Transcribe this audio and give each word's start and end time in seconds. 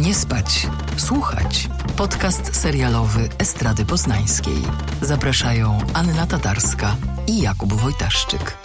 Nie 0.00 0.14
spać, 0.14 0.66
słuchać. 0.96 1.68
Podcast 1.96 2.56
serialowy 2.56 3.28
Estrady 3.38 3.84
Poznańskiej. 3.84 4.62
Zapraszają 5.02 5.78
Anna 5.94 6.26
Tatarska 6.26 6.96
i 7.26 7.42
Jakub 7.42 7.72
Wojtaszczyk. 7.72 8.56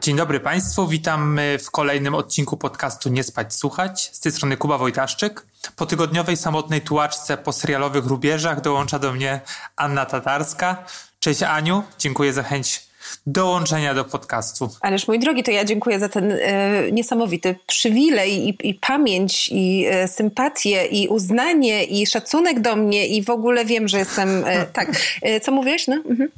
Dzień 0.00 0.16
dobry 0.16 0.40
Państwu, 0.40 0.88
witam 0.88 1.40
w 1.64 1.70
kolejnym 1.70 2.14
odcinku 2.14 2.56
podcastu 2.56 3.08
Nie 3.08 3.24
spać, 3.24 3.54
słuchać. 3.54 4.10
Z 4.12 4.20
tej 4.20 4.32
strony 4.32 4.56
Kuba 4.56 4.78
Wojtaszczyk. 4.78 5.46
Po 5.76 5.86
tygodniowej 5.86 6.36
samotnej 6.36 6.80
tułaczce 6.80 7.36
po 7.36 7.52
serialowych 7.52 8.06
rubieżach 8.06 8.60
dołącza 8.60 8.98
do 8.98 9.12
mnie 9.12 9.40
Anna 9.76 10.06
Tatarska. 10.06 10.84
Cześć 11.18 11.42
Aniu, 11.42 11.82
dziękuję 11.98 12.32
za 12.32 12.42
chęć 12.42 12.89
dołączenia 13.26 13.94
do 13.94 14.04
podcastu. 14.04 14.70
Ależ 14.80 15.08
mój 15.08 15.18
drogi, 15.18 15.42
to 15.42 15.50
ja 15.50 15.64
dziękuję 15.64 16.00
za 16.00 16.08
ten 16.08 16.32
e, 16.32 16.92
niesamowity 16.92 17.54
przywilej 17.66 18.48
i, 18.48 18.68
i 18.68 18.74
pamięć 18.74 19.48
i 19.52 19.86
e, 19.90 20.08
sympatię 20.08 20.86
i 20.86 21.08
uznanie 21.08 21.84
i 21.84 22.06
szacunek 22.06 22.60
do 22.60 22.76
mnie 22.76 23.06
i 23.06 23.22
w 23.22 23.30
ogóle 23.30 23.64
wiem, 23.64 23.88
że 23.88 23.98
jestem... 23.98 24.44
E, 24.46 24.66
tak. 24.72 24.92
E, 25.22 25.40
co 25.40 25.52
mówiłeś? 25.52 25.86
No? 25.88 25.94
Mhm. 25.94 26.28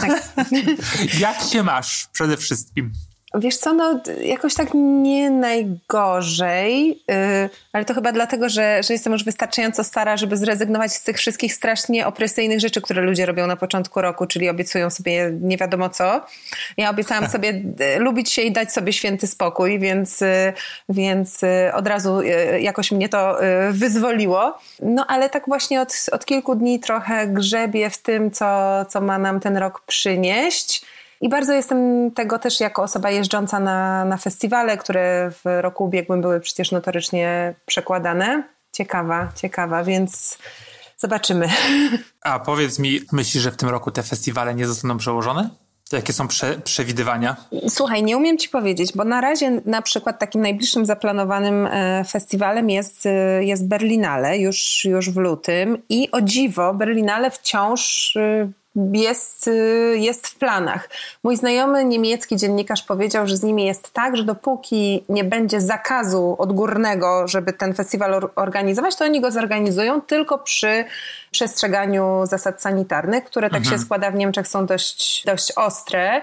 Tak. 0.00 0.28
Jak 1.20 1.42
się 1.42 1.62
masz 1.62 2.08
przede 2.12 2.36
wszystkim? 2.36 2.92
Wiesz 3.34 3.56
co, 3.56 3.72
no 3.72 4.00
jakoś 4.22 4.54
tak 4.54 4.68
nie 4.74 5.30
najgorzej, 5.30 6.88
yy, 6.88 7.50
ale 7.72 7.84
to 7.84 7.94
chyba 7.94 8.12
dlatego, 8.12 8.48
że, 8.48 8.82
że 8.82 8.94
jestem 8.94 9.12
już 9.12 9.24
wystarczająco 9.24 9.84
stara, 9.84 10.16
żeby 10.16 10.36
zrezygnować 10.36 10.92
z 10.92 11.02
tych 11.02 11.16
wszystkich 11.16 11.54
strasznie 11.54 12.06
opresyjnych 12.06 12.60
rzeczy, 12.60 12.80
które 12.80 13.02
ludzie 13.02 13.26
robią 13.26 13.46
na 13.46 13.56
początku 13.56 14.00
roku, 14.00 14.26
czyli 14.26 14.48
obiecują 14.48 14.90
sobie 14.90 15.30
nie 15.40 15.56
wiadomo 15.56 15.88
co. 15.88 16.26
Ja 16.76 16.90
obiecałam 16.90 17.28
sobie 17.28 17.62
y, 17.96 17.98
lubić 17.98 18.32
się 18.32 18.42
i 18.42 18.52
dać 18.52 18.72
sobie 18.72 18.92
święty 18.92 19.26
spokój, 19.26 19.78
więc, 19.78 20.22
y, 20.22 20.52
więc 20.88 21.42
y, 21.42 21.70
od 21.74 21.86
razu 21.86 22.22
jakoś 22.60 22.92
mnie 22.92 23.08
to 23.08 23.38
wyzwoliło. 23.70 24.58
No 24.82 25.06
ale 25.08 25.30
tak 25.30 25.46
właśnie 25.46 25.80
od, 25.80 26.06
od 26.12 26.24
kilku 26.24 26.54
dni 26.54 26.80
trochę 26.80 27.26
grzebię 27.26 27.90
w 27.90 27.98
tym, 27.98 28.30
co, 28.30 28.84
co 28.84 29.00
ma 29.00 29.18
nam 29.18 29.40
ten 29.40 29.56
rok 29.56 29.82
przynieść. 29.86 30.95
I 31.20 31.28
bardzo 31.28 31.52
jestem 31.52 32.10
tego 32.10 32.38
też 32.38 32.60
jako 32.60 32.82
osoba 32.82 33.10
jeżdżąca 33.10 33.60
na, 33.60 34.04
na 34.04 34.16
festiwale, 34.16 34.76
które 34.76 35.30
w 35.30 35.60
roku 35.60 35.84
ubiegłym 35.84 36.20
były 36.20 36.40
przecież 36.40 36.72
notorycznie 36.72 37.54
przekładane. 37.66 38.42
Ciekawa, 38.72 39.28
ciekawa, 39.34 39.84
więc 39.84 40.38
zobaczymy. 40.96 41.48
A 42.24 42.38
powiedz 42.40 42.78
mi, 42.78 43.00
myślisz, 43.12 43.42
że 43.42 43.50
w 43.50 43.56
tym 43.56 43.68
roku 43.68 43.90
te 43.90 44.02
festiwale 44.02 44.54
nie 44.54 44.66
zostaną 44.66 44.96
przełożone? 44.98 45.50
Jakie 45.92 46.12
są 46.12 46.28
prze, 46.28 46.58
przewidywania? 46.64 47.36
Słuchaj, 47.68 48.02
nie 48.02 48.16
umiem 48.16 48.38
ci 48.38 48.48
powiedzieć, 48.48 48.92
bo 48.94 49.04
na 49.04 49.20
razie 49.20 49.60
na 49.64 49.82
przykład 49.82 50.18
takim 50.18 50.40
najbliższym 50.40 50.86
zaplanowanym 50.86 51.66
e, 51.66 52.04
festiwalem 52.04 52.70
jest, 52.70 53.06
e, 53.06 53.44
jest 53.44 53.68
Berlinale 53.68 54.38
już, 54.38 54.84
już 54.84 55.10
w 55.10 55.16
lutym 55.16 55.82
i 55.88 56.10
o 56.10 56.20
dziwo 56.20 56.74
Berlinale 56.74 57.30
wciąż 57.30 58.12
e, 58.16 58.48
jest, 58.92 59.48
y, 59.48 59.94
jest 59.98 60.26
w 60.26 60.34
planach. 60.38 60.88
Mój 61.24 61.36
znajomy 61.36 61.84
niemiecki 61.84 62.36
dziennikarz 62.36 62.82
powiedział, 62.82 63.26
że 63.26 63.36
z 63.36 63.42
nimi 63.42 63.66
jest 63.66 63.92
tak, 63.92 64.16
że 64.16 64.24
dopóki 64.24 65.04
nie 65.08 65.24
będzie 65.24 65.60
zakazu 65.60 66.36
odgórnego, 66.38 67.28
żeby 67.28 67.52
ten 67.52 67.74
festiwal 67.74 68.30
organizować, 68.34 68.96
to 68.96 69.04
oni 69.04 69.20
go 69.20 69.30
zorganizują 69.30 70.00
tylko 70.00 70.38
przy 70.38 70.84
przestrzeganiu 71.30 72.20
zasad 72.24 72.62
sanitarnych, 72.62 73.24
które 73.24 73.50
tak 73.50 73.58
mhm. 73.58 73.78
się 73.78 73.84
składa 73.84 74.10
w 74.10 74.14
Niemczech 74.14 74.48
są 74.48 74.66
dość, 74.66 75.24
dość 75.26 75.52
ostre. 75.56 76.22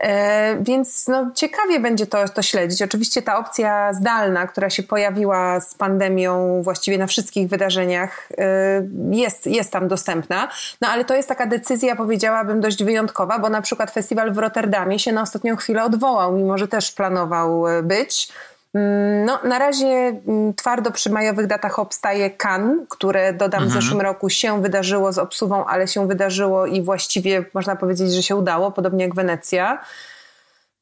E, 0.00 0.56
więc 0.60 1.08
no, 1.08 1.30
ciekawie 1.34 1.80
będzie 1.80 2.06
to, 2.06 2.28
to 2.28 2.42
śledzić. 2.42 2.82
Oczywiście 2.82 3.22
ta 3.22 3.38
opcja 3.38 3.92
zdalna, 3.92 4.46
która 4.46 4.70
się 4.70 4.82
pojawiła 4.82 5.60
z 5.60 5.74
pandemią 5.74 6.62
właściwie 6.62 6.98
na 6.98 7.06
wszystkich 7.06 7.48
wydarzeniach, 7.48 8.28
e, 8.38 8.82
jest, 9.10 9.46
jest 9.46 9.72
tam 9.72 9.88
dostępna. 9.88 10.48
No 10.80 10.88
ale 10.88 11.04
to 11.04 11.14
jest 11.14 11.28
taka 11.28 11.46
decyzja, 11.46 11.96
powiedziałabym, 11.96 12.60
dość 12.60 12.84
wyjątkowa, 12.84 13.38
bo 13.38 13.48
na 13.48 13.62
przykład 13.62 13.90
festiwal 13.90 14.32
w 14.32 14.38
Rotterdamie 14.38 14.98
się 14.98 15.12
na 15.12 15.22
ostatnią 15.22 15.56
chwilę 15.56 15.84
odwołał, 15.84 16.32
mimo 16.32 16.58
że 16.58 16.68
też 16.68 16.92
planował 16.92 17.68
e, 17.68 17.82
być. 17.82 18.32
Mm, 18.74 19.24
no, 19.24 19.38
na 19.44 19.58
razie 19.58 19.86
mm, 19.86 20.54
twardo 20.54 20.90
przy 20.90 21.10
majowych 21.10 21.46
datach 21.46 21.78
obstaje 21.78 22.30
Cannes, 22.30 22.78
które 22.88 23.32
dodam 23.32 23.62
mhm. 23.62 23.70
w 23.70 23.82
zeszłym 23.82 24.00
roku 24.00 24.30
się 24.30 24.62
wydarzyło 24.62 25.12
z 25.12 25.18
obsuwą, 25.18 25.64
ale 25.64 25.88
się 25.88 26.08
wydarzyło 26.08 26.66
i 26.66 26.82
właściwie 26.82 27.44
można 27.54 27.76
powiedzieć, 27.76 28.12
że 28.12 28.22
się 28.22 28.36
udało, 28.36 28.72
podobnie 28.72 29.04
jak 29.04 29.14
Wenecja. 29.14 29.80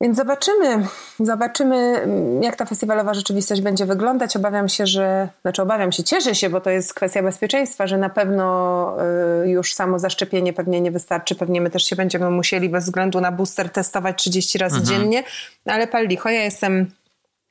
Więc 0.00 0.16
zobaczymy, 0.16 0.86
zobaczymy, 1.20 1.76
mm, 1.76 2.42
jak 2.42 2.56
ta 2.56 2.64
festiwalowa 2.64 3.14
rzeczywistość 3.14 3.60
będzie 3.60 3.86
wyglądać. 3.86 4.36
Obawiam 4.36 4.68
się, 4.68 4.86
że, 4.86 5.28
znaczy 5.42 5.62
obawiam 5.62 5.92
się, 5.92 6.04
cieszę 6.04 6.34
się, 6.34 6.50
bo 6.50 6.60
to 6.60 6.70
jest 6.70 6.94
kwestia 6.94 7.22
bezpieczeństwa, 7.22 7.86
że 7.86 7.98
na 7.98 8.08
pewno 8.08 8.96
y, 9.44 9.48
już 9.48 9.74
samo 9.74 9.98
zaszczepienie 9.98 10.52
pewnie 10.52 10.80
nie 10.80 10.90
wystarczy. 10.90 11.34
Pewnie 11.34 11.60
my 11.60 11.70
też 11.70 11.84
się 11.84 11.96
będziemy 11.96 12.30
musieli 12.30 12.68
bez 12.68 12.84
względu 12.84 13.20
na 13.20 13.32
booster 13.32 13.70
testować 13.70 14.18
30 14.18 14.58
razy 14.58 14.78
mhm. 14.78 15.00
dziennie, 15.00 15.22
ale 15.66 15.86
pal 15.86 16.06
licho, 16.06 16.28
ja 16.28 16.42
jestem 16.44 16.90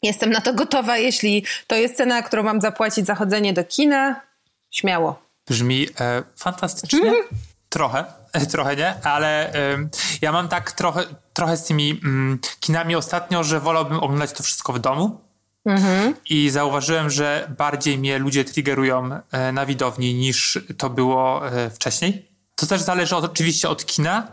Jestem 0.03 0.29
na 0.29 0.41
to 0.41 0.53
gotowa, 0.53 0.97
jeśli 0.97 1.45
to 1.67 1.75
jest 1.75 1.97
cena, 1.97 2.21
którą 2.21 2.43
mam 2.43 2.61
zapłacić 2.61 3.05
za 3.05 3.15
chodzenie 3.15 3.53
do 3.53 3.63
kina. 3.63 4.21
Śmiało. 4.71 5.21
Brzmi 5.47 5.87
e, 5.99 6.23
fantastycznie. 6.35 7.09
Mm. 7.09 7.23
Trochę, 7.69 8.05
e, 8.33 8.45
trochę 8.45 8.75
nie, 8.75 8.95
ale 9.03 9.53
e, 9.53 9.77
ja 10.21 10.31
mam 10.31 10.47
tak 10.47 10.71
trochę, 10.71 11.03
trochę 11.33 11.57
z 11.57 11.63
tymi 11.63 11.99
mm, 12.03 12.39
kinami 12.59 12.95
ostatnio, 12.95 13.43
że 13.43 13.59
wolałbym 13.59 13.99
oglądać 13.99 14.31
to 14.31 14.43
wszystko 14.43 14.73
w 14.73 14.79
domu. 14.79 15.21
Mm-hmm. 15.67 16.13
I 16.29 16.49
zauważyłem, 16.49 17.09
że 17.09 17.51
bardziej 17.57 17.97
mnie 17.97 18.19
ludzie 18.19 18.45
triggerują 18.45 19.09
e, 19.31 19.51
na 19.51 19.65
widowni 19.65 20.13
niż 20.13 20.59
to 20.77 20.89
było 20.89 21.51
e, 21.51 21.69
wcześniej. 21.69 22.27
To 22.55 22.65
też 22.65 22.81
zależy 22.81 23.15
od, 23.15 23.25
oczywiście 23.25 23.69
od 23.69 23.85
kina, 23.85 24.27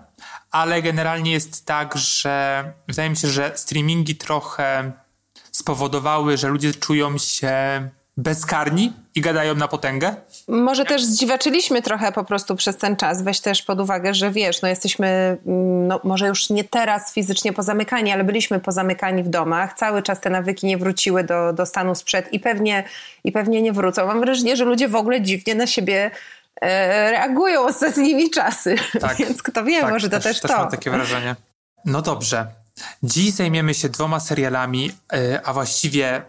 ale 0.50 0.82
generalnie 0.82 1.32
jest 1.32 1.66
tak, 1.66 1.96
że 1.96 2.64
wydaje 2.88 3.10
mi 3.10 3.16
się, 3.16 3.28
że 3.28 3.52
streamingi 3.54 4.16
trochę 4.16 4.92
spowodowały, 5.54 6.36
że 6.36 6.48
ludzie 6.48 6.74
czują 6.74 7.18
się 7.18 7.52
bezkarni 8.16 8.92
i 9.14 9.20
gadają 9.20 9.54
na 9.54 9.68
potęgę? 9.68 10.14
Może 10.48 10.84
też 10.84 11.04
zdziwaczyliśmy 11.04 11.82
trochę 11.82 12.12
po 12.12 12.24
prostu 12.24 12.56
przez 12.56 12.76
ten 12.76 12.96
czas. 12.96 13.22
Weź 13.22 13.40
też 13.40 13.62
pod 13.62 13.80
uwagę, 13.80 14.14
że 14.14 14.30
wiesz, 14.30 14.62
no 14.62 14.68
jesteśmy, 14.68 15.06
mm, 15.46 15.86
no 15.86 16.00
może 16.04 16.26
już 16.26 16.50
nie 16.50 16.64
teraz 16.64 17.12
fizycznie 17.12 17.52
pozamykani, 17.52 18.12
ale 18.12 18.24
byliśmy 18.24 18.60
pozamykani 18.60 19.22
w 19.22 19.28
domach. 19.28 19.74
Cały 19.74 20.02
czas 20.02 20.20
te 20.20 20.30
nawyki 20.30 20.66
nie 20.66 20.78
wróciły 20.78 21.24
do, 21.24 21.52
do 21.52 21.66
stanu 21.66 21.94
sprzed 21.94 22.32
i 22.32 22.40
pewnie, 22.40 22.84
i 23.24 23.32
pewnie 23.32 23.62
nie 23.62 23.72
wrócą. 23.72 24.06
Mam 24.06 24.20
wrażenie, 24.20 24.56
że 24.56 24.64
ludzie 24.64 24.88
w 24.88 24.96
ogóle 24.96 25.20
dziwnie 25.20 25.54
na 25.54 25.66
siebie 25.66 26.10
e, 26.60 27.10
reagują 27.10 27.64
ostatnimi 27.64 28.30
czasy. 28.30 28.76
Tak, 29.00 29.16
Więc 29.26 29.42
kto 29.42 29.64
wie, 29.64 29.80
tak, 29.80 29.90
może 29.90 30.08
to 30.08 30.16
też, 30.16 30.24
też, 30.24 30.40
też 30.40 30.50
to. 30.50 30.58
mam 30.58 30.70
takie 30.70 30.90
wrażenie. 30.90 31.36
No 31.84 32.02
dobrze. 32.02 32.63
Dziś 33.02 33.30
zajmiemy 33.30 33.74
się 33.74 33.88
dwoma 33.88 34.20
serialami, 34.20 34.92
e, 35.12 35.40
a 35.44 35.52
właściwie 35.52 36.22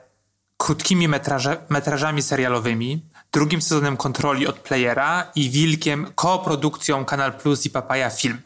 krótkimi 0.57 1.07
metraże, 1.07 1.57
metrażami 1.69 2.22
serialowymi, 2.22 3.06
drugim 3.31 3.61
sezonem 3.61 3.97
kontroli 3.97 4.47
od 4.47 4.59
playera 4.59 5.31
i 5.35 5.50
wilkiem 5.50 6.11
koprodukcją 6.16 7.06
Kanal 7.06 7.33
Plus 7.33 7.66
i 7.66 7.69
Papaya 7.69 8.09
Film. 8.09 8.41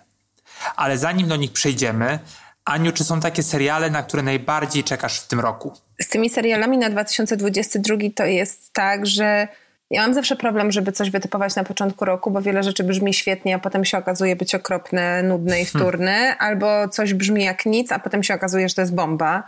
Ale 0.75 0.97
zanim 0.97 1.27
do 1.27 1.35
nich 1.35 1.51
przejdziemy, 1.51 2.19
Aniu, 2.65 2.91
czy 2.91 3.03
są 3.03 3.19
takie 3.19 3.43
seriale, 3.43 3.89
na 3.89 4.03
które 4.03 4.23
najbardziej 4.23 4.83
czekasz 4.83 5.19
w 5.19 5.27
tym 5.27 5.39
roku? 5.39 5.73
Z 6.01 6.07
tymi 6.07 6.29
serialami 6.29 6.77
na 6.77 6.89
2022 6.89 7.95
to 8.15 8.25
jest 8.25 8.73
tak, 8.73 9.05
że 9.05 9.47
ja 9.91 10.01
mam 10.01 10.13
zawsze 10.13 10.35
problem, 10.35 10.71
żeby 10.71 10.91
coś 10.91 11.09
wytypować 11.09 11.55
na 11.55 11.63
początku 11.63 12.05
roku, 12.05 12.31
bo 12.31 12.41
wiele 12.41 12.63
rzeczy 12.63 12.83
brzmi 12.83 13.13
świetnie, 13.13 13.55
a 13.55 13.59
potem 13.59 13.85
się 13.85 13.97
okazuje 13.97 14.35
być 14.35 14.55
okropne, 14.55 15.23
nudne 15.23 15.61
i 15.61 15.65
hmm. 15.65 15.81
wtórne, 15.81 16.11
hmm. 16.11 16.35
albo 16.39 16.87
coś 16.87 17.13
brzmi 17.13 17.43
jak 17.43 17.65
nic, 17.65 17.91
a 17.91 17.99
potem 17.99 18.23
się 18.23 18.33
okazuje, 18.33 18.69
że 18.69 18.75
to 18.75 18.81
jest 18.81 18.95
bomba. 18.95 19.43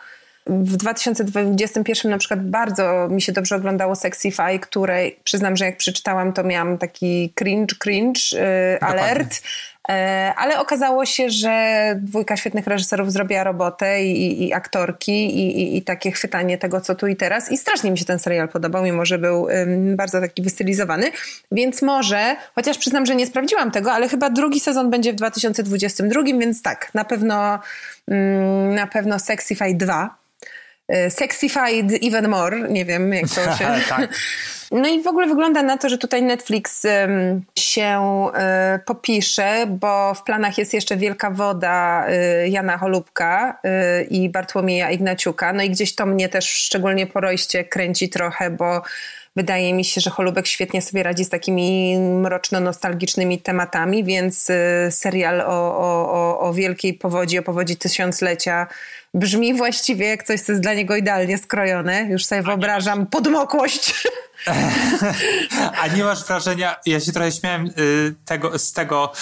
W 0.47 0.77
2021 0.77 2.11
na 2.11 2.17
przykład 2.17 2.49
bardzo 2.49 3.07
mi 3.09 3.21
się 3.21 3.31
dobrze 3.31 3.55
oglądało 3.55 3.95
Sexify, 3.95 4.59
której 4.61 5.19
przyznam, 5.23 5.57
że 5.57 5.65
jak 5.65 5.77
przeczytałam, 5.77 6.33
to 6.33 6.43
miałam 6.43 6.77
taki 6.77 7.33
cringe, 7.35 7.75
cringe 7.79 8.21
yy, 8.31 8.79
alert. 8.81 9.33
E, 9.33 9.39
ale 10.35 10.59
okazało 10.59 11.05
się, 11.05 11.29
że 11.29 11.95
dwójka 12.01 12.37
świetnych 12.37 12.67
reżyserów 12.67 13.11
zrobiła 13.11 13.43
robotę 13.43 14.03
i, 14.03 14.25
i, 14.25 14.47
i 14.47 14.53
aktorki 14.53 15.11
i, 15.11 15.77
i, 15.77 15.81
takie 15.81 16.11
chwytanie 16.11 16.57
tego, 16.57 16.81
co 16.81 16.95
tu 16.95 17.07
i 17.07 17.15
teraz. 17.15 17.51
I 17.51 17.57
strasznie 17.57 17.91
mi 17.91 17.97
się 17.97 18.05
ten 18.05 18.19
serial 18.19 18.49
podobał, 18.49 18.83
mimo 18.83 19.05
że 19.05 19.17
był 19.17 19.47
bardzo 19.95 20.21
taki 20.21 20.41
wystylizowany. 20.41 21.11
Więc 21.51 21.81
może, 21.81 22.35
chociaż 22.55 22.77
przyznam, 22.77 23.05
że 23.05 23.15
nie 23.15 23.27
sprawdziłam 23.27 23.71
tego, 23.71 23.91
ale 23.91 24.09
chyba 24.09 24.29
drugi 24.29 24.59
sezon 24.59 24.89
będzie 24.89 25.13
w 25.13 25.15
2022, 25.15 26.23
więc 26.23 26.61
tak, 26.61 26.93
na 26.93 27.05
pewno, 27.05 27.59
um, 28.07 28.75
na 28.75 28.87
pewno 28.87 29.19
Sexify 29.19 29.75
2. 29.75 30.21
E, 30.91 31.09
Sexified 31.09 32.03
Even 32.03 32.27
More, 32.27 32.69
nie 32.69 32.85
wiem 32.85 33.13
jak 33.13 33.29
to 33.29 33.41
się... 33.57 33.67
tak. 33.89 34.09
No 34.71 34.89
i 34.89 35.03
w 35.03 35.07
ogóle 35.07 35.27
wygląda 35.27 35.63
na 35.63 35.77
to, 35.77 35.89
że 35.89 35.97
tutaj 35.97 36.23
Netflix 36.23 36.83
się 37.59 37.99
y, 38.75 38.79
popisze, 38.79 39.65
bo 39.67 40.13
w 40.13 40.23
planach 40.23 40.57
jest 40.57 40.73
jeszcze 40.73 40.97
Wielka 40.97 41.31
Woda 41.31 42.07
y, 42.09 42.49
Jana 42.49 42.77
Holubka 42.77 43.59
i 44.09 44.29
Bartłomieja 44.29 44.91
Ignaciuka. 44.91 45.53
No 45.53 45.63
i 45.63 45.69
gdzieś 45.69 45.95
to 45.95 46.05
mnie 46.05 46.29
też 46.29 46.45
szczególnie 46.45 47.07
po 47.07 47.19
Rojście 47.21 47.63
kręci 47.63 48.09
trochę, 48.09 48.49
bo 48.49 48.81
wydaje 49.35 49.73
mi 49.73 49.85
się, 49.85 50.01
że 50.01 50.09
Holubek 50.09 50.47
świetnie 50.47 50.81
sobie 50.81 51.03
radzi 51.03 51.25
z 51.25 51.29
takimi 51.29 51.97
mroczno-nostalgicznymi 51.97 53.41
tematami, 53.41 54.03
więc 54.03 54.51
serial 54.89 55.41
o, 55.41 55.77
o, 55.77 56.39
o 56.39 56.53
wielkiej 56.53 56.93
powodzi, 56.93 57.39
o 57.39 57.43
powodzi 57.43 57.77
tysiąclecia 57.77 58.67
brzmi 59.13 59.53
właściwie 59.53 60.07
jak 60.07 60.23
coś, 60.23 60.41
co 60.41 60.51
jest 60.51 60.63
dla 60.63 60.73
niego 60.73 60.95
idealnie 60.95 61.37
skrojone. 61.37 62.03
Już 62.03 62.25
sobie 62.25 62.41
wyobrażam 62.41 63.07
podmokłość. 63.07 63.93
A 65.81 65.87
nie 65.87 66.03
masz 66.03 66.25
wrażenia, 66.25 66.75
ja 66.85 66.99
się 66.99 67.11
trochę 67.11 67.31
śmiałem 67.31 67.67
y, 67.67 68.15
tego, 68.25 68.59
z 68.59 68.73
tego, 68.73 69.13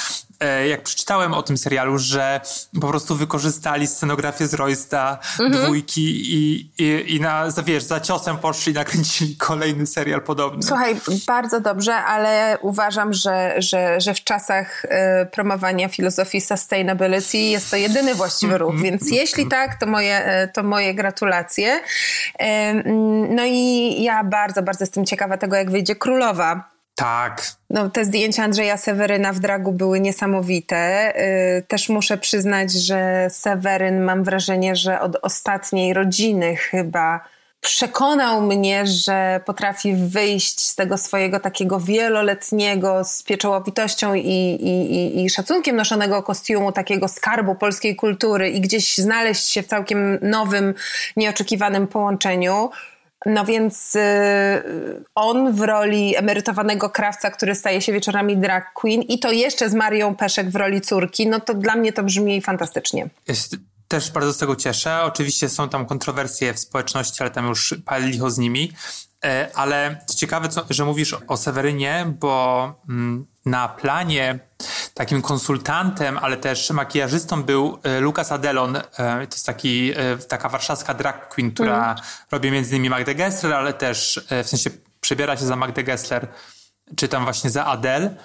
jak 0.70 0.84
przeczytałem 0.84 1.34
o 1.34 1.44
tym 1.44 1.58
serialu, 1.58 1.98
że 1.98 2.42
po 2.82 2.88
prostu 2.88 3.16
wykorzystali 3.16 3.88
scenografię 3.88 4.48
z 4.48 4.54
Roysta, 4.54 5.20
mhm. 5.40 5.64
dwójki 5.64 6.34
i, 6.36 6.70
i, 6.78 7.16
i 7.16 7.22
na, 7.22 7.46
wiesz, 7.66 7.84
za 7.84 8.00
ciosem 8.00 8.38
poszli 8.38 8.72
i 8.72 8.76
nakręcili 8.76 9.36
kolejny 9.36 9.88
serial 9.88 10.22
podobny. 10.22 10.64
Słuchaj, 10.64 10.96
bardzo 11.28 11.60
dobrze, 11.60 11.96
ale 11.96 12.58
uważam, 12.62 13.14
że, 13.14 13.56
że, 13.58 14.02
że 14.02 14.14
w 14.14 14.24
czasach 14.24 14.86
y, 14.86 14.90
promowania 15.26 15.90
filozofii 15.90 16.42
sustainability 16.42 17.38
jest 17.38 17.72
to 17.72 17.76
jedyny 17.76 18.16
właściwy 18.16 18.58
ruch, 18.58 18.80
więc 18.84 19.12
jeśli 19.12 19.48
tak, 19.48 19.80
to 19.80 19.86
moje, 19.86 20.26
e, 20.26 20.48
to 20.48 20.64
moje 20.64 20.94
gratulacje. 20.94 21.82
Y, 22.42 22.46
no 23.30 23.46
i 23.46 23.96
ja 24.04 24.24
bardzo, 24.24 24.64
bardzo 24.64 24.84
jestem 24.84 25.06
ciekawa 25.06 25.38
tego, 25.38 25.56
jak 25.56 25.72
wyjdzie 25.72 25.96
Królowa 25.96 26.69
tak. 27.00 27.52
No, 27.70 27.90
te 27.90 28.06
zdjęcia 28.06 28.44
Andrzeja 28.44 28.78
Seweryna 28.78 29.34
w 29.34 29.40
dragu 29.40 29.72
były 29.72 30.00
niesamowite. 30.00 31.14
Yy, 31.56 31.62
też 31.62 31.90
muszę 31.90 32.18
przyznać, 32.18 32.72
że 32.72 33.28
Seweryn 33.30 34.02
mam 34.02 34.24
wrażenie, 34.24 34.76
że 34.76 35.02
od 35.02 35.18
ostatniej 35.22 35.94
rodziny 35.94 36.56
chyba 36.56 37.20
przekonał 37.62 38.42
mnie, 38.42 38.88
że 38.88 39.42
potrafi 39.46 39.94
wyjść 39.96 40.66
z 40.66 40.76
tego 40.76 40.98
swojego 40.98 41.40
takiego 41.40 41.80
wieloletniego 41.80 43.04
z 43.04 43.24
pieczołowitością 43.24 44.14
i, 44.14 44.20
i, 44.22 45.24
i, 45.24 45.30
szacunkiem 45.30 45.76
noszonego 45.76 46.24
kostiumu, 46.24 46.72
takiego 46.72 47.08
skarbu 47.08 47.56
polskiej 47.56 47.96
kultury 47.96 48.50
i 48.50 48.62
gdzieś 48.62 48.98
znaleźć 48.98 49.48
się 49.48 49.64
w 49.64 49.68
całkiem 49.68 50.20
nowym, 50.22 50.74
nieoczekiwanym 51.18 51.88
połączeniu. 51.88 52.70
No 53.26 53.46
więc 53.46 53.96
y, 53.96 54.00
on 55.16 55.54
w 55.54 55.62
roli 55.62 56.16
emerytowanego 56.16 56.90
krawca, 56.90 57.32
który 57.32 57.56
staje 57.56 57.82
się 57.82 57.94
wieczorami 57.94 58.38
drag 58.38 58.74
queen 58.74 59.02
i 59.02 59.20
to 59.20 59.32
jeszcze 59.32 59.70
z 59.70 59.74
Marią 59.74 60.16
Peszek 60.16 60.50
w 60.50 60.56
roli 60.56 60.82
córki, 60.82 61.28
no 61.28 61.40
to 61.40 61.54
dla 61.54 61.76
mnie 61.76 61.94
to 61.94 62.04
brzmi 62.04 62.42
fantastycznie. 62.42 63.10
Się 63.28 63.58
też 63.88 64.12
bardzo 64.12 64.34
z 64.34 64.38
tego 64.38 64.56
cieszę. 64.56 65.02
Oczywiście 65.04 65.50
są 65.50 65.70
tam 65.70 65.86
kontrowersje 65.86 66.54
w 66.54 66.60
społeczności, 66.60 67.24
ale 67.24 67.32
tam 67.32 67.48
już 67.48 67.76
pali 67.86 68.12
licho 68.12 68.32
z 68.32 68.38
nimi. 68.38 68.72
E, 69.26 69.50
ale 69.56 70.00
ciekawe, 70.16 70.50
co, 70.50 70.66
że 70.70 70.86
mówisz 70.86 71.16
o 71.28 71.38
Sewerynie, 71.38 72.14
bo 72.20 72.74
mm, 72.90 73.26
na 73.46 73.68
planie 73.68 74.40
takim 74.94 75.22
konsultantem, 75.22 76.18
ale 76.18 76.38
też 76.38 76.70
makijażystą 76.70 77.44
był 77.44 77.80
e, 77.84 78.00
Lukas 78.00 78.32
Adelon. 78.32 78.76
E, 78.76 78.82
to 79.28 79.36
jest 79.36 79.46
taki, 79.46 79.94
taka 80.28 80.50
warszawska 80.50 80.94
drag 80.94 81.30
queen, 81.30 81.52
która 81.52 81.92
mm. 81.92 82.04
robi 82.32 82.52
między 82.52 82.70
innymi 82.70 82.90
Magdę 82.90 83.16
Gessler, 83.16 83.54
ale 83.54 83.74
też 83.74 84.26
w 84.44 84.48
sensie 84.48 84.70
przebiera 85.02 85.38
się 85.38 85.46
za 85.46 85.56
Magdę 85.56 85.84
Gessler, 85.84 86.28
czy 86.96 87.08
tam 87.08 87.24
właśnie 87.24 87.50
za 87.50 87.66
Adele. 87.66 88.16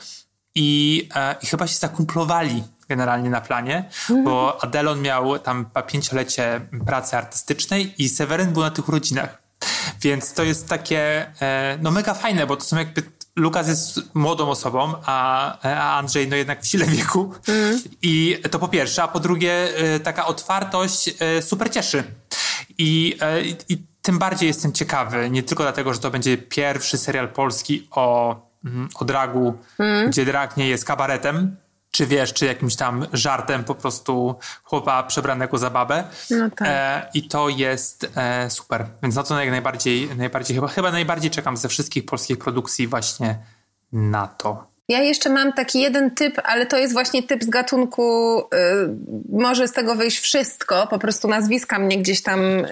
I, 0.56 1.08
i 1.42 1.46
chyba 1.46 1.66
się 1.66 1.76
zakumplowali 1.76 2.64
generalnie 2.88 3.30
na 3.30 3.40
planie, 3.40 3.90
mm. 4.10 4.24
bo 4.24 4.64
Adelon 4.64 5.02
miał 5.02 5.38
tam 5.38 5.66
pięciolecie 5.86 6.60
pracy 6.86 7.16
artystycznej 7.16 8.02
i 8.02 8.08
Seweryn 8.08 8.52
był 8.52 8.62
na 8.62 8.70
tych 8.70 8.88
urodzinach. 8.88 9.43
Więc 10.00 10.32
to 10.32 10.44
jest 10.44 10.68
takie 10.68 11.26
e, 11.42 11.78
no 11.82 11.90
mega 11.90 12.14
fajne, 12.14 12.46
bo 12.46 12.56
to 12.56 12.64
są 12.64 12.76
jakby 12.76 13.02
Lukas 13.36 13.68
jest 13.68 14.14
młodą 14.14 14.50
osobą, 14.50 14.94
a, 15.06 15.58
a 15.62 15.98
Andrzej 15.98 16.28
no 16.28 16.36
jednak 16.36 16.62
w 16.62 16.66
sile 16.66 16.86
wieku. 16.86 17.34
Mm. 17.48 17.80
I 18.02 18.38
to 18.50 18.58
po 18.58 18.68
pierwsze, 18.68 19.02
a 19.02 19.08
po 19.08 19.20
drugie 19.20 19.76
e, 19.76 20.00
taka 20.00 20.26
otwartość 20.26 21.14
e, 21.18 21.42
super 21.42 21.70
cieszy. 21.70 22.04
I, 22.78 23.18
I 23.68 23.78
tym 24.02 24.18
bardziej 24.18 24.46
jestem 24.46 24.72
ciekawy, 24.72 25.30
nie 25.30 25.42
tylko 25.42 25.62
dlatego, 25.62 25.94
że 25.94 26.00
to 26.00 26.10
będzie 26.10 26.38
pierwszy 26.38 26.98
serial 26.98 27.28
polski 27.28 27.88
o, 27.90 28.36
mm, 28.64 28.88
o 28.94 29.04
dragu, 29.04 29.54
mm. 29.78 30.10
gdzie 30.10 30.24
drag 30.24 30.56
nie 30.56 30.68
jest 30.68 30.84
kabaretem, 30.84 31.56
czy 31.94 32.06
wiesz, 32.06 32.32
czy 32.32 32.46
jakimś 32.46 32.76
tam 32.76 33.06
żartem 33.12 33.64
po 33.64 33.74
prostu 33.74 34.34
chłopa 34.64 35.02
przebranego 35.02 35.58
za 35.58 35.70
babę. 35.70 36.04
No 36.30 36.50
tak. 36.50 36.68
E, 36.68 37.08
I 37.14 37.28
to 37.28 37.48
jest 37.48 38.10
e, 38.16 38.50
super. 38.50 38.86
Więc 39.02 39.14
na 39.14 39.22
to 39.22 39.40
jak 39.40 39.50
najbardziej, 39.50 40.08
najbardziej 40.16 40.54
chyba, 40.56 40.68
chyba 40.68 40.92
najbardziej 40.92 41.30
czekam 41.30 41.56
ze 41.56 41.68
wszystkich 41.68 42.06
polskich 42.06 42.38
produkcji 42.38 42.86
właśnie 42.86 43.38
na 43.92 44.26
to. 44.26 44.74
Ja 44.88 45.02
jeszcze 45.02 45.30
mam 45.30 45.52
taki 45.52 45.80
jeden 45.80 46.10
typ, 46.10 46.40
ale 46.44 46.66
to 46.66 46.78
jest 46.78 46.92
właśnie 46.92 47.22
typ 47.22 47.44
z 47.44 47.50
gatunku, 47.50 48.38
y, 48.40 48.44
może 49.32 49.68
z 49.68 49.72
tego 49.72 49.94
wyjść 49.94 50.18
wszystko, 50.18 50.86
po 50.86 50.98
prostu 50.98 51.28
nazwiska 51.28 51.78
mnie 51.78 51.98
gdzieś 51.98 52.22
tam 52.22 52.40
y, 52.40 52.64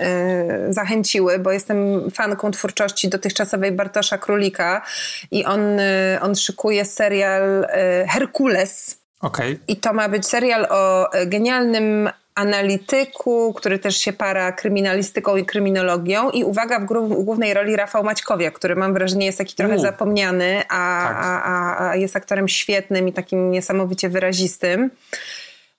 zachęciły, 0.69 1.39
bo 1.39 1.53
jestem 1.53 2.11
fanką 2.11 2.51
twórczości 2.51 3.09
dotychczasowej 3.09 3.73
Bartosza 3.73 4.19
Królika 4.19 4.83
i 5.31 5.45
on, 5.45 5.81
y, 5.81 6.19
on 6.23 6.37
szykuje 6.37 6.85
serial 6.85 7.65
y, 7.65 7.69
Herkules 8.09 9.02
Okay. 9.23 9.59
I 9.69 9.77
to 9.77 9.93
ma 9.93 10.09
być 10.09 10.27
serial 10.27 10.67
o 10.71 11.13
e, 11.13 11.27
genialnym 11.27 12.11
analityku, 12.35 13.55
który 13.55 13.79
też 13.79 13.97
się 13.97 14.13
para 14.13 14.53
kryminalistyką 14.53 15.37
i 15.37 15.45
kryminologią 15.45 16.31
i 16.31 16.45
uwaga, 16.45 16.81
w 16.81 16.87
głównej 17.25 17.55
roli 17.55 17.77
Rafał 17.77 18.05
Maćkowiak, 18.05 18.55
który 18.55 18.77
mam 18.77 18.95
wrażenie 18.95 19.27
jest 19.27 19.39
taki 19.39 19.55
trochę 19.55 19.77
U. 19.77 19.79
zapomniany, 19.79 20.59
a, 20.59 21.05
tak. 21.09 21.17
a, 21.21 21.43
a, 21.43 21.91
a, 21.91 21.97
jest 21.97 22.17
aktorem 22.17 22.49
świetnym 22.49 23.09
i 23.09 23.13
takim 23.13 23.51
niesamowicie 23.51 24.09
wyrazistym. 24.09 24.91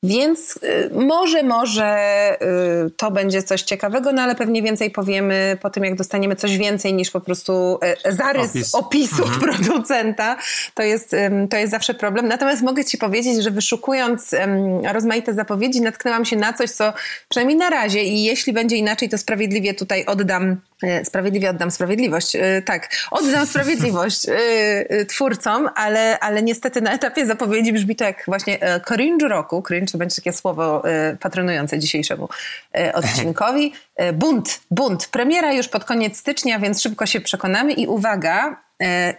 Więc 0.03 0.59
y, 0.63 0.89
może, 0.93 1.43
może 1.43 1.97
y, 2.85 2.91
to 2.97 3.11
będzie 3.11 3.43
coś 3.43 3.61
ciekawego, 3.61 4.11
no 4.11 4.21
ale 4.21 4.35
pewnie 4.35 4.61
więcej 4.61 4.91
powiemy 4.91 5.57
po 5.61 5.69
tym, 5.69 5.83
jak 5.83 5.95
dostaniemy 5.95 6.35
coś 6.35 6.57
więcej 6.57 6.93
niż 6.93 7.11
po 7.11 7.21
prostu 7.21 7.79
y, 8.07 8.11
zarys 8.11 8.49
Opis. 8.49 8.75
opisu 8.75 9.23
mhm. 9.23 9.41
producenta. 9.41 10.37
To 10.73 10.83
jest, 10.83 11.15
to 11.49 11.57
jest 11.57 11.71
zawsze 11.71 11.93
problem. 11.93 12.27
Natomiast 12.27 12.61
mogę 12.61 12.85
Ci 12.85 12.97
powiedzieć, 12.97 13.43
że 13.43 13.51
wyszukując 13.51 14.35
rozmaite 14.91 15.33
zapowiedzi, 15.33 15.81
natknęłam 15.81 16.25
się 16.25 16.35
na 16.35 16.53
coś, 16.53 16.71
co 16.71 16.93
przynajmniej 17.29 17.57
na 17.57 17.69
razie 17.69 18.03
i 18.03 18.23
jeśli 18.23 18.53
będzie 18.53 18.75
inaczej, 18.75 19.09
to 19.09 19.17
sprawiedliwie 19.17 19.73
tutaj 19.73 20.05
oddam 20.05 20.57
E, 20.83 21.05
sprawiedliwie 21.05 21.49
oddam 21.49 21.71
sprawiedliwość. 21.71 22.35
E, 22.35 22.61
tak, 22.61 22.89
oddam 23.11 23.45
sprawiedliwość 23.45 24.25
e, 24.29 25.05
twórcom, 25.05 25.69
ale, 25.75 26.19
ale 26.19 26.43
niestety 26.43 26.81
na 26.81 26.93
etapie 26.93 27.25
zapowiedzi 27.25 27.73
brzmi 27.73 27.95
to 27.95 28.03
jak 28.03 28.23
właśnie 28.27 28.59
cringe 28.87 29.27
roku. 29.27 29.61
Cringe 29.61 29.92
to 29.93 29.97
będzie 29.97 30.15
takie 30.15 30.33
słowo 30.33 30.83
patronujące 31.19 31.79
dzisiejszemu 31.79 32.29
odcinkowi. 32.93 33.73
Bunt, 34.13 34.61
bunt. 34.71 35.07
Premiera 35.07 35.53
już 35.53 35.67
pod 35.67 35.83
koniec 35.85 36.17
stycznia, 36.17 36.59
więc 36.59 36.81
szybko 36.81 37.05
się 37.05 37.21
przekonamy 37.21 37.73
i 37.73 37.87
uwaga, 37.87 38.61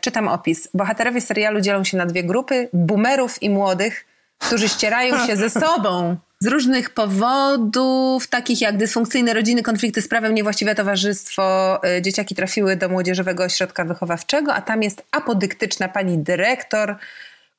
czytam 0.00 0.28
opis. 0.28 0.69
Bohaterowie 0.75 1.21
serialu 1.21 1.61
dzielą 1.61 1.85
się 1.85 1.97
na 1.97 2.07
dwie 2.07 2.25
grupy, 2.25 2.69
boomerów 2.73 3.43
i 3.43 3.50
młodych, 3.50 4.07
którzy 4.38 4.69
ścierają 4.69 5.26
się 5.26 5.37
ze 5.37 5.50
sobą 5.50 6.16
z 6.40 6.47
różnych 6.47 6.90
powodów, 6.90 8.26
takich 8.26 8.61
jak 8.61 8.76
dysfunkcyjne 8.76 9.35
rodziny, 9.35 9.62
konflikty 9.62 10.02
z 10.02 10.09
prawem, 10.09 10.35
niewłaściwe 10.35 10.75
towarzystwo, 10.75 11.81
dzieciaki 12.00 12.35
trafiły 12.35 12.76
do 12.76 12.88
młodzieżowego 12.88 13.45
ośrodka 13.45 13.85
wychowawczego, 13.85 14.54
a 14.54 14.62
tam 14.62 14.83
jest 14.83 15.02
apodyktyczna 15.11 15.88
pani 15.88 16.19
dyrektor, 16.19 16.97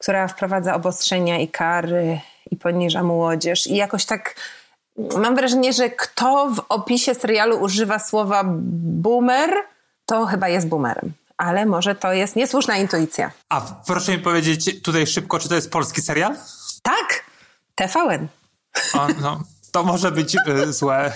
która 0.06 0.28
wprowadza 0.28 0.76
obostrzenia 0.76 1.40
i 1.40 1.48
kary 1.48 2.20
i 2.52 2.56
poniża 2.56 3.04
młodzież. 3.04 3.68
I 3.68 3.76
jakoś 3.76 4.06
tak 4.06 4.36
mam 5.18 5.36
wrażenie, 5.36 5.74
że 5.74 5.90
kto 5.90 6.50
w 6.50 6.60
opisie 6.70 7.16
serialu 7.16 7.62
używa 7.62 8.00
słowa 8.00 8.44
boomer, 8.46 9.50
to 10.06 10.26
chyba 10.26 10.50
jest 10.50 10.68
boomerem. 10.68 11.14
Ale 11.38 11.66
może 11.66 11.96
to 11.96 12.14
jest 12.14 12.36
niesłuszna 12.36 12.78
intuicja. 12.78 13.32
A 13.50 13.62
proszę 13.62 14.12
mi 14.12 14.20
powiedzieć 14.20 14.82
tutaj 14.82 15.08
szybko, 15.08 15.40
czy 15.40 15.50
to 15.50 15.56
jest 15.56 15.72
polski 15.72 16.02
serial? 16.02 16.36
Tak, 16.82 17.24
TVN. 17.76 18.28
O, 18.94 19.08
no, 19.22 19.40
to 19.76 19.84
może 19.84 20.12
być 20.12 20.36
y, 20.48 20.74
złe. 20.74 21.12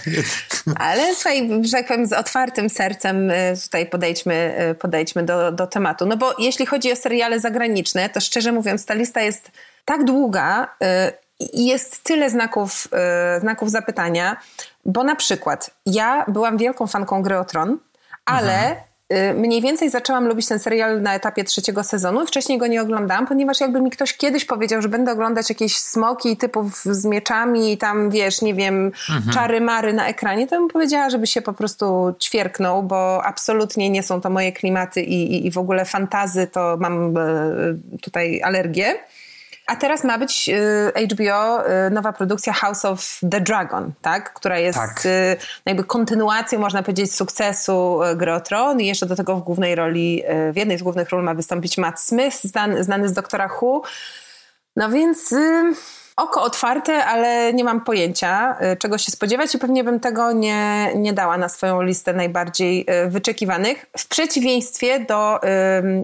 Ale 0.75 1.15
słuchaj, 1.15 1.49
że 1.61 1.71
tak 1.71 1.87
powiem, 1.87 2.05
z 2.05 2.13
otwartym 2.13 2.69
sercem 2.69 3.31
y, 3.31 3.53
tutaj 3.63 3.85
podejdźmy, 3.85 4.55
y, 4.71 4.75
podejdźmy 4.75 5.23
do, 5.23 5.51
do 5.51 5.67
tematu. 5.67 6.05
No 6.05 6.17
bo 6.17 6.35
jeśli 6.39 6.65
chodzi 6.65 6.91
o 6.91 6.95
seriale 6.95 7.39
zagraniczne, 7.39 8.09
to 8.09 8.19
szczerze 8.19 8.51
mówiąc, 8.51 8.85
ta 8.85 8.93
lista 8.93 9.21
jest 9.21 9.51
tak 9.85 10.03
długa 10.03 10.75
i 11.39 11.65
jest 11.65 12.03
tyle 12.03 12.29
znaków, 12.29 12.87
znaków 13.39 13.71
zapytania, 13.71 14.37
bo 14.85 15.03
na 15.03 15.15
przykład 15.15 15.69
ja 15.85 16.25
byłam 16.27 16.57
wielką 16.57 16.87
fanką 16.87 17.21
gry 17.21 17.37
o 17.37 17.45
Tron, 17.45 17.77
ale 18.25 18.53
mhm 18.53 18.75
y, 18.75 18.88
mniej 19.35 19.61
więcej 19.61 19.89
zaczęłam 19.89 20.27
lubić 20.27 20.47
ten 20.47 20.59
serial 20.59 21.01
na 21.01 21.15
etapie 21.15 21.43
trzeciego 21.43 21.83
sezonu. 21.83 22.25
Wcześniej 22.25 22.57
go 22.57 22.67
nie 22.67 22.81
oglądałam, 22.81 23.27
ponieważ 23.27 23.59
jakby 23.59 23.81
mi 23.81 23.91
ktoś 23.91 24.17
kiedyś 24.17 24.45
powiedział, 24.45 24.81
że 24.81 24.89
będę 24.89 25.11
oglądać 25.11 25.49
jakieś 25.49 25.77
smoki 25.77 26.37
typów 26.37 26.83
z 26.85 27.05
mieczami 27.05 27.73
i 27.73 27.77
tam, 27.77 28.09
wiesz, 28.09 28.41
nie 28.41 28.53
wiem, 28.53 28.85
mhm. 28.85 29.33
czary 29.33 29.61
mary 29.61 29.93
na 29.93 30.07
ekranie, 30.07 30.47
to 30.47 30.59
bym 30.59 30.67
powiedziała, 30.67 31.09
żeby 31.09 31.27
się 31.27 31.41
po 31.41 31.53
prostu 31.53 32.15
ćwierknął, 32.21 32.83
bo 32.83 33.25
absolutnie 33.25 33.89
nie 33.89 34.03
są 34.03 34.21
to 34.21 34.29
moje 34.29 34.51
klimaty 34.51 35.01
i, 35.01 35.35
i, 35.35 35.47
i 35.47 35.51
w 35.51 35.57
ogóle 35.57 35.85
fantazy 35.85 36.47
to 36.47 36.77
mam 36.79 37.17
e, 37.17 37.21
tutaj 38.01 38.41
alergię. 38.41 38.95
A 39.69 39.75
teraz 39.75 40.03
ma 40.03 40.17
być 40.17 40.49
y, 40.97 41.07
HBO 41.13 41.69
y, 41.87 41.89
nowa 41.91 42.13
produkcja 42.13 42.53
House 42.53 42.85
of 42.85 43.19
the 43.31 43.41
Dragon, 43.41 43.91
tak? 44.01 44.33
która 44.33 44.59
jest 44.59 44.79
tak. 44.79 45.05
Y, 45.05 45.37
jakby 45.65 45.83
kontynuacją, 45.83 46.59
można 46.59 46.83
powiedzieć, 46.83 47.15
sukcesu 47.15 47.99
Gry 48.15 48.33
o 48.33 48.41
Tron 48.41 48.81
i 48.81 48.87
jeszcze 48.87 49.05
do 49.05 49.15
tego 49.15 49.35
w 49.35 49.43
głównej 49.43 49.75
roli, 49.75 50.23
w 50.53 50.55
jednej 50.55 50.77
z 50.77 50.83
głównych 50.83 51.09
ról 51.09 51.23
ma 51.23 51.33
wystąpić 51.33 51.77
Matt 51.77 51.99
Smith, 51.99 52.43
znany, 52.43 52.83
znany 52.83 53.09
z 53.09 53.13
Doktora 53.13 53.49
Who. 53.61 53.81
No 54.75 54.89
więc 54.89 55.35
oko 56.19 56.43
otwarte, 56.43 57.05
ale 57.05 57.53
nie 57.53 57.63
mam 57.63 57.81
pojęcia, 57.81 58.57
y, 58.73 58.77
czego 58.77 58.97
się 58.97 59.11
spodziewać 59.11 59.55
i 59.55 59.59
pewnie 59.59 59.83
bym 59.83 59.99
tego 59.99 60.31
nie, 60.31 60.91
nie 60.95 61.13
dała 61.13 61.37
na 61.37 61.49
swoją 61.49 61.81
listę 61.81 62.13
najbardziej 62.13 62.85
y, 63.05 63.09
wyczekiwanych. 63.09 63.85
W 63.97 64.07
przeciwieństwie 64.07 64.99
do, 64.99 65.39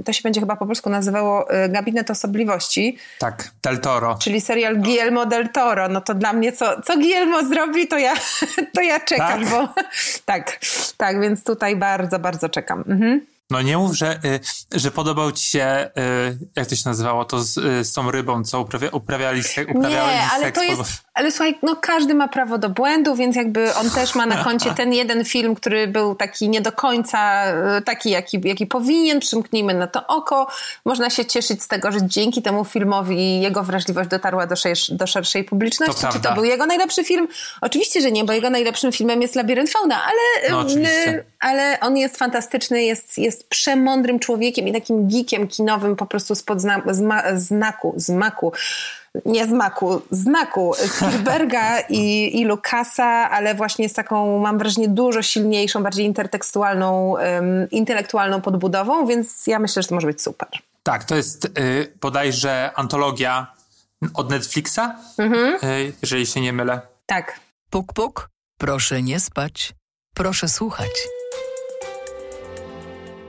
to 0.05 0.13
się 0.13 0.21
będzie 0.23 0.39
chyba 0.39 0.55
po 0.55 0.65
polsku 0.65 0.89
nazywało 0.89 1.55
y, 1.65 1.69
Gabinet 1.69 2.11
Osobliwości. 2.11 2.97
Tak, 3.19 3.51
Del 3.63 3.79
Toro. 3.79 4.17
Czyli 4.21 4.41
serial 4.41 4.77
Guillermo 4.77 5.25
del 5.25 5.49
Toro. 5.49 5.87
No 5.89 6.01
to 6.01 6.13
dla 6.13 6.33
mnie 6.33 6.51
co, 6.51 6.81
co 6.81 6.93
Guillermo 6.93 7.43
zrobi, 7.43 7.87
to 7.87 7.97
ja, 7.97 8.13
to 8.75 8.81
ja 8.81 8.99
czekam, 8.99 9.45
tak? 9.45 9.49
bo 9.49 9.67
tak, 10.25 10.59
tak, 10.97 11.21
więc 11.21 11.43
tutaj 11.43 11.75
bardzo, 11.75 12.19
bardzo 12.19 12.49
czekam. 12.49 12.83
Mhm. 12.87 13.34
No 13.49 13.61
nie 13.61 13.77
mów, 13.77 13.93
że, 13.95 14.19
y, 14.25 14.79
że 14.79 14.91
podobał 14.91 15.31
ci 15.31 15.47
się, 15.47 15.91
y, 16.31 16.49
jak 16.55 16.67
to 16.67 16.75
się 16.75 16.89
nazywało, 16.89 17.25
to 17.25 17.43
z, 17.43 17.57
y, 17.57 17.85
z 17.85 17.93
tą 17.93 18.11
rybą, 18.11 18.43
co 18.43 18.61
uprawia, 18.61 18.89
uprawiali, 18.89 19.41
uprawiali 19.75 20.15
nie, 20.15 20.27
ale 20.31 20.43
seks. 20.43 20.59
To 20.59 20.63
jest, 20.63 21.04
ale 21.15 21.31
słuchaj, 21.31 21.57
no 21.61 21.75
każdy 21.75 22.13
ma 22.13 22.27
prawo 22.27 22.57
do 22.57 22.69
błędu, 22.69 23.15
więc 23.15 23.35
jakby 23.35 23.75
on 23.75 23.89
też 23.89 24.15
ma 24.15 24.25
na 24.25 24.43
koncie 24.43 24.71
ten 24.71 24.93
jeden 24.93 25.25
film, 25.25 25.55
który 25.55 25.87
był 25.87 26.15
taki 26.15 26.49
nie 26.49 26.61
do 26.61 26.71
końca 26.71 27.43
taki, 27.85 28.09
jaki, 28.09 28.41
jaki 28.43 28.65
powinien, 28.65 29.19
przymknijmy 29.19 29.73
na 29.73 29.87
to 29.87 30.07
oko. 30.07 30.47
Można 30.85 31.09
się 31.09 31.25
cieszyć 31.25 31.63
z 31.63 31.67
tego, 31.67 31.91
że 31.91 31.99
dzięki 32.03 32.41
temu 32.41 32.65
filmowi 32.65 33.41
jego 33.41 33.63
wrażliwość 33.63 34.09
dotarła 34.09 34.47
do, 34.47 34.55
szersz, 34.55 34.91
do 34.91 35.07
szerszej 35.07 35.43
publiczności. 35.43 36.01
To 36.01 36.13
Czy 36.13 36.19
to 36.19 36.33
był 36.33 36.43
jego 36.43 36.65
najlepszy 36.65 37.03
film? 37.03 37.27
Oczywiście, 37.61 38.01
że 38.01 38.11
nie, 38.11 38.23
bo 38.23 38.33
jego 38.33 38.49
najlepszym 38.49 38.91
filmem 38.91 39.21
jest 39.21 39.35
Labirynt 39.35 39.69
Fauna, 39.69 40.01
ale, 40.03 40.51
no, 40.51 40.65
ale 41.39 41.79
on 41.81 41.97
jest 41.97 42.17
fantastyczny, 42.17 42.83
jest, 42.83 43.17
jest 43.17 43.49
przemądrym 43.49 44.19
człowiekiem 44.19 44.67
i 44.67 44.73
takim 44.73 45.07
geekiem 45.07 45.47
kinowym 45.47 45.95
po 45.95 46.05
prostu 46.05 46.35
spod 46.35 46.61
zna, 46.61 46.81
zma, 46.91 47.23
znaku, 47.35 47.93
zmaku 47.97 48.53
nie 49.25 49.47
z 49.47 49.51
maku, 49.51 50.01
znaku 50.11 50.73
Spielberga 50.75 51.79
i, 51.89 52.31
i 52.41 52.45
Lucasa, 52.45 53.29
ale 53.29 53.55
właśnie 53.55 53.89
z 53.89 53.93
taką, 53.93 54.39
mam 54.39 54.57
wrażenie, 54.57 54.89
dużo 54.89 55.21
silniejszą, 55.21 55.83
bardziej 55.83 56.05
intertekstualną, 56.05 57.09
um, 57.09 57.69
intelektualną 57.71 58.41
podbudową, 58.41 59.07
więc 59.07 59.47
ja 59.47 59.59
myślę, 59.59 59.81
że 59.81 59.89
to 59.89 59.95
może 59.95 60.07
być 60.07 60.21
super. 60.21 60.49
Tak, 60.83 61.03
to 61.03 61.15
jest 61.15 61.45
y, 61.45 61.93
bodajże 62.01 62.71
antologia 62.75 63.47
od 64.13 64.29
Netflixa, 64.29 64.79
mhm. 65.17 65.55
y, 65.63 65.93
jeżeli 66.01 66.25
się 66.25 66.41
nie 66.41 66.53
mylę. 66.53 66.81
Tak. 67.05 67.39
Puk, 67.69 67.93
puk, 67.93 68.29
proszę 68.57 69.01
nie 69.01 69.19
spać, 69.19 69.73
proszę 70.13 70.49
słuchać 70.49 70.91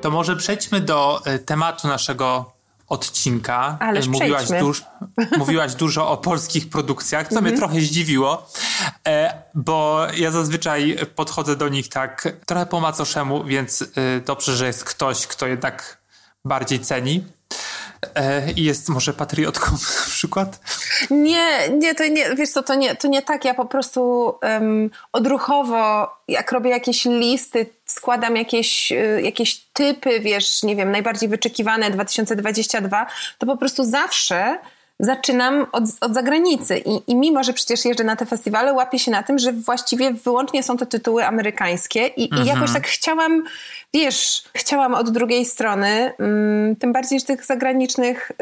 to 0.06 0.10
może 0.10 0.36
przejdźmy 0.36 0.80
do 0.80 1.20
e, 1.24 1.38
tematu 1.38 1.88
naszego 1.88 2.52
odcinka. 2.88 3.76
Ależ 3.80 4.08
mówiłaś, 4.08 4.48
duż, 4.60 4.84
mówiłaś 5.38 5.74
dużo 5.74 6.10
o 6.10 6.16
polskich 6.16 6.70
produkcjach, 6.70 7.28
co 7.28 7.40
mnie 7.40 7.50
mhm. 7.50 7.56
trochę 7.56 7.80
zdziwiło, 7.80 8.48
e, 9.06 9.42
bo 9.54 10.06
ja 10.16 10.30
zazwyczaj 10.30 10.96
podchodzę 11.14 11.56
do 11.56 11.68
nich 11.68 11.88
tak 11.88 12.28
trochę 12.46 12.66
po 12.66 12.80
macoszemu, 12.80 13.44
więc 13.44 13.82
e, 13.82 13.86
dobrze, 14.20 14.56
że 14.56 14.66
jest 14.66 14.84
ktoś, 14.84 15.26
kto 15.26 15.46
jednak 15.46 15.98
bardziej 16.44 16.80
ceni. 16.80 17.24
I 18.56 18.64
jest 18.64 18.88
może 18.88 19.12
patriotką 19.12 19.72
na 20.06 20.10
przykład? 20.10 20.60
Nie, 21.10 21.68
nie, 21.68 21.94
to 21.94 22.04
nie, 22.08 22.34
wiesz 22.34 22.50
co, 22.50 22.62
to 22.62 22.74
nie, 22.74 22.96
to 22.96 23.08
nie 23.08 23.22
tak. 23.22 23.44
Ja 23.44 23.54
po 23.54 23.64
prostu 23.64 24.34
um, 24.42 24.90
odruchowo, 25.12 26.10
jak 26.28 26.52
robię 26.52 26.70
jakieś 26.70 27.04
listy, 27.04 27.66
składam 27.86 28.36
jakieś, 28.36 28.92
y, 28.92 29.20
jakieś 29.24 29.56
typy, 29.72 30.20
wiesz, 30.20 30.62
nie 30.62 30.76
wiem, 30.76 30.90
najbardziej 30.90 31.28
wyczekiwane 31.28 31.90
2022, 31.90 33.06
to 33.38 33.46
po 33.46 33.56
prostu 33.56 33.84
zawsze 33.84 34.58
zaczynam 35.00 35.66
od, 35.72 35.84
od 36.00 36.14
zagranicy. 36.14 36.78
I, 36.78 37.02
I 37.06 37.16
mimo, 37.16 37.44
że 37.44 37.52
przecież 37.52 37.84
jeżdżę 37.84 38.04
na 38.04 38.16
te 38.16 38.26
festiwale, 38.26 38.72
łapię 38.72 38.98
się 38.98 39.10
na 39.10 39.22
tym, 39.22 39.38
że 39.38 39.52
właściwie 39.52 40.12
wyłącznie 40.12 40.62
są 40.62 40.76
to 40.76 40.86
tytuły 40.86 41.26
amerykańskie. 41.26 42.06
I, 42.06 42.24
mhm. 42.24 42.44
i 42.44 42.48
jakoś 42.48 42.72
tak 42.72 42.86
chciałam, 42.86 43.44
wiesz, 43.94 44.44
chciałam 44.54 44.94
od 44.94 45.10
drugiej 45.10 45.44
strony, 45.44 46.12
um, 46.18 46.76
tym 46.76 46.92
bardziej, 46.92 47.20
że 47.20 47.26
tych 47.26 47.46
zagranicznych 47.46 48.32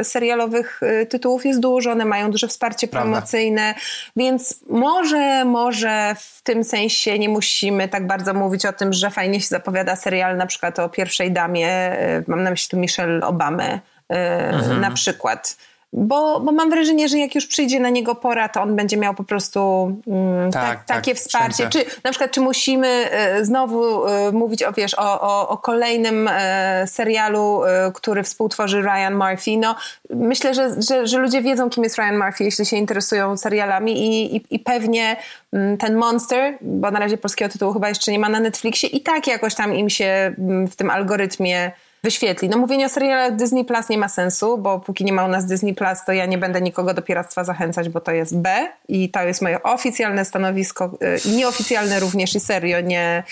y, 0.00 0.04
serialowych 0.04 0.80
y, 0.82 1.06
tytułów 1.06 1.46
jest 1.46 1.60
dużo, 1.60 1.90
one 1.90 2.04
mają 2.04 2.30
duże 2.30 2.48
wsparcie 2.48 2.88
Prawda. 2.88 3.10
promocyjne, 3.10 3.74
więc 4.16 4.60
może, 4.68 5.44
może 5.44 6.14
w 6.18 6.42
tym 6.42 6.64
sensie 6.64 7.18
nie 7.18 7.28
musimy 7.28 7.88
tak 7.88 8.06
bardzo 8.06 8.34
mówić 8.34 8.66
o 8.66 8.72
tym, 8.72 8.92
że 8.92 9.10
fajnie 9.10 9.40
się 9.40 9.46
zapowiada 9.46 9.96
serial 9.96 10.36
na 10.36 10.46
przykład 10.46 10.78
o 10.78 10.88
pierwszej 10.88 11.32
damie, 11.32 11.92
y, 12.18 12.24
mam 12.26 12.42
na 12.42 12.50
myśli 12.50 12.68
tu 12.68 12.76
Michelle 12.76 13.26
Obamy, 13.26 13.80
y, 14.12 14.16
mhm. 14.16 14.80
na 14.80 14.90
przykład 14.90 15.56
bo, 15.96 16.40
bo 16.40 16.52
mam 16.52 16.70
wrażenie, 16.70 17.08
że 17.08 17.18
jak 17.18 17.34
już 17.34 17.46
przyjdzie 17.46 17.80
na 17.80 17.90
niego 17.90 18.14
pora, 18.14 18.48
to 18.48 18.62
on 18.62 18.76
będzie 18.76 18.96
miał 18.96 19.14
po 19.14 19.24
prostu 19.24 19.92
mm, 20.06 20.52
tak, 20.52 20.62
tak, 20.62 20.84
takie 20.84 21.14
tak, 21.14 21.20
wsparcie. 21.20 21.68
Czy 21.68 21.84
na 22.04 22.10
przykład, 22.10 22.30
czy 22.30 22.40
musimy 22.40 22.88
e, 22.88 23.44
znowu 23.44 24.06
e, 24.06 24.32
mówić 24.32 24.62
o, 24.62 24.72
wiesz, 24.72 24.94
o, 24.94 25.20
o, 25.20 25.48
o 25.48 25.58
kolejnym 25.58 26.28
e, 26.32 26.86
serialu, 26.86 27.60
który 27.94 28.22
współtworzy 28.22 28.82
Ryan 28.82 29.14
Murphy? 29.14 29.56
No, 29.56 29.76
myślę, 30.10 30.54
że, 30.54 30.82
że, 30.82 31.06
że, 31.06 31.18
ludzie 31.18 31.42
wiedzą, 31.42 31.70
kim 31.70 31.84
jest 31.84 31.98
Ryan 31.98 32.18
Murphy, 32.18 32.44
jeśli 32.44 32.66
się 32.66 32.76
interesują 32.76 33.36
serialami 33.36 33.92
i, 33.92 34.36
i, 34.36 34.44
i 34.50 34.58
pewnie 34.58 35.16
mm, 35.52 35.78
ten 35.78 35.96
Monster, 35.96 36.58
bo 36.60 36.90
na 36.90 36.98
razie 36.98 37.18
polskiego 37.18 37.52
tytułu 37.52 37.72
chyba 37.72 37.88
jeszcze 37.88 38.12
nie 38.12 38.18
ma 38.18 38.28
na 38.28 38.40
Netflixie 38.40 38.88
i 38.88 39.00
tak 39.00 39.26
jakoś 39.26 39.54
tam 39.54 39.74
im 39.74 39.90
się 39.90 40.34
mm, 40.38 40.68
w 40.68 40.76
tym 40.76 40.90
algorytmie 40.90 41.72
wyświetli. 42.04 42.48
No 42.48 42.58
mówienie 42.58 42.86
o 42.86 42.88
serialach 42.88 43.36
Disney 43.36 43.64
Plus 43.64 43.88
nie 43.88 43.98
ma 43.98 44.08
sensu, 44.08 44.58
bo 44.58 44.80
póki 44.80 45.04
nie 45.04 45.12
ma 45.12 45.24
u 45.24 45.28
nas 45.28 45.46
Disney 45.46 45.74
Plus, 45.74 46.04
to 46.06 46.12
ja 46.12 46.26
nie 46.26 46.38
będę 46.38 46.60
nikogo 46.60 46.94
do 46.94 47.02
piractwa 47.02 47.44
zachęcać, 47.44 47.88
bo 47.88 48.00
to 48.00 48.12
jest 48.12 48.38
B 48.38 48.68
i 48.88 49.10
to 49.10 49.22
jest 49.22 49.42
moje 49.42 49.62
oficjalne 49.62 50.24
stanowisko 50.24 50.90
y, 51.26 51.28
i 51.28 51.36
nieoficjalne 51.36 52.00
również 52.00 52.34
i 52.34 52.40
serio 52.40 52.80
nie, 52.80 53.24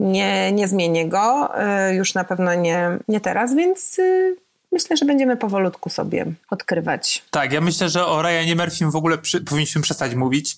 nie, 0.00 0.52
nie 0.52 0.68
zmienię 0.68 1.08
go. 1.08 1.50
Y, 1.90 1.94
już 1.94 2.14
na 2.14 2.24
pewno 2.24 2.54
nie, 2.54 2.98
nie 3.08 3.20
teraz, 3.20 3.54
więc 3.54 3.98
y, 3.98 4.36
myślę, 4.74 4.96
że 4.96 5.04
będziemy 5.04 5.36
powolutku 5.36 5.90
sobie 5.90 6.26
odkrywać. 6.50 7.24
Tak, 7.30 7.52
ja 7.52 7.60
myślę, 7.60 7.88
że 7.88 8.06
o 8.06 8.22
Ryanie 8.22 8.56
Murphym 8.56 8.90
w 8.90 8.96
ogóle 8.96 9.18
przy, 9.18 9.40
powinniśmy 9.40 9.82
przestać 9.82 10.14
mówić 10.14 10.56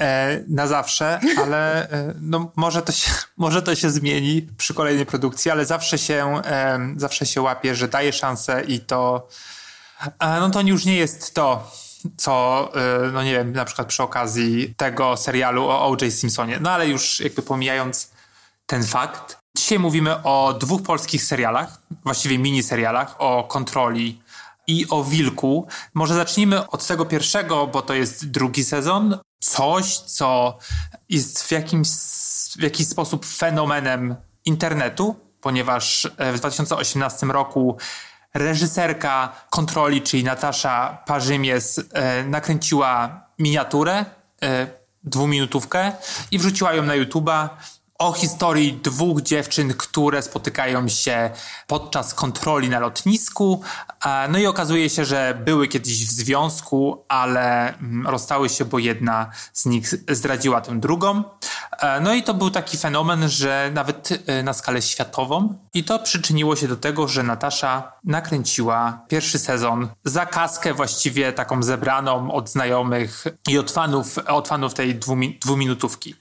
e, 0.00 0.40
na 0.48 0.66
zawsze, 0.66 1.20
ale 1.44 1.90
e, 1.90 2.14
no, 2.20 2.52
może, 2.56 2.82
to 2.82 2.92
się, 2.92 3.10
może 3.36 3.62
to 3.62 3.74
się 3.74 3.90
zmieni 3.90 4.46
przy 4.56 4.74
kolejnej 4.74 5.06
produkcji, 5.06 5.50
ale 5.50 5.66
zawsze 5.66 5.98
się, 5.98 6.42
e, 6.44 6.78
zawsze 6.96 7.26
się 7.26 7.42
łapie, 7.42 7.74
że 7.74 7.88
daje 7.88 8.12
szansę 8.12 8.62
i 8.68 8.80
to 8.80 9.28
no 10.20 10.50
to 10.50 10.60
już 10.60 10.84
nie 10.84 10.96
jest 10.96 11.34
to, 11.34 11.70
co, 12.16 12.68
e, 12.74 13.10
no 13.12 13.22
nie 13.22 13.32
wiem, 13.32 13.52
na 13.52 13.64
przykład 13.64 13.88
przy 13.88 14.02
okazji 14.02 14.74
tego 14.76 15.16
serialu 15.16 15.64
o 15.64 15.86
O.J. 15.86 16.12
Simpsonie. 16.12 16.58
No 16.60 16.70
ale 16.70 16.88
już 16.88 17.20
jakby 17.20 17.42
pomijając 17.42 18.10
ten 18.66 18.84
fakt, 18.84 19.38
Dzisiaj 19.56 19.78
mówimy 19.78 20.22
o 20.22 20.54
dwóch 20.60 20.82
polskich 20.82 21.22
serialach, 21.22 21.80
właściwie 22.04 22.38
miniserialach, 22.38 23.14
o 23.18 23.44
kontroli 23.44 24.22
i 24.66 24.86
o 24.90 25.04
wilku. 25.04 25.66
Może 25.94 26.14
zacznijmy 26.14 26.70
od 26.70 26.86
tego 26.86 27.04
pierwszego, 27.04 27.66
bo 27.66 27.82
to 27.82 27.94
jest 27.94 28.30
drugi 28.30 28.64
sezon. 28.64 29.18
Coś, 29.40 29.98
co 29.98 30.58
jest 31.08 31.44
w, 31.44 31.50
jakimś, 31.50 31.88
w 32.58 32.62
jakiś 32.62 32.88
sposób 32.88 33.26
fenomenem 33.26 34.16
internetu, 34.44 35.16
ponieważ 35.40 36.08
e, 36.16 36.32
w 36.32 36.38
2018 36.38 37.26
roku 37.26 37.76
reżyserka 38.34 39.32
kontroli, 39.50 40.02
czyli 40.02 40.24
Natasza 40.24 40.98
Parzymies, 41.06 41.80
e, 41.92 42.24
nakręciła 42.24 43.20
miniaturę, 43.38 44.04
e, 44.42 44.66
dwuminutówkę 45.04 45.92
i 46.30 46.38
wrzuciła 46.38 46.74
ją 46.74 46.82
na 46.82 46.94
YouTube'a 46.94 47.48
o 47.98 48.12
historii 48.12 48.72
dwóch 48.72 49.22
dziewczyn, 49.22 49.74
które 49.74 50.22
spotykają 50.22 50.88
się 50.88 51.30
podczas 51.66 52.14
kontroli 52.14 52.68
na 52.68 52.80
lotnisku. 52.80 53.62
No 54.28 54.38
i 54.38 54.46
okazuje 54.46 54.90
się, 54.90 55.04
że 55.04 55.42
były 55.44 55.68
kiedyś 55.68 56.06
w 56.06 56.10
związku, 56.10 57.04
ale 57.08 57.74
mm, 57.78 58.06
rozstały 58.06 58.48
się, 58.48 58.64
bo 58.64 58.78
jedna 58.78 59.30
z 59.52 59.66
nich 59.66 59.88
zdradziła 60.08 60.60
tę 60.60 60.80
drugą. 60.80 61.24
E, 61.78 62.00
no 62.00 62.14
i 62.14 62.22
to 62.22 62.34
był 62.34 62.50
taki 62.50 62.76
fenomen, 62.76 63.28
że 63.28 63.70
nawet 63.74 64.08
e, 64.26 64.42
na 64.42 64.52
skalę 64.52 64.82
światową 64.82 65.58
i 65.74 65.84
to 65.84 65.98
przyczyniło 65.98 66.56
się 66.56 66.68
do 66.68 66.76
tego, 66.76 67.08
że 67.08 67.22
Natasza 67.22 67.92
nakręciła 68.04 69.04
pierwszy 69.08 69.38
sezon 69.38 69.88
za 70.04 70.26
kaskę 70.26 70.74
właściwie 70.74 71.32
taką 71.32 71.62
zebraną 71.62 72.32
od 72.32 72.50
znajomych 72.50 73.24
i 73.48 73.58
od 73.58 73.70
fanów, 73.70 74.18
od 74.18 74.48
fanów 74.48 74.74
tej 74.74 75.00
dwuminutówki. 75.40 76.14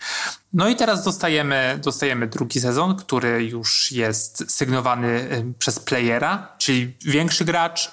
No 0.53 0.67
i 0.67 0.75
teraz 0.75 1.03
dostajemy, 1.03 1.79
dostajemy 1.83 2.27
drugi 2.27 2.59
sezon, 2.59 2.95
który 2.95 3.43
już 3.43 3.91
jest 3.91 4.51
sygnowany 4.51 5.07
e, 5.07 5.53
przez 5.59 5.79
playera, 5.79 6.55
czyli 6.57 6.97
większy 7.05 7.45
gracz. 7.45 7.91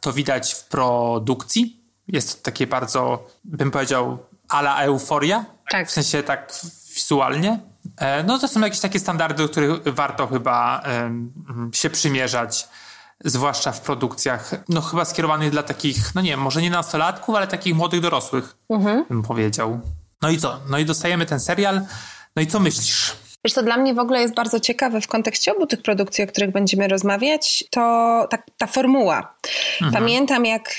To 0.00 0.12
widać 0.12 0.54
w 0.54 0.64
produkcji. 0.64 1.80
Jest 2.08 2.36
to 2.36 2.44
takie 2.44 2.66
bardzo, 2.66 3.26
bym 3.44 3.70
powiedział, 3.70 4.18
ala 4.48 4.82
euforia. 4.82 5.44
Tak. 5.70 5.88
W 5.88 5.90
sensie 5.90 6.22
tak 6.22 6.52
wizualnie. 7.00 7.58
E, 7.96 8.22
no 8.22 8.38
to 8.38 8.48
są 8.48 8.60
jakieś 8.60 8.80
takie 8.80 8.98
standardy, 8.98 9.42
do 9.42 9.48
których 9.48 9.94
warto 9.94 10.26
chyba 10.26 10.82
się 11.72 11.90
przymierzać, 11.90 12.68
zwłaszcza 13.24 13.72
w 13.72 13.80
produkcjach, 13.80 14.50
no 14.68 14.80
chyba 14.80 15.04
skierowanych 15.04 15.50
dla 15.50 15.62
takich, 15.62 16.14
no 16.14 16.20
nie 16.20 16.30
wiem, 16.30 16.40
może 16.40 16.62
nie 16.62 16.70
nastolatków, 16.70 17.34
ale 17.34 17.46
takich 17.46 17.74
młodych 17.74 18.00
dorosłych, 18.00 18.56
mhm. 18.70 19.04
bym 19.08 19.22
powiedział. 19.22 19.80
No 20.22 20.30
i 20.30 20.38
co? 20.38 20.60
No 20.68 20.78
i 20.78 20.84
dostajemy 20.84 21.26
ten 21.26 21.40
serial. 21.40 21.80
No 22.36 22.42
i 22.42 22.46
co 22.46 22.60
myślisz? 22.60 23.16
Wiesz, 23.44 23.54
to 23.54 23.62
dla 23.62 23.76
mnie 23.76 23.94
w 23.94 23.98
ogóle 23.98 24.20
jest 24.20 24.34
bardzo 24.34 24.60
ciekawe 24.60 25.00
w 25.00 25.06
kontekście 25.06 25.52
obu 25.56 25.66
tych 25.66 25.82
produkcji, 25.82 26.24
o 26.24 26.26
których 26.26 26.50
będziemy 26.50 26.88
rozmawiać, 26.88 27.64
to 27.70 27.80
ta, 28.30 28.38
ta 28.58 28.66
formuła. 28.66 29.34
Mhm. 29.82 29.92
Pamiętam, 29.92 30.46
jak, 30.46 30.70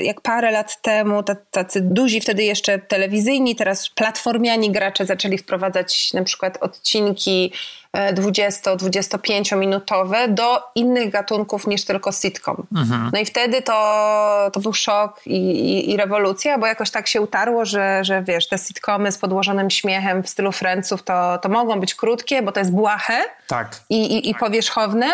y, 0.00 0.02
jak 0.02 0.20
parę 0.20 0.50
lat 0.50 0.82
temu 0.82 1.22
tacy 1.50 1.80
duzi 1.80 2.20
wtedy 2.20 2.44
jeszcze 2.44 2.78
telewizyjni, 2.78 3.56
teraz 3.56 3.88
platformiani 3.88 4.70
gracze 4.70 5.06
zaczęli 5.06 5.38
wprowadzać 5.38 6.12
na 6.12 6.24
przykład 6.24 6.58
odcinki 6.60 7.52
20-25 7.94 9.56
minutowe 9.56 10.28
do 10.28 10.62
innych 10.74 11.10
gatunków 11.10 11.66
niż 11.66 11.84
tylko 11.84 12.12
sitcom. 12.12 12.66
Mhm. 12.76 13.10
No 13.12 13.18
i 13.20 13.24
wtedy 13.24 13.62
to, 13.62 14.50
to 14.52 14.60
był 14.60 14.72
szok 14.72 15.20
i, 15.26 15.36
i, 15.36 15.90
i, 15.90 15.96
rewolucja, 15.96 16.58
bo 16.58 16.66
jakoś 16.66 16.90
tak 16.90 17.08
się 17.08 17.20
utarło, 17.20 17.64
że, 17.64 18.04
że 18.04 18.22
wiesz, 18.22 18.48
te 18.48 18.58
sitcomy 18.58 19.12
z 19.12 19.18
podłożonym 19.18 19.70
śmiechem 19.70 20.22
w 20.22 20.28
stylu 20.28 20.52
Friendsów 20.52 21.02
to, 21.02 21.38
to 21.38 21.48
mogą 21.48 21.80
być 21.80 21.94
krótkie, 21.94 22.42
bo 22.42 22.52
to 22.52 22.60
jest 22.60 22.72
błahe 22.72 23.22
tak. 23.46 23.76
i, 23.90 24.16
i, 24.16 24.30
i 24.30 24.34
powierzchowne, 24.34 25.06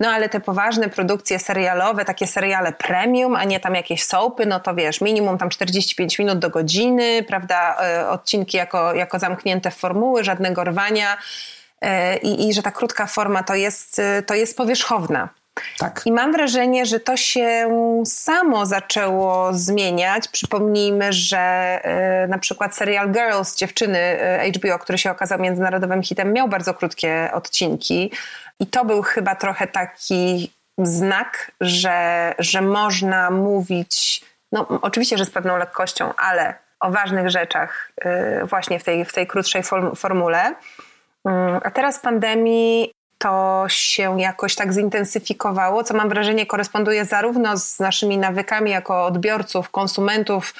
no 0.00 0.08
ale 0.08 0.28
te 0.28 0.40
poważne 0.40 0.88
produkcje 0.88 1.38
serialowe, 1.38 2.04
takie 2.04 2.26
seriale 2.26 2.72
premium, 2.72 3.36
a 3.36 3.44
nie 3.44 3.60
tam 3.60 3.74
jakieś 3.74 4.04
soapy, 4.04 4.46
no 4.46 4.60
to 4.60 4.74
wiesz, 4.74 5.00
minimum 5.00 5.38
tam 5.38 5.48
45 5.48 6.18
minut 6.18 6.38
do 6.38 6.50
godziny, 6.50 7.24
prawda, 7.28 7.76
e, 7.80 8.08
odcinki 8.08 8.56
jako, 8.56 8.94
jako 8.94 9.18
zamknięte 9.18 9.70
formuły, 9.70 10.24
żadnego 10.24 10.64
rwania, 10.64 11.16
i, 12.22 12.48
i 12.48 12.54
że 12.54 12.62
ta 12.62 12.70
krótka 12.70 13.06
forma 13.06 13.42
to 13.42 13.54
jest, 13.54 13.98
e, 13.98 14.22
to 14.22 14.34
jest 14.34 14.56
powierzchowna. 14.56 15.28
Tak. 15.78 16.02
I 16.04 16.12
mam 16.12 16.32
wrażenie, 16.32 16.86
że 16.86 17.00
to 17.00 17.16
się 17.16 17.68
samo 18.04 18.66
zaczęło 18.66 19.54
zmieniać. 19.54 20.28
Przypomnijmy, 20.28 21.12
że 21.12 21.38
e, 21.38 22.26
na 22.28 22.38
przykład 22.38 22.76
serial 22.76 23.12
Girls, 23.12 23.56
dziewczyny 23.56 24.18
HBO, 24.54 24.78
który 24.78 24.98
się 24.98 25.10
okazał 25.10 25.38
międzynarodowym 25.38 26.02
hitem, 26.02 26.32
miał 26.32 26.48
bardzo 26.48 26.74
krótkie 26.74 27.30
odcinki. 27.32 28.12
I 28.60 28.66
to 28.66 28.84
był 28.84 29.02
chyba 29.02 29.34
trochę 29.34 29.66
taki 29.66 30.52
znak, 30.78 31.52
że, 31.60 32.34
że 32.38 32.60
można 32.62 33.30
mówić, 33.30 34.24
no 34.52 34.66
oczywiście, 34.82 35.18
że 35.18 35.24
z 35.24 35.30
pewną 35.30 35.56
lekkością, 35.56 36.14
ale 36.14 36.54
o 36.80 36.90
ważnych 36.90 37.30
rzeczach 37.30 37.92
właśnie 38.44 38.78
w 38.78 38.84
tej, 38.84 39.04
w 39.04 39.12
tej 39.12 39.26
krótszej 39.26 39.62
formule. 39.96 40.54
Mm, 41.26 41.60
a 41.62 41.70
teraz 41.70 41.98
pandemii 41.98 42.92
to 43.18 43.64
się 43.68 44.20
jakoś 44.20 44.54
tak 44.54 44.72
zintensyfikowało, 44.72 45.84
co 45.84 45.94
mam 45.94 46.08
wrażenie 46.08 46.46
koresponduje 46.46 47.04
zarówno 47.04 47.56
z 47.56 47.78
naszymi 47.80 48.18
nawykami 48.18 48.70
jako 48.70 49.04
odbiorców, 49.04 49.70
konsumentów 49.70 50.54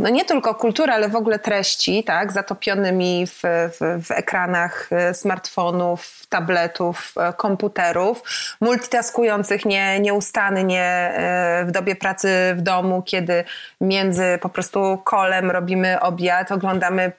no 0.00 0.08
nie 0.08 0.24
tylko 0.24 0.54
kultury, 0.54 0.92
ale 0.92 1.08
w 1.08 1.16
ogóle 1.16 1.38
treści, 1.38 2.04
tak, 2.04 2.32
zatopionymi 2.32 3.26
w, 3.26 3.42
w, 3.42 4.06
w 4.06 4.10
ekranach 4.10 4.88
e, 4.92 5.14
smartfonów, 5.14 6.26
tabletów, 6.28 7.14
e, 7.16 7.32
komputerów, 7.32 8.22
multitaskujących 8.60 9.64
nie, 9.64 10.00
nieustannie 10.00 10.82
e, 10.82 11.64
w 11.68 11.70
dobie 11.70 11.96
pracy 11.96 12.54
w 12.56 12.60
domu, 12.60 13.02
kiedy 13.02 13.44
między 13.80 14.38
po 14.42 14.48
prostu 14.48 14.98
kolem 15.04 15.50
robimy 15.50 16.00
obiad, 16.00 16.52
oglądamy 16.52 17.12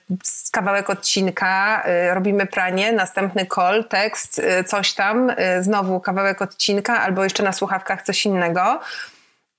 kawałek 0.51 0.89
odcinka, 0.89 1.83
robimy 2.13 2.45
pranie, 2.45 2.91
następny 2.91 3.45
kol, 3.45 3.85
tekst, 3.85 4.41
coś 4.65 4.93
tam, 4.93 5.31
znowu 5.61 5.99
kawałek 5.99 6.41
odcinka, 6.41 7.01
albo 7.01 7.23
jeszcze 7.23 7.43
na 7.43 7.53
słuchawkach 7.53 8.01
coś 8.01 8.25
innego. 8.25 8.79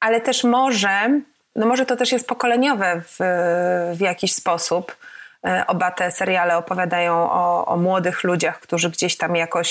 Ale 0.00 0.20
też 0.20 0.44
może 0.44 1.20
no 1.56 1.66
może 1.66 1.86
to 1.86 1.96
też 1.96 2.12
jest 2.12 2.28
pokoleniowe 2.28 3.02
w, 3.04 3.16
w 3.96 4.00
jakiś 4.00 4.34
sposób. 4.34 4.96
E, 5.46 5.64
oba 5.66 5.90
te 5.90 6.10
seriale 6.10 6.56
opowiadają 6.56 7.30
o, 7.30 7.66
o, 7.66 7.76
młodych 7.76 8.24
ludziach, 8.24 8.60
którzy 8.60 8.90
gdzieś 8.90 9.16
tam 9.16 9.36
jakoś 9.36 9.70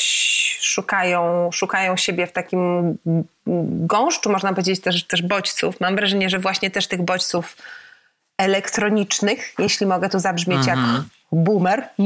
szukają, 0.62 1.50
szukają 1.52 1.98
siebie 1.98 2.28
w 2.28 2.32
takim 2.32 2.98
gąszczu, 3.88 4.32
można 4.32 4.50
powiedzieć 4.50 4.82
też, 4.82 5.08
też 5.08 5.22
bodźców. 5.22 5.80
Mam 5.80 5.96
wrażenie, 5.96 6.30
że 6.30 6.40
właśnie 6.40 6.72
też 6.72 6.88
tych 6.88 7.02
bodźców 7.02 7.58
elektronicznych, 8.38 9.54
jeśli 9.60 9.86
mogę 9.86 10.10
tu 10.10 10.20
zabrzmieć 10.20 10.60
mm 10.60 10.66
-hmm. 10.66 10.70
jak 10.70 10.78
mhm 10.78 11.04
boomer. 11.32 11.90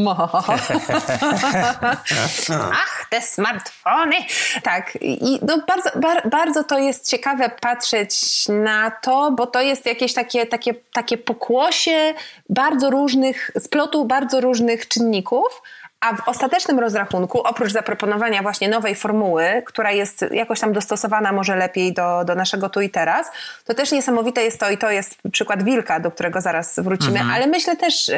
Ach, 2.84 2.95
te 3.16 3.22
smartfony. 3.22 4.16
Tak, 4.64 4.98
i 5.02 5.40
no 5.42 5.58
bardzo, 5.68 5.90
bar, 6.00 6.30
bardzo 6.30 6.64
to 6.64 6.80
jest 6.80 7.10
ciekawe 7.10 7.50
patrzeć 7.62 8.46
na 8.50 8.92
to, 8.92 9.32
bo 9.32 9.48
to 9.48 9.62
jest 9.62 9.86
jakieś 9.86 10.14
takie, 10.14 10.46
takie, 10.46 10.74
takie 10.94 11.18
pokłosie 11.18 12.14
bardzo 12.50 12.90
różnych, 12.90 13.52
splotu 13.60 14.06
bardzo 14.06 14.42
różnych 14.42 14.88
czynników, 14.88 15.62
a 16.06 16.16
w 16.16 16.28
ostatecznym 16.28 16.80
rozrachunku, 16.80 17.42
oprócz 17.42 17.72
zaproponowania 17.72 18.42
właśnie 18.42 18.70
nowej 18.70 18.96
formuły, 18.96 19.64
która 19.66 19.92
jest 19.92 20.26
jakoś 20.32 20.60
tam 20.60 20.74
dostosowana 20.74 21.32
może 21.32 21.56
lepiej 21.56 21.94
do, 21.94 22.24
do 22.26 22.36
naszego 22.36 22.70
tu 22.70 22.82
i 22.82 22.90
teraz, 22.90 23.32
to 23.66 23.74
też 23.74 23.92
niesamowite 23.92 24.44
jest 24.44 24.60
to 24.60 24.70
i 24.70 24.78
to 24.78 24.92
jest 24.92 25.18
przykład 25.32 25.64
Wilka, 25.64 26.00
do 26.00 26.12
którego 26.12 26.42
zaraz 26.42 26.80
wrócimy, 26.80 27.20
mhm. 27.20 27.32
ale 27.32 27.48
myślę 27.48 27.76
też, 27.76 28.12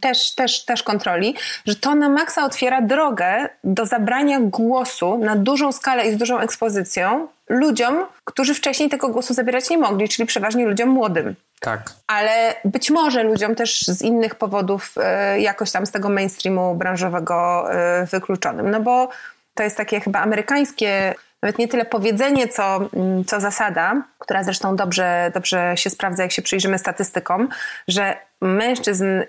też, 0.00 0.34
też, 0.34 0.64
też 0.64 0.82
kontroli, 0.82 1.34
że 1.66 1.74
to 1.74 1.94
na 1.94 2.08
maksa 2.08 2.44
otwiera 2.44 2.82
drogę 2.82 3.48
do 3.64 3.86
zabrania 3.86 4.40
głosu 4.40 5.18
na 5.18 5.36
dużą 5.36 5.72
skalę 5.72 6.06
i 6.06 6.14
z 6.14 6.16
dużą 6.16 6.38
ekspozycją 6.38 7.28
ludziom, 7.48 8.04
którzy 8.24 8.54
wcześniej 8.54 8.88
tego 8.88 9.08
głosu 9.08 9.34
zabierać 9.34 9.70
nie 9.70 9.78
mogli, 9.78 10.08
czyli 10.08 10.26
przeważnie 10.26 10.66
ludziom 10.66 10.88
młodym. 10.88 11.34
Tak. 11.60 11.92
Ale 12.06 12.54
być 12.64 12.90
może 12.90 13.22
ludziom 13.22 13.54
też 13.54 13.80
z 13.80 14.02
innych 14.02 14.34
powodów 14.34 14.94
y, 15.36 15.40
jakoś 15.40 15.70
tam 15.72 15.86
z 15.86 15.90
tego 15.90 16.08
mainstreamu 16.08 16.74
branżowego 16.74 17.68
y, 18.02 18.06
wykluczonym. 18.06 18.70
No 18.70 18.80
bo 18.80 19.08
to 19.54 19.62
jest 19.62 19.76
takie 19.76 20.00
chyba 20.00 20.20
amerykańskie, 20.20 21.14
nawet 21.42 21.58
nie 21.58 21.68
tyle 21.68 21.84
powiedzenie, 21.84 22.48
co, 22.48 22.80
mm, 22.94 23.24
co 23.24 23.40
zasada, 23.40 24.02
która 24.18 24.42
zresztą 24.42 24.76
dobrze, 24.76 25.30
dobrze 25.34 25.72
się 25.76 25.90
sprawdza, 25.90 26.22
jak 26.22 26.32
się 26.32 26.42
przyjrzymy 26.42 26.78
statystykom, 26.78 27.48
że 27.88 28.16
mężczyzn 28.40 29.04
y, 29.04 29.26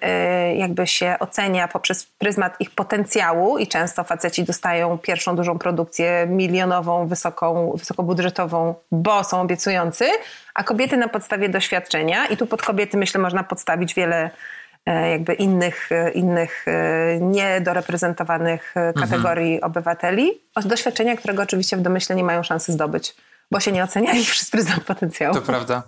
jakby 0.56 0.88
się 0.88 1.15
ocenia 1.19 1.67
poprzez 1.67 2.06
pryzmat 2.06 2.62
ich 2.62 2.72
potencjału 2.72 3.58
i 3.58 3.67
często 3.67 4.04
faceci 4.04 4.43
dostają 4.43 4.98
pierwszą 4.98 5.36
dużą 5.36 5.60
produkcję 5.60 6.28
milionową, 6.30 7.08
wysoką, 7.08 7.72
wysokobudżetową, 7.78 8.76
bo 8.91 9.24
są 9.24 9.41
obiecujący, 9.41 10.06
a 10.54 10.63
kobiety 10.63 10.98
na 10.98 11.08
podstawie 11.08 11.50
doświadczenia 11.50 12.26
i 12.28 12.38
tu 12.38 12.48
pod 12.48 12.62
kobiety 12.62 12.98
myślę 12.98 13.22
można 13.22 13.43
podstawić 13.43 13.93
wiele 13.93 14.30
jakby 14.86 15.34
innych, 15.34 15.92
e, 15.92 16.12
innych 16.12 16.65
e, 16.68 17.20
niedoreprezentowawanych 17.22 18.74
kategorii 18.96 19.54
mhm. 19.56 19.72
obywateli, 19.72 20.42
doświadczenia, 20.65 21.18
którego 21.18 21.44
oczywiście 21.44 21.78
w 21.78 21.82
domyśle 21.82 22.15
nie 22.15 22.24
mają 22.24 22.44
szansy 22.44 22.72
zdobyć, 22.72 23.15
bo 23.52 23.60
się 23.60 23.72
nie 23.72 23.84
ocenia 23.84 24.13
ich 24.13 24.32
przez 24.32 24.50
pryzmat 24.50 24.84
potencjału. 24.84 25.36
To 25.36 25.42
prawda. 25.42 25.84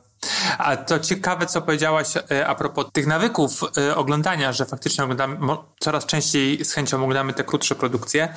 A 0.57 0.77
to 0.77 0.99
ciekawe, 0.99 1.45
co 1.45 1.61
powiedziałaś 1.61 2.07
e, 2.31 2.47
a 2.47 2.55
propos 2.55 2.85
tych 2.93 3.07
nawyków 3.07 3.61
e, 3.77 3.95
oglądania, 3.95 4.53
że 4.53 4.65
faktycznie 4.65 5.03
oglądamy, 5.03 5.37
coraz 5.79 6.05
częściej 6.05 6.65
z 6.65 6.73
chęcią 6.73 6.97
oglądamy 7.03 7.33
te 7.33 7.43
krótsze 7.43 7.75
produkcje. 7.75 8.33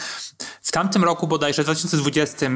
W 0.62 0.72
tamtym 0.72 1.04
roku, 1.04 1.26
bodajże 1.26 1.62
w 1.62 1.64
2020, 1.64 2.46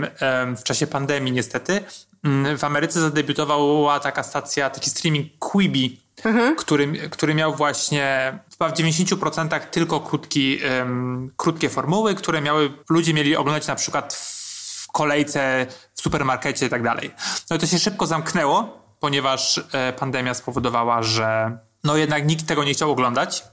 w 0.57 0.63
czasie 0.63 0.87
pandemii 0.87 1.33
niestety, 1.33 1.85
mm, 2.25 2.59
w 2.59 2.65
Ameryce 2.65 3.01
zadebiutowała 3.01 4.01
taka 4.01 4.23
stacja, 4.23 4.71
taki 4.71 4.91
streaming 4.91 5.39
Quibi, 5.39 6.01
mhm. 6.25 6.57
który, 6.57 7.09
który 7.09 7.35
miał 7.35 7.55
właśnie 7.55 8.39
chyba 8.51 8.69
w 8.69 8.73
90% 8.73 9.61
tylko 9.71 10.01
krótki, 10.01 10.59
um, 10.79 11.31
krótkie 11.37 11.69
formuły, 11.69 12.15
które 12.15 12.41
miały, 12.41 12.73
ludzie 12.91 13.15
mieli 13.15 13.37
oglądać 13.37 13.67
na 13.67 13.75
przykład 13.75 14.15
w 14.15 14.93
kolejce 14.93 15.67
w 15.95 16.01
supermarkecie 16.01 16.67
i 16.67 16.69
tak 16.69 16.83
dalej. 16.83 17.11
No 17.51 17.57
i 17.57 17.59
to 17.59 17.67
się 17.67 17.79
szybko 17.79 18.07
zamknęło, 18.07 18.78
ponieważ 19.01 19.61
e, 19.73 19.93
pandemia 19.93 20.35
spowodowała, 20.35 21.03
że 21.03 21.59
no 21.85 21.97
jednak 21.97 22.27
nikt 22.27 22.47
tego 22.47 22.65
nie 22.65 22.73
chciał 22.73 22.91
oglądać. 22.91 23.45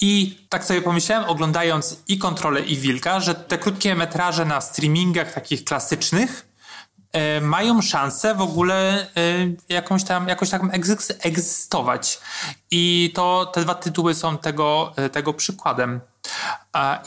I 0.00 0.38
tak 0.48 0.64
sobie 0.64 0.82
pomyślałem, 0.82 1.30
oglądając 1.30 1.96
i 2.08 2.18
kontrolę, 2.18 2.60
i 2.60 2.76
wilka, 2.76 3.20
że 3.20 3.34
te 3.34 3.58
krótkie 3.58 3.94
metraże 3.94 4.44
na 4.44 4.60
streamingach 4.60 5.32
takich 5.32 5.64
klasycznych 5.64 6.48
e, 7.12 7.40
mają 7.40 7.82
szansę 7.82 8.34
w 8.34 8.40
ogóle 8.40 9.00
e, 9.00 9.06
jakąś 9.68 10.04
tam, 10.04 10.28
jakoś 10.28 10.50
tam 10.50 10.70
egzystować. 11.20 12.20
I 12.70 13.12
to 13.14 13.46
te 13.54 13.60
dwa 13.60 13.74
tytuły 13.74 14.14
są 14.14 14.38
tego, 14.38 14.92
e, 14.96 15.08
tego 15.08 15.34
przykładem. 15.34 16.00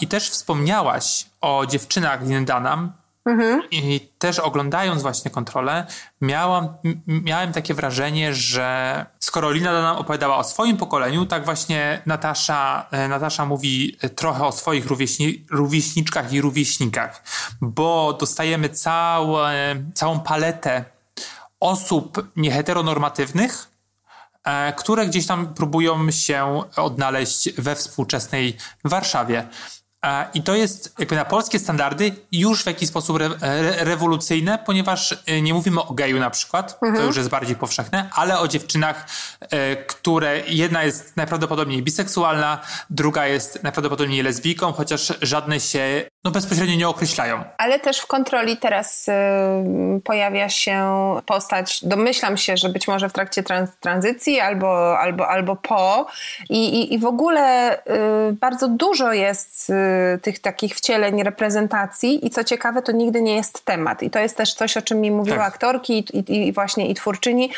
I 0.02 0.08
też 0.08 0.30
wspomniałaś 0.30 1.26
o 1.42 1.66
dziewczynach 1.66 2.28
Lindanam, 2.28 2.94
Mhm. 3.26 3.62
I 3.72 4.00
też 4.20 4.40
oglądając 4.40 5.02
właśnie 5.02 5.32
kontrolę, 5.32 5.86
miałam, 6.22 6.68
miałem 7.08 7.54
takie 7.54 7.74
wrażenie, 7.74 8.34
że 8.34 9.06
skoro 9.20 9.52
Lina 9.52 9.82
nam 9.82 9.98
opowiadała 9.98 10.38
o 10.38 10.44
swoim 10.44 10.78
pokoleniu, 10.78 11.26
tak 11.26 11.46
właśnie 11.46 12.02
Natasza, 12.06 12.88
e, 12.92 13.08
Natasza 13.08 13.46
mówi 13.46 13.98
trochę 14.16 14.46
o 14.46 14.52
swoich 14.52 14.86
rówieśni, 14.86 15.46
rówieśniczkach 15.52 16.34
i 16.34 16.42
rówieśnikach, 16.42 17.24
bo 17.62 18.18
dostajemy 18.20 18.70
całe, 18.70 19.76
całą 19.94 20.20
paletę 20.20 20.86
osób 21.60 22.32
nieheteronormatywnych, 22.36 23.68
e, 24.44 24.74
które 24.74 25.08
gdzieś 25.08 25.28
tam 25.28 25.54
próbują 25.54 26.12
się 26.12 26.64
odnaleźć 26.76 27.52
we 27.52 27.76
współczesnej 27.76 28.58
Warszawie. 28.84 29.48
I 30.34 30.44
to 30.44 30.56
jest 30.56 31.00
jakby 31.00 31.16
na 31.16 31.26
polskie 31.26 31.60
standardy 31.60 32.16
już 32.32 32.64
w 32.64 32.68
jakiś 32.68 32.90
sposób 32.90 33.22
re, 33.22 33.30
re, 33.42 33.76
rewolucyjne, 33.80 34.60
ponieważ 34.66 35.24
e, 35.26 35.42
nie 35.42 35.54
mówimy 35.54 35.82
o 35.82 35.94
geju 35.94 36.20
na 36.20 36.30
przykład, 36.30 36.78
mhm. 36.82 36.96
to 36.96 37.04
już 37.04 37.18
jest 37.18 37.30
bardziej 37.30 37.56
powszechne, 37.56 38.10
ale 38.16 38.40
o 38.40 38.48
dziewczynach, 38.48 39.06
e, 39.40 39.76
które 39.76 40.42
jedna 40.48 40.84
jest 40.84 41.18
najprawdopodobniej 41.18 41.84
biseksualna, 41.84 42.60
druga 42.90 43.28
jest 43.28 43.64
najprawdopodobniej 43.64 44.24
lesbijką, 44.24 44.74
chociaż 44.74 45.14
żadne 45.22 45.60
się 45.60 46.04
no, 46.24 46.32
bezpośrednio 46.32 46.76
nie 46.76 46.90
określają. 46.90 47.44
Ale 47.58 47.80
też 47.80 48.00
w 48.00 48.08
kontroli 48.08 48.58
teraz 48.58 49.08
y, 49.08 49.12
pojawia 50.04 50.50
się 50.50 50.90
postać, 51.26 51.86
domyślam 51.86 52.38
się, 52.38 52.58
że 52.58 52.70
być 52.70 52.88
może 52.88 53.10
w 53.10 53.14
trakcie 53.14 53.44
trans 53.44 53.70
tranzycji 53.80 54.40
albo, 54.40 55.00
albo, 55.00 55.28
albo 55.28 55.56
po 55.56 56.08
i, 56.50 56.80
i, 56.80 56.94
i 56.94 57.00
w 57.00 57.06
ogóle 57.06 57.78
y, 57.78 58.34
bardzo 58.34 58.68
dużo 58.68 59.14
jest 59.14 59.70
y, 59.70 59.74
tych 60.22 60.40
takich 60.40 60.76
wcieleń, 60.76 61.24
reprezentacji 61.24 62.26
i 62.28 62.30
co 62.30 62.44
ciekawe, 62.44 62.82
to 62.82 62.92
nigdy 62.92 63.22
nie 63.22 63.36
jest 63.36 63.66
temat. 63.66 64.04
I 64.04 64.10
to 64.10 64.20
jest 64.20 64.38
też 64.38 64.54
coś, 64.54 64.78
o 64.78 64.82
czym 64.82 65.02
mi 65.02 65.12
mówiły 65.12 65.38
tak. 65.38 65.48
aktorki 65.48 66.00
i, 66.00 66.18
i, 66.18 66.48
i 66.48 66.54
właśnie 66.54 66.90
i 66.90 66.94
twórczyni, 66.94 67.52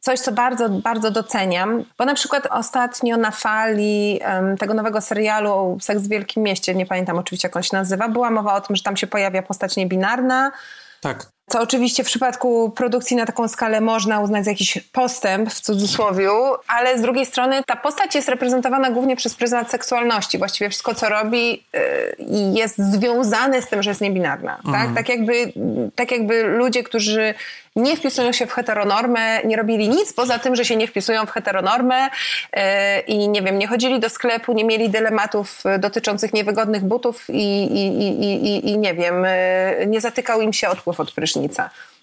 coś, 0.00 0.20
co 0.20 0.32
bardzo, 0.32 0.68
bardzo 0.68 1.10
doceniam, 1.10 1.84
bo 1.98 2.04
na 2.04 2.14
przykład 2.14 2.46
ostatnio 2.50 3.16
na 3.16 3.30
fali 3.30 4.20
um, 4.24 4.56
tego 4.56 4.74
nowego 4.74 5.00
serialu 5.00 5.78
Seks 5.80 6.02
w 6.02 6.08
Wielkim 6.08 6.42
Mieście, 6.42 6.74
nie 6.74 6.86
pamiętam 6.86 7.18
oczywiście 7.18 7.48
jak 7.48 7.56
on 7.56 7.62
się 7.62 7.76
nazywa, 7.76 8.08
była 8.08 8.30
mowa 8.30 8.54
o 8.54 8.60
tym, 8.60 8.76
że 8.76 8.82
tam 8.82 8.96
się 8.96 9.06
pojawia 9.06 9.42
postać 9.42 9.76
niebinarna. 9.76 10.52
Tak. 11.00 11.26
Co 11.50 11.60
oczywiście 11.60 12.04
w 12.04 12.06
przypadku 12.06 12.70
produkcji 12.70 13.16
na 13.16 13.26
taką 13.26 13.48
skalę 13.48 13.80
można 13.80 14.20
uznać 14.20 14.44
za 14.44 14.50
jakiś 14.50 14.78
postęp 14.92 15.50
w 15.50 15.60
cudzysłowie, 15.60 16.28
ale 16.68 16.98
z 16.98 17.02
drugiej 17.02 17.26
strony 17.26 17.62
ta 17.66 17.76
postać 17.76 18.14
jest 18.14 18.28
reprezentowana 18.28 18.90
głównie 18.90 19.16
przez 19.16 19.34
pryzmat 19.34 19.70
seksualności. 19.70 20.38
Właściwie 20.38 20.70
wszystko, 20.70 20.94
co 20.94 21.08
robi, 21.08 21.64
yy, 21.72 21.80
jest 22.54 22.78
związane 22.78 23.62
z 23.62 23.68
tym, 23.68 23.82
że 23.82 23.90
jest 23.90 24.00
niebinarna. 24.00 24.56
Tak? 24.56 24.66
Mhm. 24.66 24.94
Tak? 24.94 24.96
Tak, 24.96 25.08
jakby, 25.08 25.52
tak 25.94 26.12
jakby 26.12 26.42
ludzie, 26.42 26.82
którzy 26.82 27.34
nie 27.76 27.96
wpisują 27.96 28.32
się 28.32 28.46
w 28.46 28.52
heteronormę, 28.52 29.42
nie 29.44 29.56
robili 29.56 29.88
nic 29.88 30.12
poza 30.12 30.38
tym, 30.38 30.56
że 30.56 30.64
się 30.64 30.76
nie 30.76 30.86
wpisują 30.86 31.26
w 31.26 31.30
heteronormę 31.30 32.08
yy, 32.56 32.62
i 33.06 33.28
nie 33.28 33.42
wiem, 33.42 33.58
nie 33.58 33.66
chodzili 33.66 34.00
do 34.00 34.08
sklepu, 34.08 34.52
nie 34.52 34.64
mieli 34.64 34.90
dylematów 34.90 35.62
dotyczących 35.78 36.32
niewygodnych 36.32 36.84
butów 36.84 37.24
i, 37.28 37.64
i, 37.64 38.02
i, 38.02 38.46
i, 38.46 38.70
i 38.70 38.78
nie 38.78 38.94
wiem, 38.94 39.24
yy, 39.78 39.86
nie 39.86 40.00
zatykał 40.00 40.40
im 40.40 40.52
się 40.52 40.68
odpływ 40.68 41.00
od 41.00 41.12
prysznica 41.12 41.39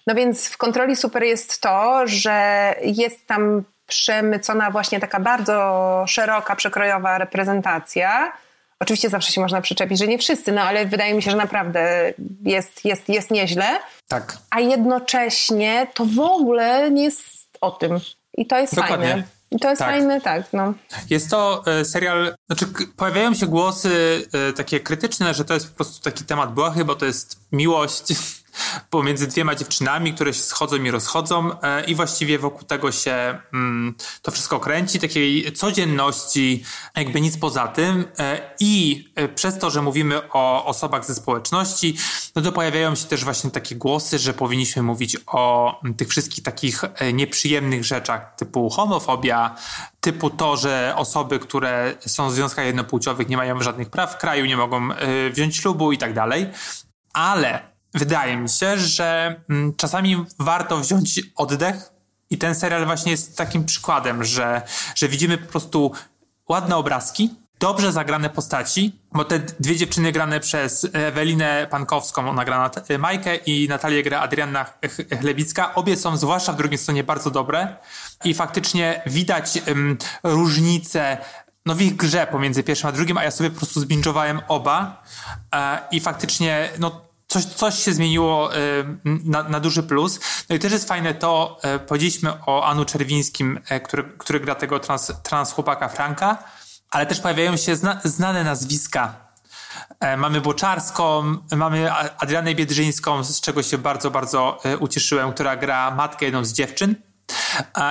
No 0.07 0.15
więc 0.15 0.47
w 0.47 0.57
kontroli 0.57 0.95
super 0.95 1.23
jest 1.23 1.61
to, 1.61 2.01
że 2.05 2.75
jest 2.81 3.27
tam 3.27 3.63
przemycona 3.87 4.71
właśnie 4.71 4.99
taka 4.99 5.19
bardzo 5.19 6.05
szeroka, 6.07 6.55
przekrojowa 6.55 7.17
reprezentacja. 7.17 8.31
Oczywiście 8.79 9.09
zawsze 9.09 9.31
się 9.31 9.41
można 9.41 9.61
przyczepić, 9.61 9.99
że 9.99 10.07
nie 10.07 10.17
wszyscy, 10.17 10.51
no 10.51 10.61
ale 10.61 10.85
wydaje 10.85 11.13
mi 11.13 11.23
się, 11.23 11.31
że 11.31 11.37
naprawdę 11.37 12.13
jest, 12.43 12.85
jest, 12.85 13.09
jest 13.09 13.31
nieźle. 13.31 13.65
Tak. 14.07 14.37
A 14.49 14.59
jednocześnie 14.59 15.87
to 15.93 16.05
w 16.05 16.19
ogóle 16.19 16.91
nie 16.91 17.03
jest 17.03 17.47
o 17.61 17.71
tym. 17.71 17.99
I 18.37 18.45
to 18.45 18.59
jest 18.59 18.75
Dokładnie. 18.75 19.07
fajne. 19.07 19.23
I 19.51 19.59
to 19.59 19.69
jest 19.69 19.79
tak. 19.79 19.89
fajne, 19.89 20.21
tak. 20.21 20.43
No. 20.53 20.73
Jest 21.09 21.29
to 21.29 21.63
e, 21.67 21.85
serial, 21.85 22.35
znaczy 22.47 22.65
pojawiają 22.97 23.33
się 23.33 23.47
głosy 23.47 24.23
e, 24.49 24.53
takie 24.53 24.79
krytyczne, 24.79 25.33
że 25.33 25.45
to 25.45 25.53
jest 25.53 25.69
po 25.69 25.75
prostu 25.75 26.03
taki 26.03 26.23
temat 26.23 26.53
błahy, 26.53 26.85
bo 26.85 26.95
to 26.95 27.05
jest 27.05 27.39
miłość 27.51 28.03
pomiędzy 28.89 29.27
dwiema 29.27 29.55
dziewczynami, 29.55 30.13
które 30.13 30.33
się 30.33 30.43
schodzą 30.43 30.75
i 30.75 30.91
rozchodzą 30.91 31.61
e, 31.61 31.83
i 31.85 31.95
właściwie 31.95 32.39
wokół 32.39 32.63
tego 32.63 32.91
się 32.91 33.39
mm, 33.53 33.95
to 34.21 34.31
wszystko 34.31 34.59
kręci, 34.59 34.99
takiej 34.99 35.51
codzienności, 35.53 36.63
jakby 36.95 37.21
nic 37.21 37.37
poza 37.37 37.67
tym 37.67 38.05
e, 38.19 38.55
i 38.59 39.05
e, 39.15 39.27
przez 39.27 39.59
to, 39.59 39.69
że 39.69 39.81
mówimy 39.81 40.31
o 40.31 40.65
osobach 40.65 41.05
ze 41.05 41.15
społeczności, 41.15 41.97
no 42.35 42.41
to 42.41 42.51
pojawiają 42.51 42.95
się 42.95 43.05
też 43.05 43.23
właśnie 43.23 43.51
takie 43.51 43.75
głosy, 43.75 44.19
że 44.19 44.33
powinniśmy 44.33 44.83
mówić 44.83 45.17
o 45.27 45.75
tych 45.97 46.07
wszystkich 46.07 46.43
takich 46.43 46.81
nieprzyjemnych 47.13 47.85
rzeczach 47.85 48.35
typu 48.35 48.69
homofobia, 48.69 49.55
typu 49.99 50.29
to, 50.29 50.57
że 50.57 50.93
osoby, 50.97 51.39
które 51.39 51.95
są 51.99 52.29
w 52.29 52.33
związkach 52.33 52.65
jednopłciowych 52.65 53.29
nie 53.29 53.37
mają 53.37 53.61
żadnych 53.61 53.89
praw 53.89 54.13
w 54.13 54.17
kraju, 54.17 54.45
nie 54.45 54.57
mogą 54.57 54.89
wziąć 55.31 55.57
ślubu 55.57 55.91
i 55.91 55.97
tak 55.97 56.13
dalej. 56.13 56.47
Ale 57.13 57.76
wydaje 57.97 58.37
mi 58.37 58.49
się, 58.49 58.77
że 58.77 59.35
mm, 59.49 59.75
czasami 59.75 60.25
warto 60.39 60.77
wziąć 60.77 61.21
oddech 61.35 61.91
i 62.29 62.37
ten 62.37 62.55
serial 62.55 62.85
właśnie 62.85 63.11
jest 63.11 63.37
takim 63.37 63.65
przykładem, 63.65 64.23
że, 64.23 64.61
że 64.95 65.07
widzimy 65.07 65.37
po 65.37 65.51
prostu 65.51 65.91
ładne 66.49 66.75
obrazki, 66.75 67.29
dobrze 67.59 67.91
zagrane 67.91 68.29
postaci, 68.29 68.99
bo 69.11 69.25
te 69.25 69.39
dwie 69.39 69.75
dziewczyny 69.75 70.11
grane 70.11 70.39
przez 70.39 70.87
Ewelinę 70.93 71.67
Pankowską, 71.69 72.29
ona 72.29 72.45
gra 72.45 72.71
Majkę 72.99 73.35
i 73.35 73.67
Natalię 73.67 74.03
gra 74.03 74.19
Adrianna 74.19 74.65
Chlebicka, 75.21 75.75
obie 75.75 75.97
są 75.97 76.17
zwłaszcza 76.17 76.53
w 76.53 76.57
drugiej 76.57 76.77
stronie 76.77 77.03
bardzo 77.03 77.31
dobre 77.31 77.75
i 78.23 78.33
faktycznie 78.33 79.01
widać 79.05 79.59
um, 79.67 79.97
różnice 80.23 81.17
no 81.65 81.75
w 81.75 81.81
ich 81.81 81.95
grze 81.95 82.27
pomiędzy 82.27 82.63
pierwszym 82.63 82.89
a 82.89 82.91
drugim, 82.91 83.17
a 83.17 83.23
ja 83.23 83.31
sobie 83.31 83.49
po 83.49 83.57
prostu 83.57 83.79
zbingowałem 83.79 84.41
oba 84.47 85.03
e, 85.55 85.79
i 85.91 85.99
faktycznie 85.99 86.69
no 86.79 87.06
coś, 87.27 87.45
coś 87.45 87.83
się 87.83 87.93
zmieniło 87.93 88.55
y, 88.55 88.85
na, 89.05 89.43
na, 89.43 89.59
duży 89.59 89.83
plus. 89.83 90.19
No 90.49 90.55
i 90.55 90.59
też 90.59 90.71
jest 90.71 90.87
fajne 90.87 91.13
to, 91.13 91.59
y, 91.75 91.79
powiedzieliśmy 91.79 92.33
o 92.45 92.65
Anu 92.65 92.85
Czerwińskim, 92.85 93.59
y, 93.71 93.79
który, 93.79 94.03
który 94.03 94.39
gra 94.39 94.55
tego 94.55 94.79
trans, 94.79 95.11
trans 95.23 95.51
chłopaka 95.51 95.87
Franka, 95.87 96.43
ale 96.91 97.05
też 97.05 97.19
pojawiają 97.19 97.57
się 97.57 97.75
zna, 97.75 98.01
znane 98.03 98.43
nazwiska. 98.43 99.27
Mamy 100.17 100.41
Boczarską, 100.41 101.37
mamy 101.55 101.93
Adrianę 101.93 102.55
Biedrzyńską, 102.55 103.23
z 103.23 103.41
czego 103.41 103.63
się 103.63 103.77
bardzo, 103.77 104.11
bardzo 104.11 104.59
ucieszyłem, 104.79 105.33
która 105.33 105.55
gra 105.55 105.91
matkę 105.91 106.25
jedną 106.25 106.45
z 106.45 106.53
dziewczyn. 106.53 106.95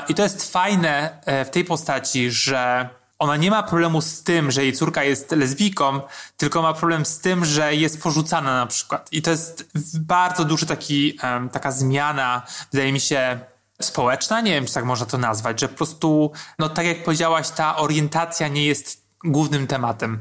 I 0.08 0.14
to 0.14 0.22
jest 0.22 0.52
fajne 0.52 1.20
w 1.46 1.50
tej 1.50 1.64
postaci, 1.64 2.30
że 2.30 2.88
ona 3.18 3.36
nie 3.36 3.50
ma 3.50 3.62
problemu 3.62 4.00
z 4.00 4.22
tym, 4.22 4.50
że 4.50 4.64
jej 4.64 4.72
córka 4.72 5.04
jest 5.04 5.30
lesbijką, 5.30 6.00
tylko 6.36 6.62
ma 6.62 6.74
problem 6.74 7.06
z 7.06 7.18
tym, 7.18 7.44
że 7.44 7.74
jest 7.74 8.02
porzucana 8.02 8.54
na 8.54 8.66
przykład. 8.66 9.12
I 9.12 9.22
to 9.22 9.30
jest 9.30 9.68
bardzo 9.98 10.44
duży 10.44 10.66
taki, 10.66 11.18
taka 11.52 11.72
zmiana, 11.72 12.42
wydaje 12.72 12.92
mi 12.92 13.00
się, 13.00 13.40
społeczna, 13.82 14.40
nie 14.40 14.52
wiem, 14.52 14.66
czy 14.66 14.74
tak 14.74 14.84
można 14.84 15.06
to 15.06 15.18
nazwać, 15.18 15.60
że 15.60 15.68
po 15.68 15.76
prostu, 15.76 16.32
no 16.58 16.68
tak 16.68 16.86
jak 16.86 17.04
powiedziałaś, 17.04 17.50
ta 17.50 17.76
orientacja 17.76 18.48
nie 18.48 18.66
jest 18.66 19.06
głównym 19.24 19.66
tematem. 19.66 20.18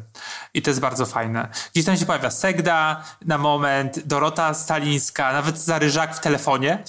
I 0.54 0.62
to 0.62 0.70
jest 0.70 0.80
bardzo 0.80 1.06
fajne. 1.06 1.50
Gdzieś 1.74 1.86
tam 1.86 1.98
się 1.98 2.06
pojawia 2.06 2.32
Segda 2.32 3.04
na 3.26 3.38
moment, 3.38 4.00
Dorota 4.08 4.54
Stalińska, 4.54 5.34
nawet 5.34 5.60
Zaryżak 5.60 6.16
w 6.16 6.20
telefonie. 6.20 6.84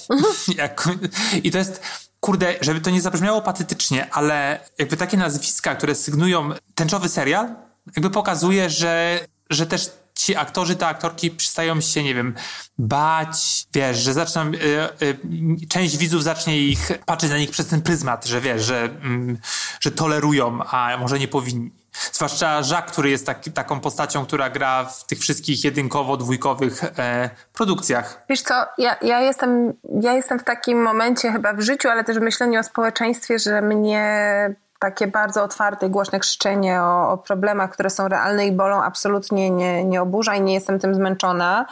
I 1.43 1.51
to 1.51 1.57
jest 1.57 2.06
kurde, 2.27 2.55
żeby 2.61 2.81
to 2.81 2.89
nie 2.89 3.01
zabrzmiało 3.01 3.41
patetycznie, 3.41 4.13
ale 4.13 4.59
jakby 4.77 4.97
takie 4.97 5.17
nazwiska, 5.17 5.75
które 5.75 5.95
sygnują 5.95 6.49
tęczowy 6.75 7.09
serial, 7.09 7.55
jakby 7.95 8.09
pokazuje, 8.09 8.69
że, 8.69 9.19
że 9.49 9.65
też 9.65 9.91
ci 10.15 10.35
aktorzy, 10.35 10.75
te 10.75 10.87
aktorki 10.87 11.31
przestają 11.31 11.81
się, 11.81 12.03
nie 12.03 12.15
wiem, 12.15 12.35
bać, 12.77 13.67
wiesz, 13.73 13.97
że 13.97 14.13
zaczną, 14.13 14.51
y, 14.51 14.55
y, 15.01 15.67
część 15.69 15.97
widzów 15.97 16.23
zacznie 16.23 16.59
ich 16.59 16.91
patrzeć 17.05 17.31
na 17.31 17.37
nich 17.37 17.51
przez 17.51 17.67
ten 17.67 17.81
pryzmat, 17.81 18.25
że 18.25 18.41
wiesz, 18.41 18.63
że, 18.63 18.85
y, 18.85 19.37
że 19.79 19.91
tolerują, 19.91 20.63
a 20.63 20.97
może 20.97 21.19
nie 21.19 21.27
powinni. 21.27 21.71
Zwłaszcza 22.11 22.61
Jacques, 22.71 22.91
który 22.91 23.09
jest 23.09 23.25
taki, 23.25 23.51
taką 23.51 23.79
postacią, 23.79 24.25
która 24.25 24.49
gra 24.49 24.85
w 24.85 25.05
tych 25.05 25.19
wszystkich 25.19 25.63
jedynkowo-dwójkowych 25.63 26.83
e, 26.97 27.29
produkcjach. 27.53 28.23
Wiesz 28.29 28.41
co, 28.41 28.53
ja, 28.77 28.95
ja, 29.01 29.21
jestem, 29.21 29.73
ja 30.01 30.13
jestem 30.13 30.39
w 30.39 30.43
takim 30.43 30.81
momencie 30.81 31.31
chyba 31.31 31.53
w 31.53 31.61
życiu, 31.61 31.89
ale 31.89 32.03
też 32.03 32.19
w 32.19 32.21
myśleniu 32.21 32.59
o 32.59 32.63
społeczeństwie, 32.63 33.39
że 33.39 33.61
mnie 33.61 34.55
takie 34.79 35.07
bardzo 35.07 35.43
otwarte 35.43 35.87
i 35.87 35.89
głośne 35.89 36.19
krzyczenie 36.19 36.81
o, 36.81 37.11
o, 37.11 37.17
problemach, 37.17 37.71
które 37.71 37.89
są 37.89 38.07
realne 38.07 38.47
i 38.47 38.51
bolą, 38.51 38.83
absolutnie 38.83 39.49
nie, 39.49 39.83
nie 39.83 40.01
oburza 40.01 40.35
i 40.35 40.41
nie 40.41 40.53
jestem 40.53 40.79
tym 40.79 40.95
zmęczona. 40.95 41.65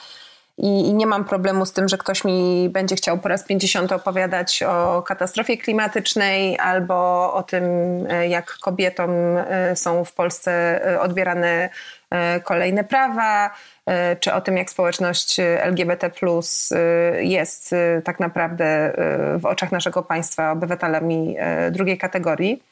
I, 0.58 0.94
nie 0.94 1.06
mam 1.06 1.26
problemu 1.26 1.66
z 1.66 1.74
tym, 1.74 1.88
że 1.88 1.98
ktoś 1.98 2.24
mi 2.24 2.70
będzie 2.70 2.96
chciał 2.96 3.18
po 3.18 3.30
raz 3.30 3.44
50 3.44 3.92
opowiadać 3.92 4.64
o 4.64 5.02
katastrofie 5.02 5.58
klimatycznej 5.58 6.60
albo 6.60 7.34
o 7.34 7.44
tym, 7.44 7.64
e, 8.10 8.28
jak 8.28 8.58
kobietom 8.58 9.12
e, 9.38 9.76
są 9.76 10.06
w 10.06 10.14
Polsce 10.14 10.82
e, 10.86 11.02
odbierane 11.02 11.70
kolejne 12.44 12.84
prawa, 12.84 13.50
czy 14.20 14.34
o 14.34 14.42
tym, 14.42 14.58
jak 14.58 14.70
społeczność 14.70 15.40
LGBT 15.40 16.12
jest 17.20 17.76
tak 18.04 18.20
naprawdę 18.20 18.94
w 19.40 19.46
oczach 19.46 19.72
naszego 19.72 20.04
państwa 20.04 20.52
obywatelami 20.52 21.38
drugiej 21.72 21.98
kategorii. 21.98 22.64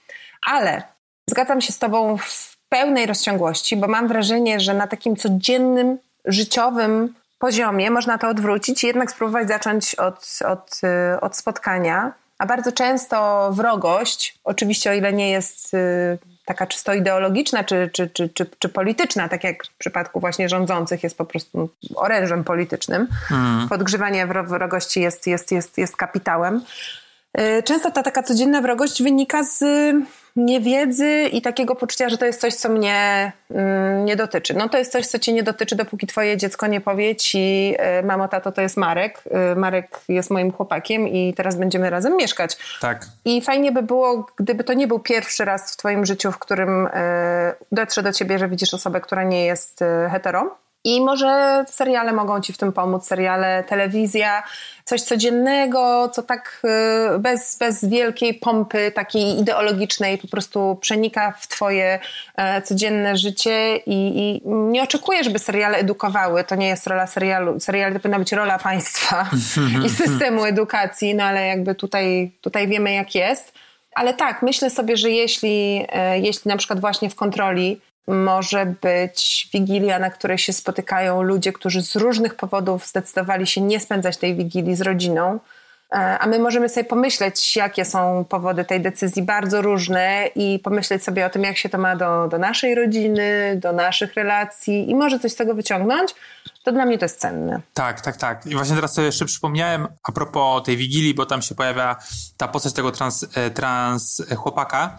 Ale 0.52 0.84
zgadzam 1.30 1.62
się 1.62 1.74
z 1.74 1.80
Tobą 1.80 2.18
w 2.18 2.58
pełnej 2.70 3.06
rozciągłości, 3.06 3.78
bo 3.78 3.88
mam 3.88 4.08
wrażenie, 4.08 4.60
że 4.60 4.74
na 4.74 4.88
takim 4.88 5.16
codziennym, 5.16 5.98
życiowym 6.26 7.14
poziomie 7.44 7.92
można 7.92 8.18
to 8.18 8.30
odwrócić 8.30 8.84
i 8.84 8.88
jednak 8.88 9.12
spróbować 9.12 9.48
zacząć 9.48 9.96
od, 9.96 10.40
od, 10.46 10.82
y, 11.16 11.20
od 11.22 11.38
spotkania. 11.38 12.14
A 12.38 12.46
bardzo 12.46 12.72
często 12.72 13.50
wrogość, 13.54 14.40
oczywiście 14.44 14.92
o 14.92 14.94
ile 14.94 15.14
nie 15.14 15.32
jest 15.32 15.74
y, 15.74 16.18
taka 16.46 16.68
czysto 16.68 16.94
ideologiczna 16.94 17.64
czy, 17.64 17.90
czy, 17.94 18.10
czy, 18.10 18.30
czy, 18.30 18.46
czy 18.60 18.70
polityczna, 18.70 19.30
tak 19.30 19.44
jak 19.44 19.66
w 19.66 19.78
przypadku 19.78 20.20
właśnie 20.20 20.50
rządzących 20.50 21.04
jest 21.04 21.18
po 21.18 21.26
prostu 21.26 21.70
orężem 21.96 22.44
politycznym. 22.44 23.08
Hmm. 23.30 23.70
Podgrzewanie 23.70 24.28
wrogości 24.28 25.02
jest, 25.02 25.28
jest, 25.28 25.52
jest, 25.52 25.78
jest 25.78 25.98
kapitałem. 25.98 26.62
Y, 27.40 27.64
często 27.64 27.92
ta 27.92 28.04
taka 28.04 28.24
codzienna 28.24 28.62
wrogość 28.62 29.04
wynika 29.04 29.44
z 29.44 29.64
niewiedzy 30.36 31.30
i 31.32 31.42
takiego 31.42 31.76
poczucia, 31.76 32.10
że 32.10 32.18
to 32.18 32.26
jest 32.26 32.42
coś, 32.42 32.54
co 32.54 32.70
mnie 32.70 33.32
mm, 33.52 34.06
nie 34.06 34.16
dotyczy. 34.16 34.54
No 34.54 34.70
to 34.70 34.78
jest 34.78 34.92
coś, 34.92 35.08
co 35.08 35.20
cię 35.20 35.34
nie 35.34 35.44
dotyczy, 35.44 35.76
dopóki 35.76 36.08
twoje 36.08 36.38
dziecko 36.38 36.68
nie 36.68 36.82
powie 36.82 37.16
ci, 37.16 37.76
y, 38.00 38.04
mamo, 38.04 38.28
tato, 38.28 38.52
to 38.52 38.62
jest 38.62 38.78
Marek. 38.78 39.24
Y, 39.54 39.56
Marek 39.56 40.00
jest 40.10 40.32
moim 40.32 40.52
chłopakiem 40.52 41.08
i 41.08 41.34
teraz 41.34 41.56
będziemy 41.56 41.90
razem 41.90 42.18
mieszkać. 42.18 42.58
Tak. 42.82 43.06
I 43.26 43.42
fajnie 43.42 43.72
by 43.72 43.82
było, 43.82 44.26
gdyby 44.36 44.64
to 44.64 44.74
nie 44.74 44.88
był 44.88 45.00
pierwszy 45.00 45.46
raz 45.46 45.74
w 45.74 45.78
twoim 45.78 46.06
życiu, 46.06 46.32
w 46.32 46.40
którym 46.40 46.90
dotrze 47.72 48.04
do 48.04 48.14
ciebie, 48.14 48.40
że 48.40 48.48
widzisz 48.48 48.74
osobę, 48.74 49.02
która 49.02 49.24
nie 49.24 49.46
jest 49.46 49.80
hetero 50.12 50.58
i 50.84 51.02
może 51.02 51.64
seriale 51.68 52.14
mogą 52.14 52.42
ci 52.42 52.54
w 52.54 52.58
tym 52.58 52.74
pomóc, 52.74 53.06
seriale, 53.08 53.64
telewizja, 53.64 54.44
coś 54.86 55.02
codziennego, 55.02 56.10
co 56.10 56.24
tak 56.24 56.62
y, 57.16 57.20
bez, 57.20 57.58
bez 57.58 57.86
wielkiej 57.86 58.34
pompy 58.34 58.92
takiej 58.92 59.40
ideologicznej 59.40 60.18
po 60.18 60.28
prostu 60.28 60.78
przenika 60.82 61.32
w 61.32 61.48
twoje 61.48 62.00
e, 62.36 62.62
codzienne 62.62 63.18
życie 63.18 63.78
i, 63.78 64.20
i 64.46 64.50
nie 64.50 64.84
oczekuję, 64.84 65.24
żeby 65.24 65.40
seriale 65.40 65.78
edukowały. 65.78 66.44
To 66.44 66.56
nie 66.56 66.68
jest 66.68 66.88
rola 66.88 67.08
serialu. 67.08 67.60
Serial 67.60 67.94
to 67.94 68.00
powinna 68.00 68.20
być 68.20 68.32
rola 68.32 68.60
państwa 68.60 69.30
i 69.86 69.90
systemu 70.04 70.46
edukacji, 70.46 71.16
no 71.16 71.24
ale 71.24 71.48
jakby 71.48 71.76
tutaj, 71.76 72.32
tutaj 72.42 72.68
wiemy 72.68 72.94
jak 72.94 73.16
jest. 73.16 73.54
Ale 73.96 74.14
tak, 74.14 74.42
myślę 74.42 74.70
sobie, 74.70 74.98
że 74.98 75.10
jeśli, 75.10 75.86
e, 75.90 76.20
jeśli 76.20 76.50
na 76.50 76.58
przykład 76.58 76.80
właśnie 76.80 77.10
w 77.10 77.16
kontroli 77.16 77.82
może 78.08 78.66
być 78.82 79.50
wigilia, 79.54 80.00
na 80.00 80.10
której 80.10 80.38
się 80.38 80.54
spotykają 80.54 81.22
ludzie, 81.22 81.54
którzy 81.54 81.82
z 81.82 81.96
różnych 81.96 82.36
powodów 82.36 82.88
zdecydowali 82.88 83.48
się 83.48 83.62
nie 83.62 83.80
spędzać 83.80 84.18
tej 84.18 84.36
wigilii 84.36 84.76
z 84.76 84.82
rodziną. 84.82 85.40
E, 85.94 86.20
a 86.20 86.28
my 86.28 86.40
możemy 86.40 86.70
sobie 86.70 86.84
pomyśleć, 86.84 87.56
jakie 87.56 87.86
są 87.86 88.26
powody 88.30 88.66
tej 88.66 88.82
decyzji, 88.82 89.22
bardzo 89.22 89.62
różne, 89.62 90.28
i 90.36 90.60
pomyśleć 90.60 91.04
sobie 91.04 91.26
o 91.26 91.30
tym, 91.30 91.44
jak 91.44 91.58
się 91.58 91.70
to 91.70 91.78
ma 91.78 91.96
do, 91.96 92.28
do 92.28 92.38
naszej 92.38 92.76
rodziny, 92.76 93.60
do 93.62 93.74
naszych 93.74 94.14
relacji, 94.14 94.90
i 94.90 94.96
może 94.96 95.20
coś 95.20 95.32
z 95.32 95.36
tego 95.36 95.56
wyciągnąć. 95.56 96.16
To 96.64 96.72
dla 96.72 96.86
mnie 96.86 96.98
to 96.98 97.06
jest 97.06 97.20
cenne. 97.20 97.62
Tak, 97.74 98.02
tak, 98.02 98.18
tak. 98.18 98.46
I 98.46 98.56
właśnie 98.56 98.76
teraz 98.76 98.94
sobie 98.94 99.06
jeszcze 99.06 99.26
przypomniałem 99.26 99.88
a 100.04 100.12
propos 100.12 100.64
tej 100.64 100.78
wigilii, 100.78 101.14
bo 101.14 101.26
tam 101.26 101.42
się 101.42 101.56
pojawia 101.56 101.96
ta 102.38 102.48
postać 102.48 102.74
tego 102.74 102.92
trans, 102.92 103.26
e, 103.36 103.50
trans 103.50 104.22
chłopaka. 104.36 104.98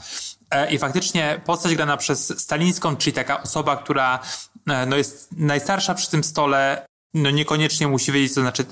E, 0.55 0.71
I 0.71 0.79
faktycznie 0.79 1.41
postać 1.45 1.75
grana 1.75 1.97
przez 1.97 2.41
Stalińską, 2.41 2.97
czyli 2.97 3.15
taka 3.15 3.43
osoba, 3.43 3.77
która 3.77 4.19
e, 4.69 4.87
no, 4.87 4.97
jest 4.97 5.29
najstarsza 5.33 5.95
przy 5.95 6.11
tym 6.11 6.25
stole, 6.25 6.87
no 7.15 7.31
niekoniecznie 7.31 7.89
musi 7.89 8.13
wiedzieć, 8.13 8.35
co 8.35 8.41
znaczy 8.41 8.63
e, 8.63 8.67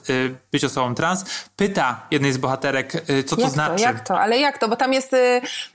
być 0.53 0.65
osobą 0.65 0.95
trans, 0.95 1.25
pyta 1.57 2.07
jednej 2.11 2.33
z 2.33 2.39
bohaterek, 2.39 2.93
co 3.27 3.37
to 3.37 3.43
jak 3.43 3.51
znaczy. 3.51 3.77
To, 3.77 3.83
jak 3.83 4.01
to? 4.01 4.21
Ale 4.21 4.39
jak 4.39 4.59
to? 4.59 4.69
Bo 4.69 4.77
tam 4.77 4.93
jest, 4.93 5.17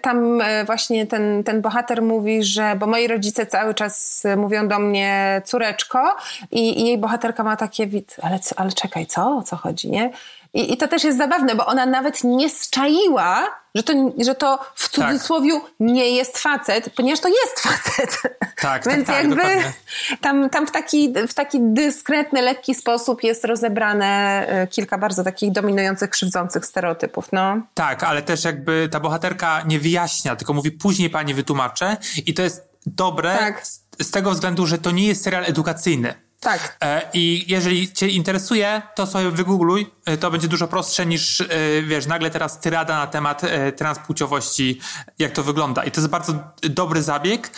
tam 0.02 0.42
właśnie 0.66 1.08
ten, 1.08 1.44
ten 1.44 1.62
bohater 1.62 2.02
mówi, 2.02 2.44
że, 2.44 2.76
bo 2.76 2.88
moi 2.88 3.08
rodzice 3.08 3.46
cały 3.46 3.74
czas 3.74 4.24
mówią 4.38 4.68
do 4.68 4.80
mnie 4.80 5.42
córeczko 5.46 6.16
i, 6.52 6.82
i 6.82 6.86
jej 6.86 6.98
bohaterka 6.98 7.44
ma 7.44 7.56
takie 7.58 7.88
wid, 7.88 8.16
ale, 8.22 8.40
ale 8.56 8.72
czekaj, 8.72 9.06
co? 9.06 9.38
O 9.38 9.44
co 9.44 9.56
chodzi, 9.56 9.90
nie? 9.90 10.12
I, 10.58 10.74
I, 10.74 10.78
to 10.78 10.88
też 10.88 11.04
jest 11.04 11.18
zabawne, 11.18 11.56
bo 11.56 11.66
ona 11.66 11.86
nawet 11.86 12.24
nie 12.24 12.50
zczaiła, 12.50 13.48
że 13.76 13.84
to, 13.84 13.94
że 14.26 14.36
to 14.36 14.60
w 14.76 14.90
tak. 14.90 15.12
cudzysłowie 15.12 15.52
tak. 15.54 15.72
nie 15.80 16.10
jest 16.10 16.38
facet, 16.38 16.90
ponieważ 16.96 17.20
to 17.20 17.28
jest 17.28 17.60
facet. 17.60 18.22
Tak, 18.42 18.84
tak 18.84 18.88
Więc 18.94 19.08
tak, 19.08 19.24
jakby 19.24 19.44
tam, 20.22 20.50
tam 20.50 20.68
w, 20.68 20.72
taki, 20.72 21.14
w 21.28 21.34
taki 21.34 21.60
dyskretny, 21.62 22.42
lekki 22.42 22.76
sposób 22.76 23.24
jest 23.24 23.46
rozebrane 23.46 24.46
e, 24.48 24.68
kilka 24.68 24.98
bardzo 24.98 25.24
takich 25.24 25.52
dominujących, 25.52 26.10
krzywdzących 26.10 26.66
stereotypów. 26.66 27.32
No. 27.32 27.62
Tak, 27.74 28.04
ale 28.04 28.22
też 28.22 28.44
jakby 28.44 28.90
ta 28.92 29.00
bohaterka 29.00 29.64
nie 29.68 29.80
wyjaśnia, 29.80 30.36
tylko 30.36 30.54
mówi 30.54 30.72
później 30.72 31.10
pani 31.10 31.34
wytłumaczę 31.34 31.98
i 32.26 32.34
to 32.34 32.42
jest 32.42 32.70
dobre 32.86 33.38
tak. 33.38 33.68
z, 33.68 33.84
z 34.02 34.12
tego 34.12 34.32
względu, 34.32 34.66
że 34.66 34.78
to 34.78 34.92
nie 34.92 35.08
jest 35.08 35.24
serial 35.24 35.44
edukacyjny. 35.46 36.27
Tak. 36.40 36.78
E, 36.84 37.02
I 37.14 37.46
jeżeli 37.48 37.94
Cię 37.94 38.08
interesuje, 38.08 38.82
to 38.96 39.08
sobie 39.08 39.32
wygoogluj. 39.32 39.92
E, 40.06 40.18
to 40.18 40.32
będzie 40.32 40.48
dużo 40.48 40.68
prostsze 40.68 41.06
niż, 41.06 41.42
e, 41.42 41.48
wiesz, 41.82 42.06
nagle 42.06 42.30
teraz 42.30 42.60
tyrada 42.60 42.98
na 42.98 43.08
temat 43.08 43.42
transpłciowości, 43.78 44.80
jak 45.20 45.32
to 45.32 45.44
wygląda. 45.44 45.84
I 45.84 45.92
to 45.92 46.02
jest 46.02 46.12
bardzo 46.12 46.34
dobry 46.62 47.02
zabieg, 47.02 47.52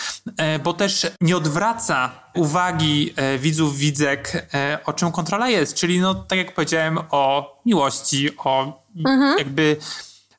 bo 0.63 0.73
też 0.73 1.07
nie 1.21 1.37
odwraca 1.37 2.11
uwagi 2.33 3.13
widzów, 3.39 3.77
widzek, 3.77 4.47
o 4.85 4.93
czym 4.93 5.11
kontrola 5.11 5.49
jest. 5.49 5.75
Czyli, 5.75 5.99
no, 5.99 6.15
tak 6.15 6.37
jak 6.37 6.55
powiedziałem, 6.55 6.99
o 7.09 7.53
miłości, 7.65 8.37
o 8.37 8.83
mhm. 9.05 9.37
jakby 9.37 9.77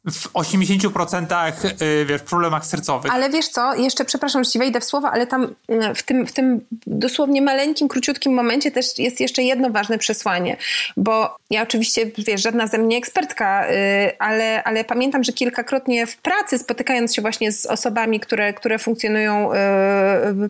w 0.05 0.33
80% 0.33 1.83
y, 1.83 2.07
wiesz, 2.07 2.23
problemach 2.23 2.67
sercowych. 2.67 3.15
Ale 3.15 3.31
wiesz 3.31 3.49
co, 3.49 3.75
jeszcze 3.75 4.05
przepraszam, 4.05 4.45
że 4.45 4.51
ci 4.51 4.59
wejdę 4.59 4.81
w 4.81 4.85
słowa, 4.85 5.11
ale 5.11 5.27
tam 5.27 5.45
y, 5.45 5.95
w 5.95 6.03
tym, 6.03 6.27
w 6.27 6.33
tym 6.33 6.61
dosłownie 6.87 7.43
maleńkim, 7.43 7.89
króciutkim 7.89 8.35
momencie 8.35 8.71
też 8.71 8.99
jest 8.99 9.21
jeszcze 9.21 9.43
jedno 9.43 9.71
ważne 9.71 9.99
przesłanie, 9.99 10.57
bo 10.97 11.37
ja 11.51 11.63
oczywiście, 11.63 12.11
wiesz, 12.19 12.43
żadna 12.43 12.67
ze 12.67 12.79
mnie 12.79 12.97
ekspertka, 12.97 13.71
y, 13.71 13.73
ale, 14.19 14.65
ale 14.65 14.85
pamiętam, 14.85 15.25
że 15.25 15.33
kilkakrotnie 15.33 16.07
w 16.07 16.17
pracy 16.17 16.59
spotykając 16.59 17.15
się 17.15 17.23
właśnie 17.23 17.53
z 17.53 17.67
osobami, 17.67 18.21
które, 18.21 18.53
które 18.53 18.79
funkcjonują 18.79 19.51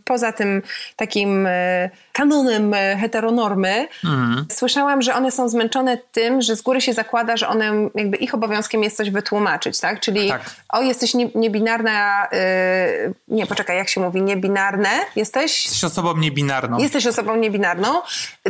poza 0.05 0.33
tym 0.33 0.63
takim 0.97 1.49
kanonem 2.13 2.75
heteronormy, 3.01 3.89
mhm. 4.05 4.47
słyszałam, 4.53 5.03
że 5.03 5.15
one 5.15 5.31
są 5.31 5.49
zmęczone 5.49 5.99
tym, 6.13 6.43
że 6.43 6.57
z 6.57 6.63
góry 6.63 6.81
się 6.81 6.93
zakłada, 6.93 7.37
że 7.37 7.49
one, 7.49 7.89
jakby 7.95 8.17
ich 8.17 8.35
obowiązkiem 8.35 8.83
jest 8.83 8.97
coś 8.97 9.11
wytłumaczyć 9.11 9.40
tłumaczyć, 9.41 9.81
tak? 9.81 10.01
Czyli 10.01 10.29
tak. 10.29 10.43
o, 10.69 10.83
jesteś 10.83 11.15
nie, 11.15 11.29
niebinarna, 11.35 12.29
yy, 12.33 13.15
nie, 13.29 13.47
poczekaj, 13.47 13.77
jak 13.77 13.89
się 13.89 14.01
mówi, 14.01 14.23
niebinarne 14.23 14.91
jesteś? 15.17 15.65
Jesteś 15.65 15.85
osobą 15.85 16.17
niebinarną. 16.17 16.79
Jesteś 16.79 17.07
osobą 17.07 17.37
niebinarną. 17.37 18.03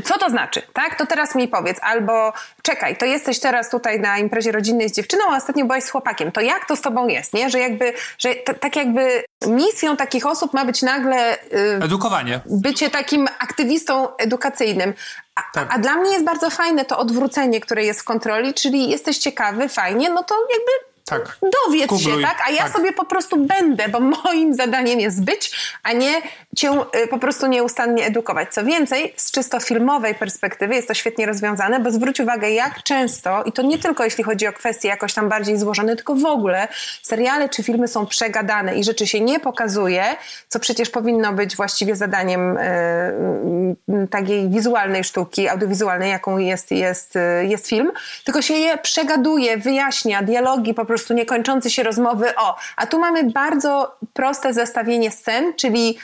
Co 0.04 0.18
to 0.18 0.30
znaczy, 0.30 0.62
tak? 0.72 0.98
To 0.98 1.06
teraz 1.06 1.34
mi 1.34 1.48
powiedz, 1.48 1.78
albo 1.82 2.32
czekaj, 2.62 2.96
to 2.96 3.06
jesteś 3.06 3.38
teraz 3.40 3.70
tutaj 3.70 4.00
na 4.00 4.18
imprezie 4.18 4.52
rodzinnej 4.52 4.88
z 4.88 4.92
dziewczyną, 4.92 5.22
a 5.30 5.36
ostatnio 5.36 5.64
byłaś 5.64 5.84
z 5.84 5.90
chłopakiem, 5.90 6.32
to 6.32 6.40
jak 6.40 6.66
to 6.66 6.76
z 6.76 6.80
tobą 6.80 7.08
jest, 7.08 7.32
nie? 7.34 7.50
Że 7.50 7.58
jakby, 7.58 7.92
że 8.18 8.34
t- 8.34 8.54
tak 8.54 8.76
jakby 8.76 9.24
misją 9.46 9.96
takich 9.96 10.26
osób 10.26 10.54
ma 10.54 10.64
być 10.64 10.82
nagle... 10.82 11.38
Yy, 11.52 11.84
Edukowanie. 11.84 12.40
Bycie 12.46 12.90
takim 12.90 13.28
aktywistą 13.38 14.16
edukacyjnym. 14.16 14.94
A, 15.34 15.42
tak. 15.52 15.74
a, 15.74 15.78
dla 15.78 15.96
mnie 15.96 16.12
jest 16.12 16.24
bardzo 16.24 16.50
fajne 16.50 16.84
to 16.84 16.98
odwrócenie, 16.98 17.60
które 17.60 17.84
jest 17.84 18.00
w 18.00 18.04
kontroli, 18.04 18.54
czyli 18.54 18.90
jesteś 18.90 19.18
ciekawy, 19.18 19.68
fajnie, 19.68 20.10
no 20.10 20.22
to 20.22 20.34
jakby 20.34 20.89
tak. 21.10 21.38
Dowiedz 21.66 21.88
Kubluj. 21.88 22.12
się, 22.12 22.22
tak? 22.22 22.42
A 22.46 22.50
ja 22.50 22.62
tak. 22.62 22.72
sobie 22.72 22.92
po 22.92 23.04
prostu 23.04 23.36
będę, 23.36 23.88
bo 23.88 24.00
moim 24.00 24.54
zadaniem 24.54 25.00
jest 25.00 25.24
być, 25.24 25.50
a 25.82 25.92
nie 25.92 26.22
cię 26.56 26.70
y, 27.04 27.06
po 27.06 27.18
prostu 27.18 27.46
nieustannie 27.46 28.06
edukować. 28.06 28.54
Co 28.54 28.64
więcej, 28.64 29.14
z 29.16 29.30
czysto 29.30 29.60
filmowej 29.60 30.14
perspektywy 30.14 30.74
jest 30.74 30.88
to 30.88 30.94
świetnie 30.94 31.26
rozwiązane, 31.26 31.80
bo 31.80 31.90
zwróć 31.90 32.20
uwagę, 32.20 32.50
jak 32.50 32.82
często, 32.82 33.42
i 33.44 33.52
to 33.52 33.62
nie 33.62 33.78
tylko 33.78 34.04
jeśli 34.04 34.24
chodzi 34.24 34.46
o 34.46 34.52
kwestie 34.52 34.88
jakoś 34.88 35.14
tam 35.14 35.28
bardziej 35.28 35.58
złożone, 35.58 35.96
tylko 35.96 36.14
w 36.14 36.26
ogóle 36.26 36.68
seriale 37.02 37.48
czy 37.48 37.62
filmy 37.62 37.88
są 37.88 38.06
przegadane 38.06 38.76
i 38.76 38.84
rzeczy 38.84 39.06
się 39.06 39.20
nie 39.20 39.40
pokazuje, 39.40 40.04
co 40.48 40.60
przecież 40.60 40.90
powinno 40.90 41.32
być 41.32 41.56
właściwie 41.56 41.96
zadaniem 41.96 42.58
y, 42.58 42.62
y, 44.04 44.08
takiej 44.08 44.48
wizualnej 44.48 45.04
sztuki, 45.04 45.48
audiowizualnej, 45.48 46.10
jaką 46.10 46.38
jest, 46.38 46.70
jest, 46.70 47.18
jest 47.42 47.68
film, 47.68 47.92
tylko 48.24 48.42
się 48.42 48.54
je 48.54 48.78
przegaduje, 48.78 49.56
wyjaśnia, 49.56 50.22
dialogi 50.22 50.74
po 50.74 50.84
prostu 50.84 50.99
prostu 51.00 51.14
niekończące 51.14 51.70
się 51.70 51.82
rozmowy 51.82 52.36
o. 52.36 52.56
A 52.76 52.86
tu 52.86 52.98
mamy 52.98 53.24
bardzo 53.24 53.96
proste 54.12 54.52
zestawienie 54.54 55.10
scen, 55.10 55.54
czyli 55.56 55.98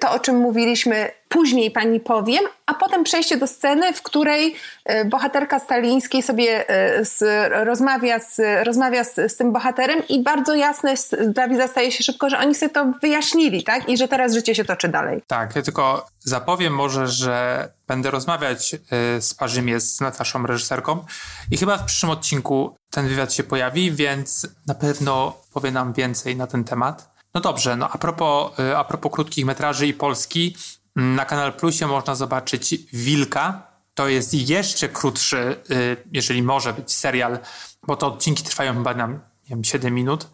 to, 0.00 0.10
o 0.10 0.18
czym 0.18 0.36
mówiliśmy, 0.36 1.10
później 1.28 1.70
pani 1.70 2.00
powiem, 2.00 2.44
a 2.66 2.74
potem 2.74 3.04
przejście 3.04 3.36
do 3.36 3.46
sceny, 3.46 3.92
w 3.92 4.02
której 4.02 4.56
y, 4.90 5.04
bohaterka 5.04 5.58
Stalińskiej 5.58 6.22
sobie 6.22 6.70
y, 7.00 7.04
z, 7.04 7.22
rozmawia, 7.66 8.18
z, 8.18 8.40
rozmawia 8.66 9.04
z, 9.04 9.14
z, 9.14 9.36
tym 9.36 9.52
bohaterem 9.52 10.02
i 10.08 10.22
bardzo 10.22 10.54
jasne 10.54 10.94
dla 11.28 11.48
widza 11.48 11.68
staje 11.68 11.92
się 11.92 12.04
szybko, 12.04 12.30
że 12.30 12.38
oni 12.38 12.54
sobie 12.54 12.70
to 12.70 12.92
wyjaśnili, 13.02 13.64
tak? 13.64 13.88
I 13.88 13.96
że 13.96 14.08
teraz 14.08 14.34
życie 14.34 14.54
się 14.54 14.64
toczy 14.64 14.88
dalej. 14.88 15.22
Tak, 15.26 15.56
ja 15.56 15.62
tylko 15.62 16.06
zapowiem 16.20 16.74
może, 16.74 17.06
że 17.08 17.68
będę 17.88 18.10
rozmawiać 18.10 18.76
z 19.20 19.34
Parzymie, 19.34 19.80
z 19.80 20.00
Nataszą 20.00 20.46
reżyserką 20.46 21.04
i 21.50 21.56
chyba 21.56 21.78
w 21.78 21.84
przyszłym 21.84 22.12
odcinku 22.12 22.76
ten 22.90 23.08
wywiad 23.08 23.32
się 23.32 23.42
pojawi, 23.42 23.92
więc 23.92 24.46
na 24.66 24.74
pewno 24.74 25.36
powie 25.52 25.70
nam 25.70 25.92
więcej 25.92 26.36
na 26.36 26.46
ten 26.46 26.64
temat. 26.64 27.11
No 27.34 27.40
dobrze, 27.40 27.76
no 27.76 27.88
a 27.90 27.98
propos, 27.98 28.58
y, 28.58 28.76
a 28.76 28.84
propos 28.84 29.12
krótkich 29.12 29.44
metraży 29.44 29.86
i 29.86 29.94
Polski, 29.94 30.56
mm, 30.96 31.14
na 31.14 31.24
Kanal 31.24 31.52
Plusie 31.52 31.86
można 31.86 32.14
zobaczyć 32.14 32.74
Wilka. 32.92 33.72
To 33.94 34.08
jest 34.08 34.34
jeszcze 34.34 34.88
krótszy, 34.88 35.56
y, 35.70 35.96
jeżeli 36.12 36.42
może 36.42 36.72
być 36.72 36.92
serial, 36.92 37.38
bo 37.86 37.96
to 37.96 38.06
odcinki 38.06 38.42
trwają 38.42 38.74
chyba 38.74 38.94
na 38.94 39.06
nie 39.06 39.18
wiem, 39.50 39.64
7 39.64 39.94
minut. 39.94 40.28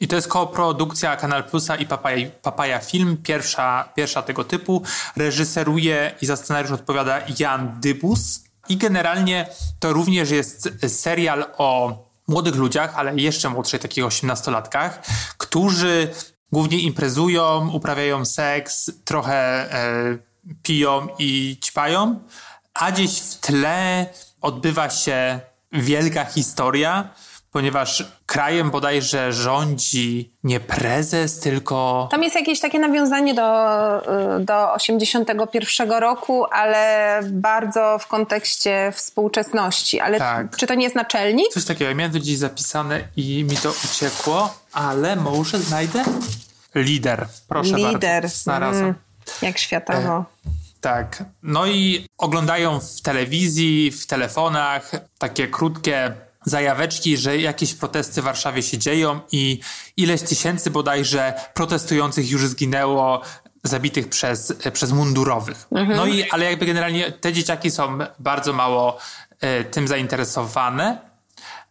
I 0.00 0.08
to 0.08 0.16
jest 0.16 0.28
koprodukcja 0.28 1.16
Kanal 1.16 1.44
Plusa 1.44 1.76
i 1.76 1.86
Papaya, 1.86 2.30
Papaya 2.42 2.78
Film, 2.78 3.16
pierwsza, 3.16 3.88
pierwsza 3.96 4.22
tego 4.22 4.44
typu. 4.44 4.82
Reżyseruje 5.16 6.14
i 6.22 6.26
za 6.26 6.36
scenariusz 6.36 6.72
odpowiada 6.72 7.20
Jan 7.38 7.80
Dybus. 7.80 8.44
I 8.68 8.76
generalnie 8.76 9.46
to 9.78 9.92
również 9.92 10.30
jest 10.30 10.70
serial 10.88 11.44
o 11.58 11.98
młodych 12.28 12.54
ludziach, 12.54 12.94
ale 12.96 13.16
jeszcze 13.16 13.48
młodszych, 13.48 13.80
takich 13.80 14.04
osiemnastolatkach, 14.04 15.02
którzy 15.38 16.14
głównie 16.54 16.78
imprezują, 16.78 17.70
uprawiają 17.72 18.24
seks, 18.24 18.90
trochę 19.04 19.36
e, 19.72 20.18
piją 20.62 21.06
i 21.18 21.56
ćpają, 21.60 22.20
a 22.74 22.92
gdzieś 22.92 23.20
w 23.20 23.40
tle 23.40 24.06
odbywa 24.40 24.90
się 24.90 25.40
wielka 25.72 26.24
historia, 26.24 27.14
ponieważ 27.54 28.04
krajem 28.26 28.70
bodajże 28.70 29.32
rządzi 29.32 30.32
nie 30.44 30.60
prezes, 30.60 31.40
tylko... 31.40 32.08
Tam 32.10 32.22
jest 32.22 32.36
jakieś 32.36 32.60
takie 32.60 32.78
nawiązanie 32.78 33.34
do, 33.34 33.98
y, 34.40 34.44
do 34.44 34.72
81 34.72 35.90
roku, 35.90 36.44
ale 36.50 37.20
bardzo 37.24 37.98
w 37.98 38.06
kontekście 38.06 38.92
współczesności. 38.94 40.00
Ale 40.00 40.18
tak. 40.18 40.56
czy 40.56 40.66
to 40.66 40.74
nie 40.74 40.84
jest 40.84 40.96
naczelnik? 40.96 41.48
Coś 41.52 41.64
takiego. 41.64 41.94
Miałem 41.94 42.12
to 42.12 42.18
gdzieś 42.18 42.38
zapisane 42.38 43.00
i 43.16 43.44
mi 43.44 43.56
to 43.56 43.72
uciekło, 43.84 44.54
ale 44.72 45.16
może 45.16 45.58
znajdę? 45.58 46.04
Lider. 46.74 47.26
Proszę 47.48 47.76
Lider. 47.76 48.28
bardzo. 48.46 48.80
Mm, 48.80 48.94
jak 49.42 49.58
światowo. 49.58 50.18
E, 50.18 50.24
tak. 50.80 51.24
No 51.42 51.66
i 51.66 52.06
oglądają 52.18 52.80
w 52.80 53.02
telewizji, 53.02 53.90
w 53.90 54.06
telefonach 54.06 54.90
takie 55.18 55.48
krótkie 55.48 56.14
zajaweczki, 56.44 57.16
że 57.16 57.38
jakieś 57.38 57.74
protesty 57.74 58.22
w 58.22 58.24
Warszawie 58.24 58.62
się 58.62 58.78
dzieją 58.78 59.20
i 59.32 59.60
ileś 59.96 60.22
tysięcy 60.22 60.70
bodajże 60.70 61.34
protestujących 61.54 62.30
już 62.30 62.46
zginęło, 62.48 63.20
zabitych 63.64 64.08
przez, 64.08 64.52
przez 64.72 64.92
mundurowych. 64.92 65.66
Mhm. 65.70 65.96
No 65.96 66.06
i, 66.06 66.30
ale 66.30 66.44
jakby 66.44 66.66
generalnie 66.66 67.12
te 67.12 67.32
dzieciaki 67.32 67.70
są 67.70 67.98
bardzo 68.18 68.52
mało 68.52 68.98
e, 69.40 69.64
tym 69.64 69.88
zainteresowane, 69.88 70.98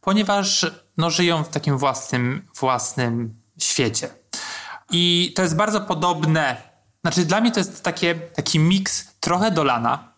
ponieważ 0.02 0.66
no, 0.98 1.10
żyją 1.10 1.44
w 1.44 1.50
takim 1.50 1.78
własnym, 1.78 2.48
własnym 2.60 3.36
świecie. 3.60 4.10
I 4.92 5.34
to 5.36 5.42
jest 5.42 5.56
bardzo 5.56 5.82
podobne. 5.82 6.74
Znaczy, 7.02 7.26
dla 7.26 7.42
mnie 7.42 7.52
to 7.52 7.60
jest 7.60 7.84
takie, 7.84 8.16
taki 8.16 8.60
miks 8.60 9.16
trochę 9.20 9.52
Dolana, 9.52 10.13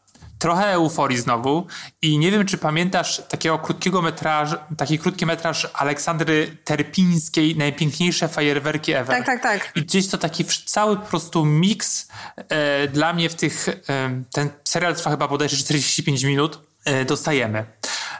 trochę 0.45 0.73
euforii 0.73 1.17
znowu. 1.17 1.67
I 2.01 2.17
nie 2.17 2.31
wiem, 2.31 2.45
czy 2.45 2.57
pamiętasz 2.57 3.21
takiego 3.29 3.59
krótkiego 3.59 4.01
metraż, 4.01 4.49
taki 4.77 4.99
krótki 4.99 5.25
metraż 5.25 5.67
Aleksandry 5.73 6.57
Terpińskiej, 6.63 7.55
Najpiękniejsze 7.57 8.27
fajerwerki 8.27 8.93
ever. 8.93 9.17
Tak, 9.17 9.25
tak, 9.25 9.41
tak. 9.41 9.71
I 9.75 9.81
gdzieś 9.81 10.07
to 10.07 10.17
taki 10.17 10.45
cały 10.45 10.95
po 10.97 11.05
prostu 11.05 11.45
miks 11.45 12.07
e, 12.35 12.87
dla 12.87 13.13
mnie 13.13 13.29
w 13.29 13.35
tych, 13.35 13.67
e, 13.69 14.23
ten 14.31 14.49
serial 14.63 14.95
trwa 14.95 15.11
chyba 15.11 15.27
bodajże 15.27 15.57
45 15.57 16.23
minut, 16.23 16.59
e, 16.85 17.05
dostajemy. 17.05 17.65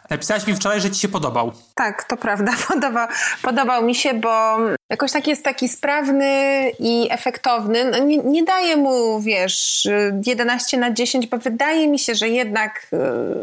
Napisałaś 0.10 0.48
mi 0.48 0.56
wczoraj, 0.56 0.82
że 0.82 0.91
ci 0.91 1.00
się 1.00 1.10
podobał. 1.10 1.52
Tak, 1.76 2.04
to 2.04 2.18
prawda. 2.18 2.52
Podoba, 2.68 3.08
podobał 3.41 3.86
mi 3.86 3.96
się, 3.96 4.13
bo 4.13 4.58
jakoś 4.89 5.12
tak 5.12 5.28
jest 5.28 5.44
taki 5.44 5.70
sprawny 5.70 6.72
i 6.80 7.08
efektowny. 7.12 7.86
No, 7.91 7.98
nie, 7.98 8.18
nie 8.18 8.44
daje 8.44 8.78
mu, 8.78 9.22
wiesz, 9.22 9.88
11 10.28 10.78
na 10.78 10.91
10, 10.91 11.28
bo 11.28 11.38
wydaje 11.38 11.88
mi 11.88 12.00
się, 12.00 12.15
że 12.15 12.30
jednak 12.30 12.88
y, 12.94 12.98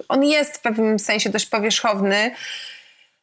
on 0.09 0.25
jest 0.25 0.57
w 0.57 0.61
pewnym 0.61 0.99
sensie 0.99 1.31
dość 1.31 1.47
powierzchowny. 1.47 2.31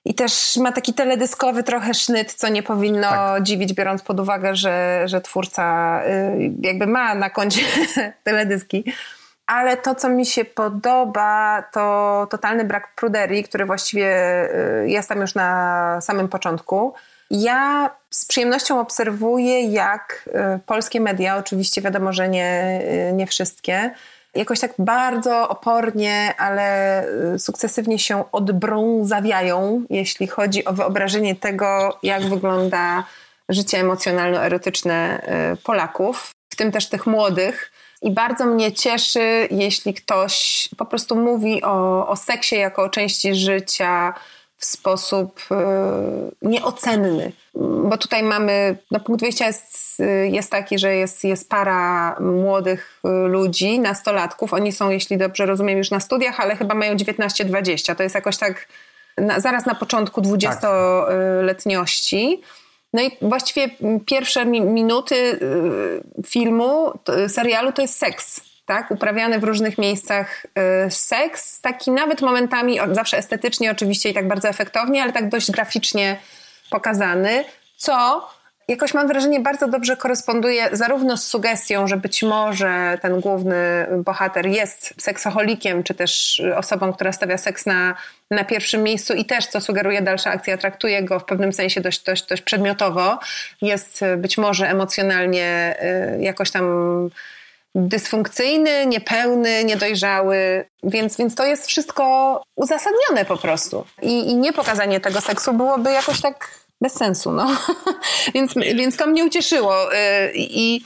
I 0.06 0.14
też 0.14 0.58
ma 0.58 0.72
taki 0.72 0.94
teledyskowy 0.94 1.64
trochę 1.64 1.94
sznyt, 1.94 2.34
co 2.34 2.50
nie 2.50 2.64
powinno 2.64 3.10
tak. 3.10 3.44
dziwić, 3.44 3.74
biorąc 3.74 4.02
pod 4.02 4.20
uwagę, 4.20 4.56
że, 4.56 5.04
że 5.06 5.22
twórca 5.22 6.00
y, 6.06 6.52
jakby 6.62 6.88
ma 6.88 7.16
na 7.16 7.30
koncie 7.30 7.62
teledyski 8.24 8.84
ale 9.50 9.78
to, 9.78 9.96
co 9.96 10.10
mi 10.10 10.26
się 10.26 10.46
podoba, 10.46 11.64
to 11.74 12.28
totalny 12.32 12.66
brak 12.66 12.96
pruderii, 12.96 13.44
który 13.44 13.66
właściwie 13.66 14.12
y, 14.84 14.90
jest 14.90 15.10
tam 15.10 15.22
już 15.22 15.36
na 15.36 16.02
samym 16.02 16.28
początku. 16.28 16.94
Ja 17.32 17.90
z 18.10 18.26
przyjemnością 18.26 18.80
obserwuję, 18.80 19.62
jak 19.62 20.30
y, 20.56 20.60
polskie 20.66 21.02
media, 21.02 21.38
oczywiście 21.38 21.82
wiadomo, 21.82 22.14
że 22.14 22.30
nie, 22.30 22.82
y, 23.10 23.14
nie 23.14 23.28
wszystkie, 23.28 23.92
jakoś 24.36 24.60
tak 24.60 24.72
bardzo 24.80 25.50
opornie, 25.50 26.34
ale 26.38 27.04
sukcesywnie 27.38 28.00
się 28.00 28.32
odbrązawiają, 28.32 29.84
jeśli 29.90 30.28
chodzi 30.28 30.66
o 30.66 30.74
wyobrażenie 30.74 31.36
tego, 31.36 31.98
jak 32.04 32.22
wygląda 32.24 33.04
życie 33.50 33.78
emocjonalno-erotyczne 33.80 35.22
Polaków, 35.64 36.32
w 36.54 36.56
tym 36.56 36.72
też 36.72 36.90
tych 36.90 37.08
młodych 37.08 37.72
i 38.02 38.12
bardzo 38.12 38.46
mnie 38.46 38.72
cieszy, 38.72 39.48
jeśli 39.52 39.94
ktoś 39.94 40.70
po 40.78 40.86
prostu 40.86 41.16
mówi 41.16 41.64
o, 41.64 42.08
o 42.08 42.16
seksie 42.16 42.56
jako 42.56 42.84
o 42.84 42.90
części 42.90 43.36
życia 43.36 44.14
w 44.58 44.66
sposób 44.66 45.40
y, 45.52 45.56
nieocenny. 46.42 47.32
Bo 47.84 47.98
tutaj 47.98 48.24
mamy, 48.24 48.78
no 48.92 49.00
punkt 49.00 49.22
wyjścia 49.22 49.48
jest, 49.48 50.02
jest 50.32 50.52
taki, 50.52 50.80
że 50.80 50.96
jest, 50.96 51.24
jest 51.24 51.50
para 51.50 52.16
młodych 52.20 53.02
ludzi, 53.28 53.80
nastolatków. 53.80 54.54
Oni 54.54 54.72
są, 54.72 54.90
jeśli 54.90 55.18
dobrze 55.18 55.46
rozumiem, 55.46 55.78
już 55.78 55.92
na 55.92 56.00
studiach, 56.00 56.40
ale 56.40 56.56
chyba 56.56 56.76
mają 56.76 56.96
19-20. 56.96 57.96
To 57.96 58.04
jest 58.04 58.16
jakoś 58.16 58.38
tak 58.38 58.68
na, 59.18 59.40
zaraz 59.40 59.66
na 59.66 59.76
początku 59.76 60.22
dwudziestoletniości. 60.22 62.40
Tak. 62.42 62.50
No 62.94 63.02
i 63.02 63.12
właściwie 63.22 63.70
pierwsze 64.06 64.46
minuty 64.46 65.16
y, 65.16 66.02
filmu, 66.28 66.92
serialu 67.28 67.72
to 67.72 67.82
jest 67.82 67.98
seks, 67.98 68.42
tak? 68.66 68.92
Uprawiany 68.92 69.40
w 69.40 69.44
różnych 69.44 69.78
miejscach 69.78 70.46
y, 70.88 70.92
seks, 70.92 71.62
taki 71.62 71.92
nawet 71.92 72.22
momentami, 72.22 72.80
zawsze 72.92 73.18
estetycznie 73.18 73.72
oczywiście 73.72 74.10
i 74.10 74.14
tak 74.14 74.28
bardzo 74.28 74.50
efektownie, 74.50 75.04
ale 75.04 75.14
tak 75.14 75.30
dość 75.30 75.52
graficznie 75.52 76.20
pokazany, 76.70 77.44
co 77.78 78.28
jakoś 78.70 78.94
mam 78.94 79.08
wrażenie 79.08 79.40
bardzo 79.40 79.68
dobrze 79.68 79.98
koresponduje 79.98 80.70
zarówno 80.72 81.18
z 81.18 81.28
sugestią, 81.28 81.88
że 81.88 81.98
być 81.98 82.24
może 82.24 82.98
ten 83.02 83.20
główny 83.20 83.88
bohater 83.98 84.48
jest 84.48 84.94
seksoholikiem, 84.98 85.84
czy 85.84 85.94
też 85.94 86.42
osobą, 86.56 86.94
która 86.94 87.12
stawia 87.12 87.38
seks 87.38 87.66
na, 87.66 87.96
na 88.32 88.44
pierwszym 88.44 88.84
miejscu 88.84 89.14
i 89.14 89.26
też, 89.26 89.48
co 89.48 89.62
sugeruje 89.62 90.02
dalsza 90.02 90.32
akcja, 90.32 90.58
traktuje 90.58 91.04
go 91.04 91.20
w 91.20 91.26
pewnym 91.26 91.54
sensie 91.54 91.82
dość, 91.82 92.04
dość, 92.04 92.26
dość 92.26 92.42
przedmiotowo. 92.42 93.20
Jest 93.62 94.02
być 94.18 94.38
może 94.38 94.70
emocjonalnie 94.70 95.76
y, 96.18 96.24
jakoś 96.24 96.52
tam 96.52 97.10
dysfunkcyjny, 97.76 98.86
niepełny, 98.86 99.64
niedojrzały, 99.64 100.66
więc, 100.84 101.18
więc 101.18 101.36
to 101.36 101.46
jest 101.46 101.68
wszystko 101.68 102.44
uzasadnione 102.56 103.26
po 103.28 103.38
prostu. 103.38 103.86
I, 104.02 104.30
I 104.30 104.36
nie 104.36 104.54
pokazanie 104.54 105.00
tego 105.00 105.22
seksu 105.22 105.54
byłoby 105.54 105.92
jakoś 105.92 106.22
tak 106.22 106.60
bez 106.82 106.94
sensu, 106.94 107.32
no. 107.32 107.58
więc, 108.36 108.54
więc 108.56 108.98
to 108.98 109.08
mnie 109.08 109.26
ucieszyło. 109.26 109.94
Y, 109.94 109.98
I, 110.36 110.82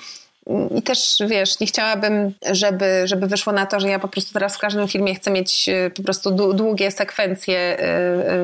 i 0.76 0.82
też, 0.82 1.18
wiesz, 1.28 1.60
nie 1.60 1.68
chciałabym, 1.68 2.34
żeby, 2.52 3.02
żeby 3.06 3.28
wyszło 3.28 3.54
na 3.54 3.66
to, 3.66 3.80
że 3.80 3.90
ja 3.90 4.00
po 4.00 4.08
prostu 4.08 4.34
teraz 4.34 4.56
w 4.56 4.60
każdym 4.60 4.88
filmie 4.88 5.16
chcę 5.16 5.32
mieć 5.32 5.70
y, 5.70 5.92
po 5.96 6.04
prostu 6.04 6.54
długie 6.54 6.92
sekwencje 6.92 7.78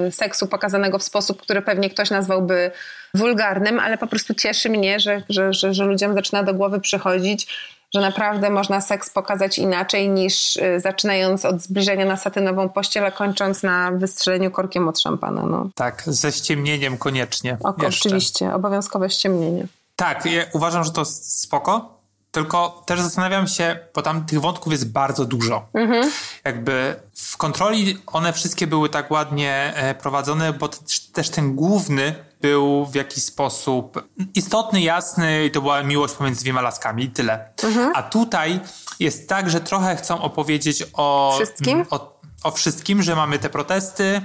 y, 0.08 0.12
seksu 0.12 0.48
pokazanego 0.48 1.00
w 1.00 1.04
sposób, 1.04 1.42
który 1.42 1.62
pewnie 1.62 1.90
ktoś 1.90 2.10
nazwałby 2.10 2.72
wulgarnym, 3.14 3.80
ale 3.80 3.98
po 3.98 4.08
prostu 4.08 4.34
cieszy 4.34 4.70
mnie, 4.70 5.00
że, 5.00 5.24
że, 5.30 5.54
że, 5.54 5.74
że 5.74 5.86
ludziom 5.86 6.14
zaczyna 6.14 6.44
do 6.44 6.54
głowy 6.54 6.80
przychodzić, 6.80 7.48
że 7.94 8.02
naprawdę 8.02 8.50
można 8.50 8.82
seks 8.82 9.10
pokazać 9.10 9.58
inaczej 9.58 10.10
niż 10.10 10.56
y, 10.56 10.80
zaczynając 10.80 11.46
od 11.46 11.62
zbliżenia 11.62 12.06
na 12.06 12.18
satynową 12.18 12.70
pościel, 12.70 13.06
a 13.06 13.12
kończąc 13.12 13.64
na 13.64 13.92
wystrzeleniu 13.92 14.52
korkiem 14.52 14.88
od 14.88 15.00
szampana. 15.00 15.46
No. 15.46 15.70
Tak, 15.76 16.04
ze 16.06 16.32
ściemnieniem 16.32 16.98
koniecznie. 16.98 17.58
O, 17.64 17.74
oczywiście, 17.88 18.54
obowiązkowe 18.54 19.10
ściemnienie. 19.10 19.68
Tak, 19.96 20.26
ja 20.26 20.44
uważam, 20.54 20.84
że 20.84 20.92
to 20.92 21.06
spoko, 21.06 22.00
tylko 22.32 22.84
też 22.86 23.02
zastanawiam 23.02 23.48
się, 23.48 23.80
bo 23.96 24.02
tam 24.02 24.26
tych 24.26 24.42
wątków 24.42 24.72
jest 24.72 24.92
bardzo 24.92 25.26
dużo. 25.26 25.66
Mhm. 25.74 26.12
Jakby 26.46 26.96
w 27.14 27.38
kontroli 27.38 27.98
one 28.06 28.34
wszystkie 28.34 28.68
były 28.68 28.90
tak 28.90 29.12
ładnie 29.12 29.74
e, 29.76 29.96
prowadzone, 29.96 30.54
bo 30.54 30.70
też 31.14 31.30
ten 31.30 31.56
główny 31.56 32.16
był 32.42 32.86
w 32.86 32.96
jakiś 32.96 33.24
sposób 33.24 34.10
istotny, 34.36 34.82
jasny 34.82 35.46
i 35.46 35.52
to 35.52 35.62
była 35.62 35.84
miłość 35.84 36.14
pomiędzy 36.14 36.42
dwiema 36.42 36.62
laskami 36.62 37.04
i 37.04 37.10
tyle. 37.10 37.54
Mhm. 37.64 37.92
A 37.96 38.04
tutaj 38.04 38.60
jest 39.00 39.30
tak, 39.30 39.50
że 39.50 39.62
trochę 39.62 39.96
chcą 39.96 40.22
opowiedzieć 40.22 40.84
o 40.94 41.34
wszystkim, 41.36 41.86
o, 41.90 42.20
o 42.44 42.52
wszystkim 42.52 43.04
że 43.04 43.16
mamy 43.16 43.40
te 43.40 43.50
protesty, 43.50 44.22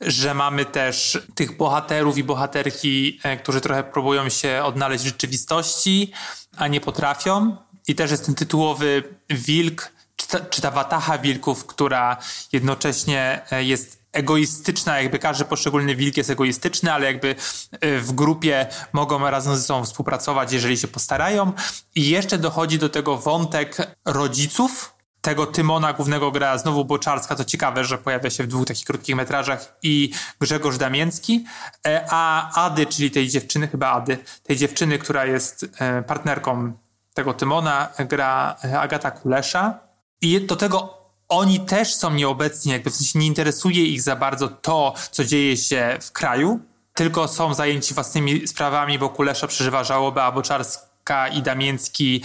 że 0.00 0.34
mamy 0.34 0.64
też 0.64 1.18
tych 1.34 1.56
bohaterów 1.56 2.18
i 2.18 2.24
bohaterki, 2.24 3.20
e, 3.22 3.36
którzy 3.36 3.60
trochę 3.60 3.84
próbują 3.84 4.28
się 4.28 4.62
odnaleźć 4.64 5.04
w 5.04 5.06
rzeczywistości, 5.06 6.12
a 6.56 6.68
nie 6.68 6.80
potrafią. 6.80 7.56
I 7.88 7.94
też 7.94 8.10
jest 8.10 8.26
ten 8.26 8.34
tytułowy 8.34 9.02
wilk, 9.30 9.92
czy 10.16 10.28
ta, 10.28 10.40
czy 10.40 10.62
ta 10.62 10.70
watacha 10.70 11.18
wilków, 11.18 11.66
która 11.66 12.16
jednocześnie 12.52 13.40
e, 13.50 13.64
jest 13.64 14.01
egoistyczna, 14.12 15.00
jakby 15.00 15.18
każdy 15.18 15.44
poszczególny 15.44 15.96
wilk 15.96 16.16
jest 16.16 16.30
egoistyczny, 16.30 16.92
ale 16.92 17.06
jakby 17.06 17.34
e, 17.70 17.98
w 17.98 18.12
grupie 18.12 18.66
mogą 18.92 19.30
razem 19.30 19.56
ze 19.56 19.62
sobą 19.62 19.84
współpracować, 19.84 20.52
jeżeli 20.52 20.76
się 20.76 20.88
postarają. 20.88 21.52
I 21.94 22.08
jeszcze 22.08 22.38
dochodzi 22.38 22.78
do 22.78 22.88
tego 22.88 23.18
wątek 23.18 23.76
rodziców, 24.04 24.94
tego 25.20 25.46
Tymona 25.46 25.92
głównego 25.92 26.30
gra 26.30 26.58
znowu 26.58 26.84
Boczarska, 26.84 27.36
to 27.36 27.44
ciekawe, 27.44 27.84
że 27.84 27.98
pojawia 27.98 28.30
się 28.30 28.44
w 28.44 28.46
dwóch 28.46 28.66
takich 28.66 28.84
krótkich 28.84 29.16
metrażach 29.16 29.76
i 29.82 30.12
Grzegorz 30.40 30.78
Damięcki, 30.78 31.44
e, 31.86 32.06
a 32.10 32.52
Ady, 32.64 32.86
czyli 32.86 33.10
tej 33.10 33.28
dziewczyny, 33.28 33.68
chyba 33.68 33.90
Ady, 33.92 34.18
tej 34.42 34.56
dziewczyny, 34.56 34.98
która 34.98 35.26
jest 35.26 35.66
e, 35.78 36.02
partnerką 36.02 36.72
tego 37.14 37.34
Tymona, 37.34 37.88
gra 38.08 38.56
Agata 38.80 39.10
Kulesza. 39.10 39.78
I 40.20 40.40
do 40.40 40.56
tego 40.56 41.01
oni 41.32 41.60
też 41.60 41.94
są 41.94 42.14
nieobecni, 42.14 42.72
jakby 42.72 42.90
w 42.90 42.96
sensie 42.96 43.18
nie 43.18 43.26
interesuje 43.26 43.86
ich 43.86 44.02
za 44.02 44.16
bardzo 44.16 44.48
to, 44.48 44.94
co 45.10 45.24
dzieje 45.24 45.56
się 45.56 45.98
w 46.00 46.12
kraju, 46.12 46.60
tylko 46.94 47.28
są 47.28 47.54
zajęci 47.54 47.94
własnymi 47.94 48.48
sprawami, 48.48 48.98
bo 48.98 49.08
Kulesza 49.08 49.46
przeżywa 49.46 49.84
żałobę, 49.84 50.22
a 50.22 50.32
Boczarska 50.32 51.28
i 51.28 51.42
Damięcki 51.42 52.24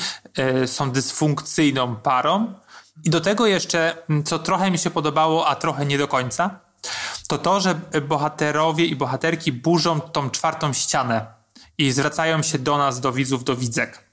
są 0.65 0.91
dysfunkcyjną 0.91 1.95
parą. 1.95 2.53
I 3.03 3.09
do 3.09 3.21
tego 3.21 3.47
jeszcze, 3.47 3.97
co 4.25 4.39
trochę 4.39 4.71
mi 4.71 4.77
się 4.77 4.89
podobało, 4.89 5.47
a 5.47 5.55
trochę 5.55 5.85
nie 5.85 5.97
do 5.97 6.07
końca, 6.07 6.59
to 7.27 7.37
to, 7.37 7.61
że 7.61 7.75
bohaterowie 8.01 8.85
i 8.85 8.95
bohaterki 8.95 9.51
burzą 9.51 10.01
tą 10.01 10.29
czwartą 10.29 10.73
ścianę 10.73 11.25
i 11.77 11.91
zwracają 11.91 12.43
się 12.43 12.59
do 12.59 12.77
nas, 12.77 12.99
do 12.99 13.11
widzów, 13.11 13.43
do 13.43 13.55
widzek. 13.55 14.06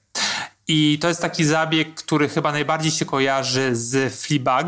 I 0.67 0.99
to 1.01 1.07
jest 1.07 1.21
taki 1.21 1.45
zabieg, 1.45 1.95
który 1.95 2.29
chyba 2.29 2.51
najbardziej 2.51 2.91
się 2.91 3.05
kojarzy 3.05 3.75
z 3.75 4.15
Fleabag, 4.21 4.67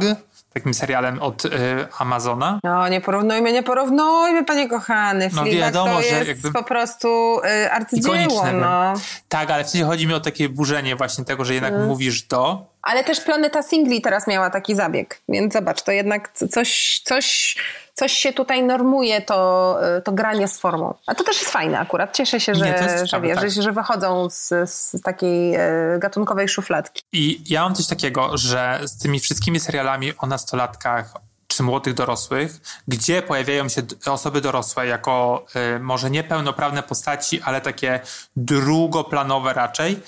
takim 0.54 0.74
serialem 0.74 1.22
od 1.22 1.46
y, 1.46 1.50
Amazona. 1.98 2.60
No, 2.64 2.90
nie 2.90 3.02
porównujmy, 3.02 3.54
nie 3.54 3.64
porównujmy, 3.64 4.46
panie 4.46 4.70
kochany. 4.70 5.30
No 5.34 5.44
wiadomo, 5.46 5.94
to 5.94 6.02
jest 6.02 6.28
jakby 6.28 6.52
po 6.52 6.64
prostu 6.64 7.40
y, 7.64 7.72
arcydzieło. 7.72 8.46
No. 8.52 8.94
Tak, 9.30 9.52
ale 9.52 9.64
w 9.64 9.70
sensie 9.70 9.86
chodzi 9.86 10.08
mi 10.08 10.14
o 10.14 10.20
takie 10.20 10.50
burzenie 10.50 10.96
właśnie 10.96 11.26
tego, 11.26 11.46
że 11.46 11.54
jednak 11.54 11.74
mm. 11.74 11.88
mówisz 11.88 12.24
do. 12.24 12.66
Ale 12.88 13.04
też 13.04 13.22
Planeta 13.22 13.64
Singli 13.64 14.02
teraz 14.02 14.28
miała 14.28 14.50
taki 14.50 14.76
zabieg, 14.76 15.22
więc 15.30 15.54
zobacz, 15.54 15.82
to 15.82 15.92
jednak 15.92 16.32
coś, 16.32 17.02
coś 17.06 17.56
coś 17.98 18.12
się 18.12 18.34
tutaj 18.34 18.64
normuje, 18.64 19.22
to, 19.22 19.80
y, 19.98 20.02
to 20.02 20.12
granie 20.12 20.48
z 20.48 20.60
formą. 20.60 20.94
A 21.08 21.16
to 21.16 21.24
też 21.24 21.40
jest 21.40 21.52
fajne 21.52 21.80
akurat. 21.80 22.16
Cieszę 22.16 22.40
się, 22.40 22.56
że, 22.56 22.66
Nie, 22.66 22.78
że, 23.08 23.22
wiesz, 23.22 23.36
tak. 23.36 23.52
że 23.52 23.72
wychodzą 23.72 24.30
z, 24.30 24.50
z 24.70 25.02
takiej 25.02 25.56
e, 25.56 25.60
gatunkowej 26.00 26.50
szufladki. 26.50 27.02
I 27.12 27.44
ja 27.50 27.64
mam 27.64 27.76
coś 27.76 27.88
takiego, 27.88 28.38
że 28.38 28.80
z 28.84 28.98
tymi 28.98 29.20
wszystkimi 29.20 29.60
serialami 29.60 30.14
o 30.18 30.28
nastolatkach, 30.28 31.14
czy 31.48 31.64
młodych 31.64 31.94
dorosłych, 31.94 32.52
gdzie 32.88 33.22
pojawiają 33.22 33.70
się 33.70 33.82
osoby 34.06 34.42
dorosłe 34.42 34.88
jako 34.88 35.46
y, 35.76 35.80
może 35.80 36.10
niepełnoprawne 36.10 36.84
postaci, 36.84 37.42
ale 37.42 37.62
takie 37.62 38.00
drugoplanowe 38.36 39.54
raczej, 39.54 40.00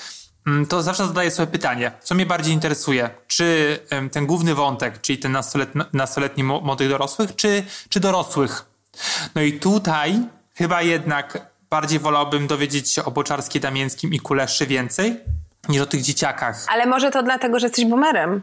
to 0.69 0.83
zawsze 0.83 1.07
zadaję 1.07 1.31
sobie 1.31 1.51
pytanie, 1.51 1.91
co 2.01 2.15
mnie 2.15 2.25
bardziej 2.25 2.53
interesuje, 2.53 3.09
czy 3.27 3.79
ten 4.11 4.25
główny 4.25 4.55
wątek, 4.55 5.01
czyli 5.01 5.19
ten 5.19 5.31
nastoletni, 5.31 5.81
nastoletni 5.93 6.43
młodych 6.43 6.89
dorosłych, 6.89 7.35
czy, 7.35 7.63
czy 7.89 7.99
dorosłych. 7.99 8.65
No 9.35 9.41
i 9.41 9.53
tutaj 9.53 10.19
chyba 10.55 10.81
jednak 10.81 11.47
bardziej 11.69 11.99
wolałbym 11.99 12.47
dowiedzieć 12.47 12.93
się 12.93 13.05
o 13.05 13.11
Boczarskiej, 13.11 13.61
Damięckim 13.61 14.13
i 14.13 14.19
Kuleszy 14.19 14.67
więcej, 14.67 15.19
niż 15.69 15.81
o 15.81 15.85
tych 15.85 16.01
dzieciakach. 16.01 16.65
Ale 16.69 16.85
może 16.85 17.11
to 17.11 17.23
dlatego, 17.23 17.59
że 17.59 17.65
jesteś 17.65 17.85
boomerem. 17.85 18.41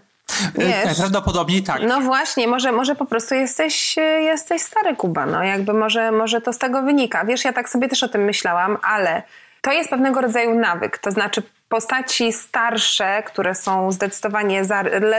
E, 0.59 0.84
Wiesz? 0.84 0.97
Prawdopodobnie 0.97 1.62
tak. 1.62 1.82
No 1.88 2.01
właśnie, 2.01 2.49
może, 2.49 2.72
może 2.72 2.94
po 2.94 3.07
prostu 3.07 3.34
jesteś, 3.34 3.97
jesteś 4.20 4.62
stary 4.62 4.97
Kuba, 4.97 5.26
no 5.26 5.42
jakby 5.42 5.72
może, 5.72 6.12
może 6.12 6.40
to 6.40 6.53
z 6.53 6.59
tego 6.59 6.82
wynika. 6.82 7.24
Wiesz, 7.24 7.44
ja 7.44 7.53
tak 7.53 7.68
sobie 7.68 7.88
też 7.88 8.03
o 8.03 8.09
tym 8.09 8.24
myślałam, 8.24 8.78
ale 8.82 9.22
to 9.61 9.72
jest 9.72 9.90
pewnego 9.90 10.20
rodzaju 10.20 10.59
nawyk, 10.59 10.99
to 10.99 11.11
znaczy 11.11 11.42
postaci 11.69 12.33
starsze, 12.33 13.23
które 13.27 13.55
są 13.55 13.93
zdecydowanie 13.93 14.62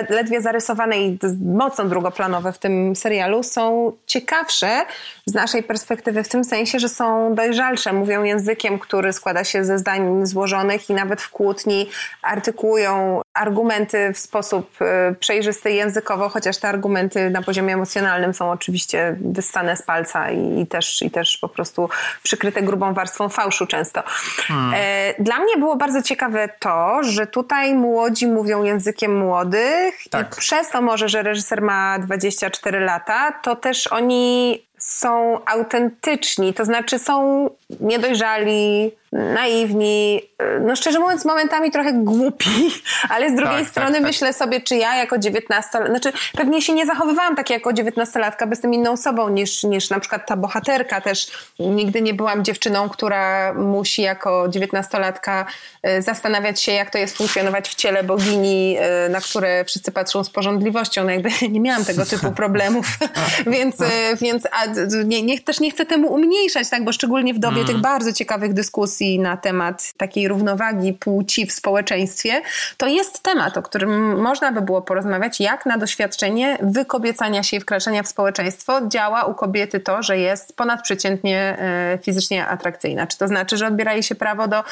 ledwie 0.09 0.41
zarysowane 0.41 0.97
i 0.97 1.19
mocno 1.45 1.85
drugoplanowe 1.85 2.53
w 2.53 2.57
tym 2.57 2.95
serialu, 2.95 3.43
są 3.43 3.91
ciekawsze 4.05 4.85
z 5.25 5.33
naszej 5.33 5.63
perspektywy 5.63 6.23
w 6.23 6.29
tym 6.29 6.43
sensie, 6.43 6.79
że 6.79 6.89
są 6.89 7.35
dojrzalsze, 7.35 7.93
mówią 7.93 8.23
językiem, 8.23 8.79
który 8.79 9.13
składa 9.13 9.43
się 9.43 9.65
ze 9.65 9.79
zdań 9.79 10.25
złożonych 10.25 10.89
i 10.89 10.93
nawet 10.93 11.21
w 11.21 11.29
kłótni 11.29 11.89
artykułują 12.21 13.21
argumenty 13.37 14.13
w 14.13 14.19
sposób 14.19 14.81
y, 15.11 15.15
przejrzysty 15.15 15.71
językowo, 15.71 16.29
chociaż 16.29 16.57
te 16.57 16.67
argumenty 16.67 17.29
na 17.29 17.41
poziomie 17.41 17.73
emocjonalnym 17.73 18.33
są 18.33 18.51
oczywiście 18.51 19.15
wyssane 19.21 19.77
z 19.77 19.81
palca 19.81 20.31
i, 20.31 20.59
i 20.59 20.67
też, 20.67 21.01
i 21.01 21.11
też 21.11 21.37
po 21.37 21.49
prostu 21.49 21.89
przykryte 22.23 22.61
grubą 22.61 22.93
warstwą 22.93 23.29
fałszu 23.29 23.67
często. 23.67 24.03
Hmm. 24.47 24.73
E, 24.77 25.23
dla 25.23 25.39
mnie 25.39 25.57
było 25.57 25.75
bardzo 25.75 26.01
ciekawe 26.01 26.49
to, 26.59 26.99
że 27.03 27.27
tutaj 27.27 27.73
młodzi 27.73 28.27
mówią 28.27 28.63
językiem 28.63 29.17
młodych 29.17 29.95
tak. 30.09 30.27
i 30.27 30.39
przez 30.39 30.69
to 30.69 30.81
może, 30.81 31.09
że 31.09 31.23
reżyser 31.23 31.61
ma 31.61 31.99
24 31.99 32.79
lata, 32.79 33.31
to 33.31 33.55
też 33.55 33.87
oni 33.87 34.67
są 34.77 35.39
autentyczni, 35.45 36.53
to 36.53 36.65
znaczy 36.65 36.99
są 36.99 37.49
niedojrzali, 37.79 38.91
naiwni, 39.11 40.21
no 40.61 40.75
szczerze 40.75 40.99
mówiąc 40.99 41.25
momentami 41.25 41.71
trochę 41.71 41.93
głupi, 41.93 42.49
ale 43.09 43.29
z 43.29 43.35
drugiej 43.35 43.55
tak, 43.55 43.63
tak 43.63 43.71
strony 43.71 43.93
tak, 43.93 44.01
myślę 44.01 44.33
sobie, 44.33 44.61
czy 44.61 44.75
ja 44.75 44.95
jako 44.95 45.17
19 45.17 45.79
znaczy 45.89 46.11
pewnie 46.33 46.61
się 46.61 46.73
nie 46.73 46.85
zachowywałam 46.85 47.35
tak 47.35 47.49
jako 47.49 47.69
19-latka, 47.69 48.45
bo 48.45 48.49
jestem 48.49 48.73
inną 48.73 48.91
osobą 48.91 49.29
niż, 49.29 49.63
niż 49.63 49.89
na 49.89 49.99
przykład 49.99 50.27
ta 50.27 50.37
bohaterka 50.37 51.01
też. 51.01 51.27
Nigdy 51.59 52.01
nie 52.01 52.13
byłam 52.13 52.43
dziewczyną, 52.43 52.89
która 52.89 53.53
musi 53.53 54.01
jako 54.01 54.47
19-latka 54.49 55.45
e, 55.83 56.01
zastanawiać 56.01 56.61
się, 56.61 56.71
jak 56.71 56.89
to 56.89 56.97
jest 56.97 57.17
funkcjonować 57.17 57.69
w 57.69 57.75
ciele 57.75 58.03
bogini, 58.03 58.77
e, 58.79 59.09
na 59.09 59.21
które 59.21 59.65
wszyscy 59.65 59.91
patrzą 59.91 60.23
z 60.23 60.29
porządliwością. 60.29 61.03
No 61.03 61.11
jakby 61.11 61.29
nie 61.49 61.59
miałam 61.59 61.85
tego 61.85 62.05
typu 62.05 62.31
problemów, 62.31 62.85
więc, 63.47 63.81
e, 63.81 64.15
więc 64.21 64.47
a, 64.51 64.65
nie, 65.05 65.23
nie, 65.23 65.39
też 65.39 65.59
nie 65.59 65.71
chcę 65.71 65.85
temu 65.85 66.13
umniejszać, 66.13 66.69
tak, 66.69 66.83
bo 66.83 66.91
szczególnie 66.93 67.33
w 67.33 67.39
dobie 67.39 67.61
mm. 67.61 67.67
tych 67.67 67.77
bardzo 67.77 68.13
ciekawych 68.13 68.53
dyskusji 68.53 68.96
na 69.19 69.37
temat 69.37 69.93
takiej 69.97 70.27
równowagi 70.27 70.93
płci 70.93 71.45
w 71.45 71.51
społeczeństwie, 71.51 72.41
to 72.77 72.87
jest 72.87 73.23
temat, 73.23 73.57
o 73.57 73.61
którym 73.61 74.21
można 74.21 74.51
by 74.51 74.61
było 74.61 74.81
porozmawiać, 74.81 75.39
jak 75.39 75.65
na 75.65 75.77
doświadczenie 75.77 76.57
wykobiecania 76.61 77.43
się 77.43 77.57
i 77.57 77.59
wkraczania 77.59 78.03
w 78.03 78.07
społeczeństwo 78.07 78.87
działa 78.87 79.23
u 79.23 79.33
kobiety 79.33 79.79
to, 79.79 80.03
że 80.03 80.17
jest 80.17 80.55
ponadprzeciętnie 80.55 81.57
e, 81.59 81.99
fizycznie 82.03 82.47
atrakcyjna. 82.47 83.07
Czy 83.07 83.17
to 83.17 83.27
znaczy, 83.27 83.57
że 83.57 83.67
odbiera 83.67 83.93
jej 83.93 84.03
się 84.03 84.15
prawo 84.15 84.47
do 84.47 84.63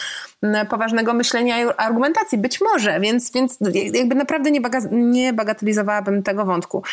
poważnego 0.69 1.13
myślenia 1.13 1.63
i 1.63 1.67
argumentacji? 1.78 2.38
Być 2.38 2.61
może, 2.61 2.99
więc, 2.99 3.32
więc 3.32 3.57
jakby 3.93 4.15
naprawdę 4.15 4.51
nie, 4.51 4.61
baga 4.61 4.80
nie 4.91 5.34
bagatelizowałabym 5.34 6.23
tego 6.23 6.45
wątku. 6.45 6.84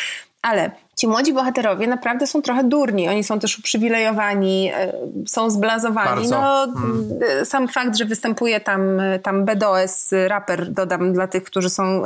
Ale 0.41 0.71
ci 1.03 1.07
młodzi 1.07 1.33
bohaterowie 1.33 1.87
naprawdę 1.87 2.27
są 2.27 2.41
trochę 2.41 2.63
durni. 2.63 3.09
Oni 3.09 3.23
są 3.23 3.39
też 3.39 3.59
uprzywilejowani, 3.59 4.71
e, 4.73 4.93
są 5.27 5.49
zblazowani. 5.49 6.29
Bardzo. 6.29 6.41
No, 6.41 6.67
hmm. 6.73 7.45
Sam 7.45 7.67
fakt, 7.67 7.97
że 7.97 8.05
występuje 8.05 8.59
tam, 8.59 8.81
tam 9.23 9.45
BDOS, 9.45 10.11
raper, 10.27 10.71
dodam 10.71 11.13
dla 11.13 11.27
tych, 11.27 11.43
którzy 11.43 11.69
są 11.69 12.03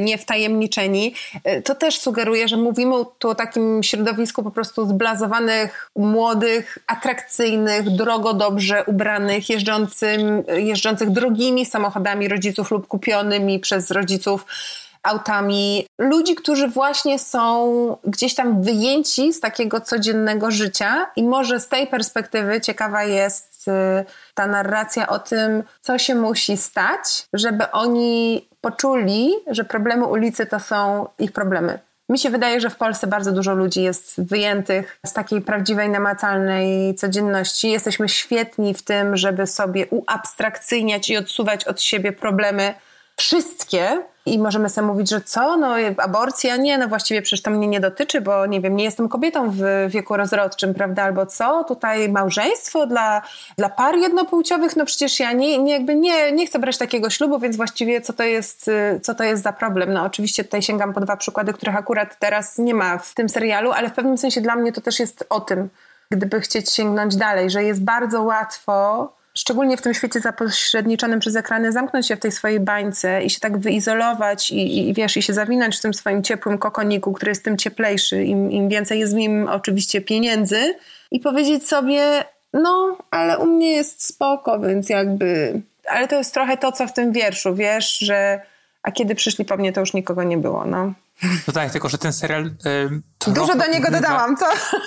niewtajemniczeni, 0.00 1.14
to 1.64 1.74
też 1.74 2.00
sugeruje, 2.00 2.48
że 2.48 2.56
mówimy 2.56 2.94
tu 3.18 3.28
o 3.28 3.34
takim 3.34 3.82
środowisku 3.82 4.42
po 4.42 4.50
prostu 4.50 4.86
zblazowanych, 4.88 5.90
młodych, 5.96 6.78
atrakcyjnych, 6.86 7.90
drogo 7.90 8.34
dobrze 8.34 8.84
ubranych, 8.84 9.50
jeżdżącym, 9.50 10.42
jeżdżących 10.56 11.10
drogimi 11.10 11.66
samochodami 11.66 12.28
rodziców 12.28 12.70
lub 12.70 12.86
kupionymi 12.86 13.58
przez 13.58 13.90
rodziców 13.90 14.46
autami, 15.06 15.86
ludzi, 15.98 16.34
którzy 16.34 16.68
właśnie 16.68 17.18
są 17.18 17.96
gdzieś 18.04 18.34
tam 18.34 18.62
wyjęci 18.62 19.32
z 19.32 19.40
takiego 19.40 19.80
codziennego 19.80 20.50
życia 20.50 21.06
i 21.16 21.22
może 21.22 21.60
z 21.60 21.68
tej 21.68 21.86
perspektywy 21.86 22.60
ciekawa 22.60 23.04
jest 23.04 23.68
y, 23.68 24.04
ta 24.34 24.46
narracja 24.46 25.08
o 25.08 25.18
tym, 25.18 25.62
co 25.80 25.98
się 25.98 26.14
musi 26.14 26.56
stać, 26.56 27.26
żeby 27.32 27.70
oni 27.70 28.48
poczuli, 28.60 29.30
że 29.46 29.64
problemy 29.64 30.06
ulicy 30.06 30.46
to 30.46 30.60
są 30.60 31.08
ich 31.18 31.32
problemy. 31.32 31.78
Mi 32.08 32.18
się 32.18 32.30
wydaje, 32.30 32.60
że 32.60 32.70
w 32.70 32.76
Polsce 32.76 33.06
bardzo 33.06 33.32
dużo 33.32 33.54
ludzi 33.54 33.82
jest 33.82 34.20
wyjętych 34.22 34.98
z 35.06 35.12
takiej 35.12 35.40
prawdziwej, 35.40 35.88
namacalnej 35.88 36.94
codzienności. 36.94 37.70
Jesteśmy 37.70 38.08
świetni 38.08 38.74
w 38.74 38.82
tym, 38.82 39.16
żeby 39.16 39.46
sobie 39.46 39.86
uabstrakcyjniać 39.86 41.10
i 41.10 41.16
odsuwać 41.16 41.64
od 41.64 41.80
siebie 41.80 42.12
problemy 42.12 42.74
wszystkie, 43.16 44.02
i 44.26 44.38
możemy 44.38 44.68
sobie 44.68 44.86
mówić, 44.86 45.10
że 45.10 45.20
co, 45.20 45.56
no 45.56 45.74
aborcja, 45.96 46.56
nie, 46.56 46.78
no 46.78 46.88
właściwie 46.88 47.22
przecież 47.22 47.42
to 47.42 47.50
mnie 47.50 47.66
nie 47.66 47.80
dotyczy, 47.80 48.20
bo 48.20 48.46
nie 48.46 48.60
wiem, 48.60 48.76
nie 48.76 48.84
jestem 48.84 49.08
kobietą 49.08 49.50
w 49.50 49.62
wieku 49.88 50.16
rozrodczym, 50.16 50.74
prawda, 50.74 51.02
albo 51.02 51.26
co, 51.26 51.64
tutaj 51.64 52.08
małżeństwo 52.08 52.86
dla, 52.86 53.22
dla 53.58 53.68
par 53.68 53.96
jednopłciowych, 53.96 54.76
no 54.76 54.84
przecież 54.84 55.20
ja 55.20 55.32
nie, 55.32 55.58
nie, 55.58 55.72
jakby 55.72 55.94
nie, 55.94 56.32
nie 56.32 56.46
chcę 56.46 56.58
brać 56.58 56.78
takiego 56.78 57.10
ślubu, 57.10 57.38
więc 57.38 57.56
właściwie 57.56 58.00
co 58.00 58.12
to 58.12 58.22
jest, 58.22 58.70
co 59.02 59.14
to 59.14 59.24
jest 59.24 59.42
za 59.42 59.52
problem? 59.52 59.92
No 59.92 60.02
oczywiście 60.02 60.44
tutaj 60.44 60.62
sięgam 60.62 60.94
po 60.94 61.00
dwa 61.00 61.16
przykłady, 61.16 61.52
których 61.52 61.76
akurat 61.76 62.18
teraz 62.18 62.58
nie 62.58 62.74
ma 62.74 62.98
w 62.98 63.14
tym 63.14 63.28
serialu, 63.28 63.72
ale 63.72 63.90
w 63.90 63.92
pewnym 63.92 64.18
sensie 64.18 64.40
dla 64.40 64.56
mnie 64.56 64.72
to 64.72 64.80
też 64.80 65.00
jest 65.00 65.26
o 65.28 65.40
tym, 65.40 65.68
gdyby 66.10 66.40
chcieć 66.40 66.72
sięgnąć 66.72 67.16
dalej, 67.16 67.50
że 67.50 67.64
jest 67.64 67.84
bardzo 67.84 68.22
łatwo 68.22 69.08
szczególnie 69.36 69.76
w 69.76 69.82
tym 69.82 69.94
świecie 69.94 70.20
zapośredniczonym 70.20 71.20
przez 71.20 71.36
ekrany, 71.36 71.72
zamknąć 71.72 72.06
się 72.06 72.16
w 72.16 72.20
tej 72.20 72.32
swojej 72.32 72.60
bańce 72.60 73.22
i 73.22 73.30
się 73.30 73.40
tak 73.40 73.58
wyizolować 73.58 74.50
i, 74.50 74.88
i 74.88 74.94
wiesz, 74.94 75.16
i 75.16 75.22
się 75.22 75.32
zawinąć 75.32 75.78
w 75.78 75.82
tym 75.82 75.94
swoim 75.94 76.22
ciepłym 76.22 76.58
kokoniku, 76.58 77.12
który 77.12 77.30
jest 77.30 77.44
tym 77.44 77.58
cieplejszy, 77.58 78.24
im, 78.24 78.52
im 78.52 78.68
więcej 78.68 79.00
jest 79.00 79.12
w 79.12 79.16
nim 79.16 79.48
oczywiście 79.48 80.00
pieniędzy 80.00 80.74
i 81.10 81.20
powiedzieć 81.20 81.68
sobie, 81.68 82.24
no, 82.52 82.98
ale 83.10 83.38
u 83.38 83.46
mnie 83.46 83.72
jest 83.72 84.06
spoko, 84.06 84.60
więc 84.60 84.88
jakby... 84.88 85.60
Ale 85.88 86.08
to 86.08 86.16
jest 86.16 86.34
trochę 86.34 86.56
to, 86.56 86.72
co 86.72 86.86
w 86.86 86.92
tym 86.92 87.12
wierszu, 87.12 87.54
wiesz, 87.54 87.98
że 87.98 88.40
a 88.82 88.92
kiedy 88.92 89.14
przyszli 89.14 89.44
po 89.44 89.56
mnie, 89.56 89.72
to 89.72 89.80
już 89.80 89.94
nikogo 89.94 90.22
nie 90.22 90.38
było, 90.38 90.64
no. 90.64 90.92
No 91.22 91.52
tak, 91.52 91.70
tylko 91.72 91.88
że 91.88 91.98
ten 91.98 92.12
serial. 92.12 92.46
Y, 92.46 92.52
Dużo 93.26 93.54
do 93.54 93.66
niego 93.66 93.88
urywa. 93.88 93.90
dodałam, 93.90 94.36
co? 94.36 94.46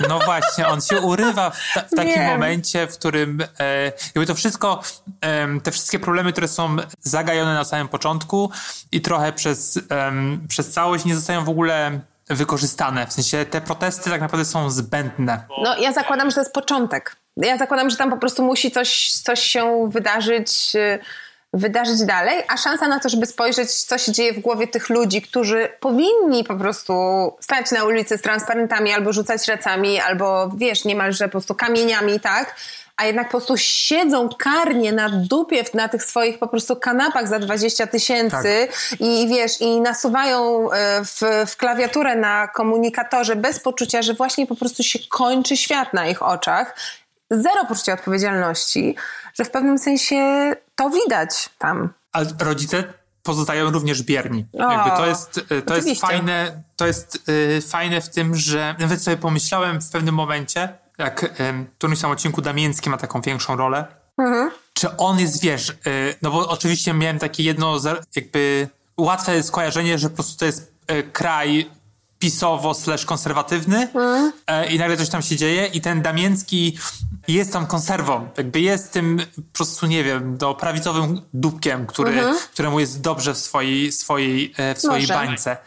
No 0.10 0.20
właśnie, 0.20 0.68
on 0.68 0.82
się 0.82 1.00
urywa 1.02 1.50
w, 1.50 1.74
ta, 1.74 1.82
w 1.82 1.90
takim 1.96 2.14
Wiem. 2.14 2.26
momencie, 2.32 2.88
w 2.88 2.98
którym 2.98 3.42
e, 3.60 3.86
jakby 4.06 4.26
to 4.26 4.36
wszystko, 4.36 4.82
e, 5.22 5.60
te 5.64 5.72
wszystkie 5.72 6.00
problemy, 6.00 6.32
które 6.32 6.48
są 6.48 6.76
zagajone 7.00 7.54
na 7.54 7.64
samym 7.64 7.88
początku 7.88 8.52
i 8.92 9.02
trochę 9.02 9.34
przez, 9.34 9.78
e, 9.92 10.12
przez 10.48 10.72
całość 10.72 11.06
nie 11.06 11.16
zostają 11.16 11.46
w 11.46 11.50
ogóle 11.50 12.00
wykorzystane. 12.30 13.08
W 13.08 13.14
sensie 13.14 13.46
te 13.46 13.62
protesty 13.62 14.10
tak 14.10 14.22
naprawdę 14.22 14.46
są 14.46 14.70
zbędne. 14.70 15.44
No 15.64 15.78
ja 15.78 15.94
zakładam, 15.94 16.30
że 16.30 16.36
to 16.36 16.42
jest 16.42 16.54
początek. 16.54 17.16
Ja 17.38 17.58
zakładam, 17.58 17.90
że 17.90 17.98
tam 17.98 18.10
po 18.10 18.18
prostu 18.18 18.44
musi 18.44 18.72
coś, 18.72 19.12
coś 19.12 19.40
się 19.40 19.90
wydarzyć. 19.92 20.74
Wydarzyć 21.54 22.06
dalej, 22.06 22.44
a 22.48 22.58
szansa 22.58 22.88
na 22.88 23.00
to, 23.00 23.10
żeby 23.10 23.26
spojrzeć, 23.26 23.74
co 23.74 23.98
się 23.98 24.12
dzieje 24.12 24.34
w 24.34 24.40
głowie 24.40 24.68
tych 24.68 24.90
ludzi, 24.90 25.22
którzy 25.22 25.70
powinni 25.80 26.44
po 26.44 26.56
prostu 26.56 26.94
stać 27.40 27.72
na 27.72 27.84
ulicy 27.84 28.18
z 28.18 28.22
transparentami 28.22 28.94
albo 28.94 29.14
rzucać 29.14 29.48
recami, 29.48 30.00
albo 30.00 30.50
wiesz, 30.58 30.86
niemalże 30.86 31.26
po 31.26 31.32
prostu 31.32 31.56
kamieniami, 31.56 32.20
tak? 32.20 32.56
A 33.00 33.06
jednak 33.06 33.28
po 33.28 33.32
prostu 33.32 33.58
siedzą 33.58 34.30
karnie 34.38 34.92
na 34.92 35.10
dupie 35.10 35.64
na 35.74 35.90
tych 35.90 36.04
swoich 36.04 36.40
po 36.40 36.48
prostu 36.48 36.76
kanapach 36.76 37.28
za 37.28 37.40
20 37.40 37.88
tysięcy 37.88 38.68
tak. 38.70 39.02
i 39.02 39.28
wiesz, 39.28 39.62
i 39.62 39.82
nasuwają 39.82 40.72
e, 40.72 41.06
w, 41.06 41.22
w 41.48 41.58
klawiaturę 41.58 42.16
na 42.16 42.48
komunikatorze 42.48 43.36
bez 43.36 43.60
poczucia, 43.60 44.02
że 44.02 44.14
właśnie 44.14 44.48
po 44.48 44.56
prostu 44.56 44.84
się 44.84 45.00
kończy 45.10 45.58
świat 45.58 45.94
na 45.94 46.08
ich 46.08 46.24
oczach. 46.24 46.76
Zero 47.32 47.66
poczucia 47.66 47.94
odpowiedzialności 47.94 48.96
że 49.40 49.46
w 49.46 49.52
pewnym 49.52 49.78
sensie 49.78 50.52
to 50.76 50.90
widać 50.90 51.50
tam. 51.58 51.90
Ale 52.12 52.26
rodzice 52.40 52.94
pozostają 53.24 53.72
również 53.72 54.04
bierni. 54.04 54.46
O, 54.54 54.72
Jakby 54.72 54.90
to 54.98 55.06
jest, 55.06 55.42
to 55.66 55.76
jest 55.76 56.02
fajne, 56.02 56.64
to 56.76 56.88
jest 56.88 57.30
y, 57.30 57.62
fajne 57.62 58.02
w 58.02 58.10
tym, 58.10 58.36
że 58.36 58.76
nawet 58.80 59.02
sobie 59.02 59.18
pomyślałem 59.18 59.82
w 59.82 59.90
pewnym 59.90 60.16
momencie, 60.16 60.70
jak 60.98 61.24
y, 61.24 61.28
w 61.74 61.78
którymś 61.78 62.02
tam 62.02 62.12
odcinku 62.12 62.42
Damiński 62.42 62.90
ma 62.90 62.98
taką 62.98 63.22
większą 63.22 63.56
rolę, 63.56 63.86
mhm. 64.18 64.52
czy 64.74 64.98
on 64.98 65.20
jest, 65.20 65.42
wiesz, 65.42 65.70
y, 65.70 66.16
no 66.22 66.32
bo 66.32 66.50
oczywiście 66.50 66.94
miałem 66.94 67.20
takie 67.20 67.44
jedno 67.44 67.80
jakby 68.16 68.70
łatwe 68.98 69.44
skojarzenie, 69.44 69.98
że 69.98 70.10
po 70.10 70.16
prostu 70.16 70.40
to 70.40 70.46
jest 70.46 70.74
y, 70.92 71.04
kraj 71.04 71.70
pisowo 72.20 72.74
slash 72.74 73.06
konserwatywny 73.06 73.88
mm. 73.94 74.32
i 74.70 74.78
nagle 74.78 74.98
coś 74.98 75.10
tam 75.10 75.22
się 75.22 75.36
dzieje 75.36 75.66
i 75.66 75.82
ten 75.82 76.02
Damięcki 76.02 76.78
jest 77.28 77.54
tam 77.54 77.68
konserwą, 77.68 78.30
jakby 78.38 78.62
jest 78.62 78.92
tym 78.92 79.22
po 79.36 79.42
prostu, 79.54 79.88
nie 79.88 80.04
wiem, 80.04 80.38
do 80.38 80.54
prawicowym 80.54 81.22
dupkiem, 81.34 81.86
który, 81.86 82.12
mm 82.12 82.36
-hmm. 82.36 82.38
któremu 82.54 82.80
jest 82.80 83.02
dobrze 83.02 83.34
w 83.34 83.38
swojej, 83.38 83.92
swojej, 83.92 84.54
e, 84.58 84.76
w 84.76 84.80
swojej 84.80 85.08
bańce. 85.08 85.58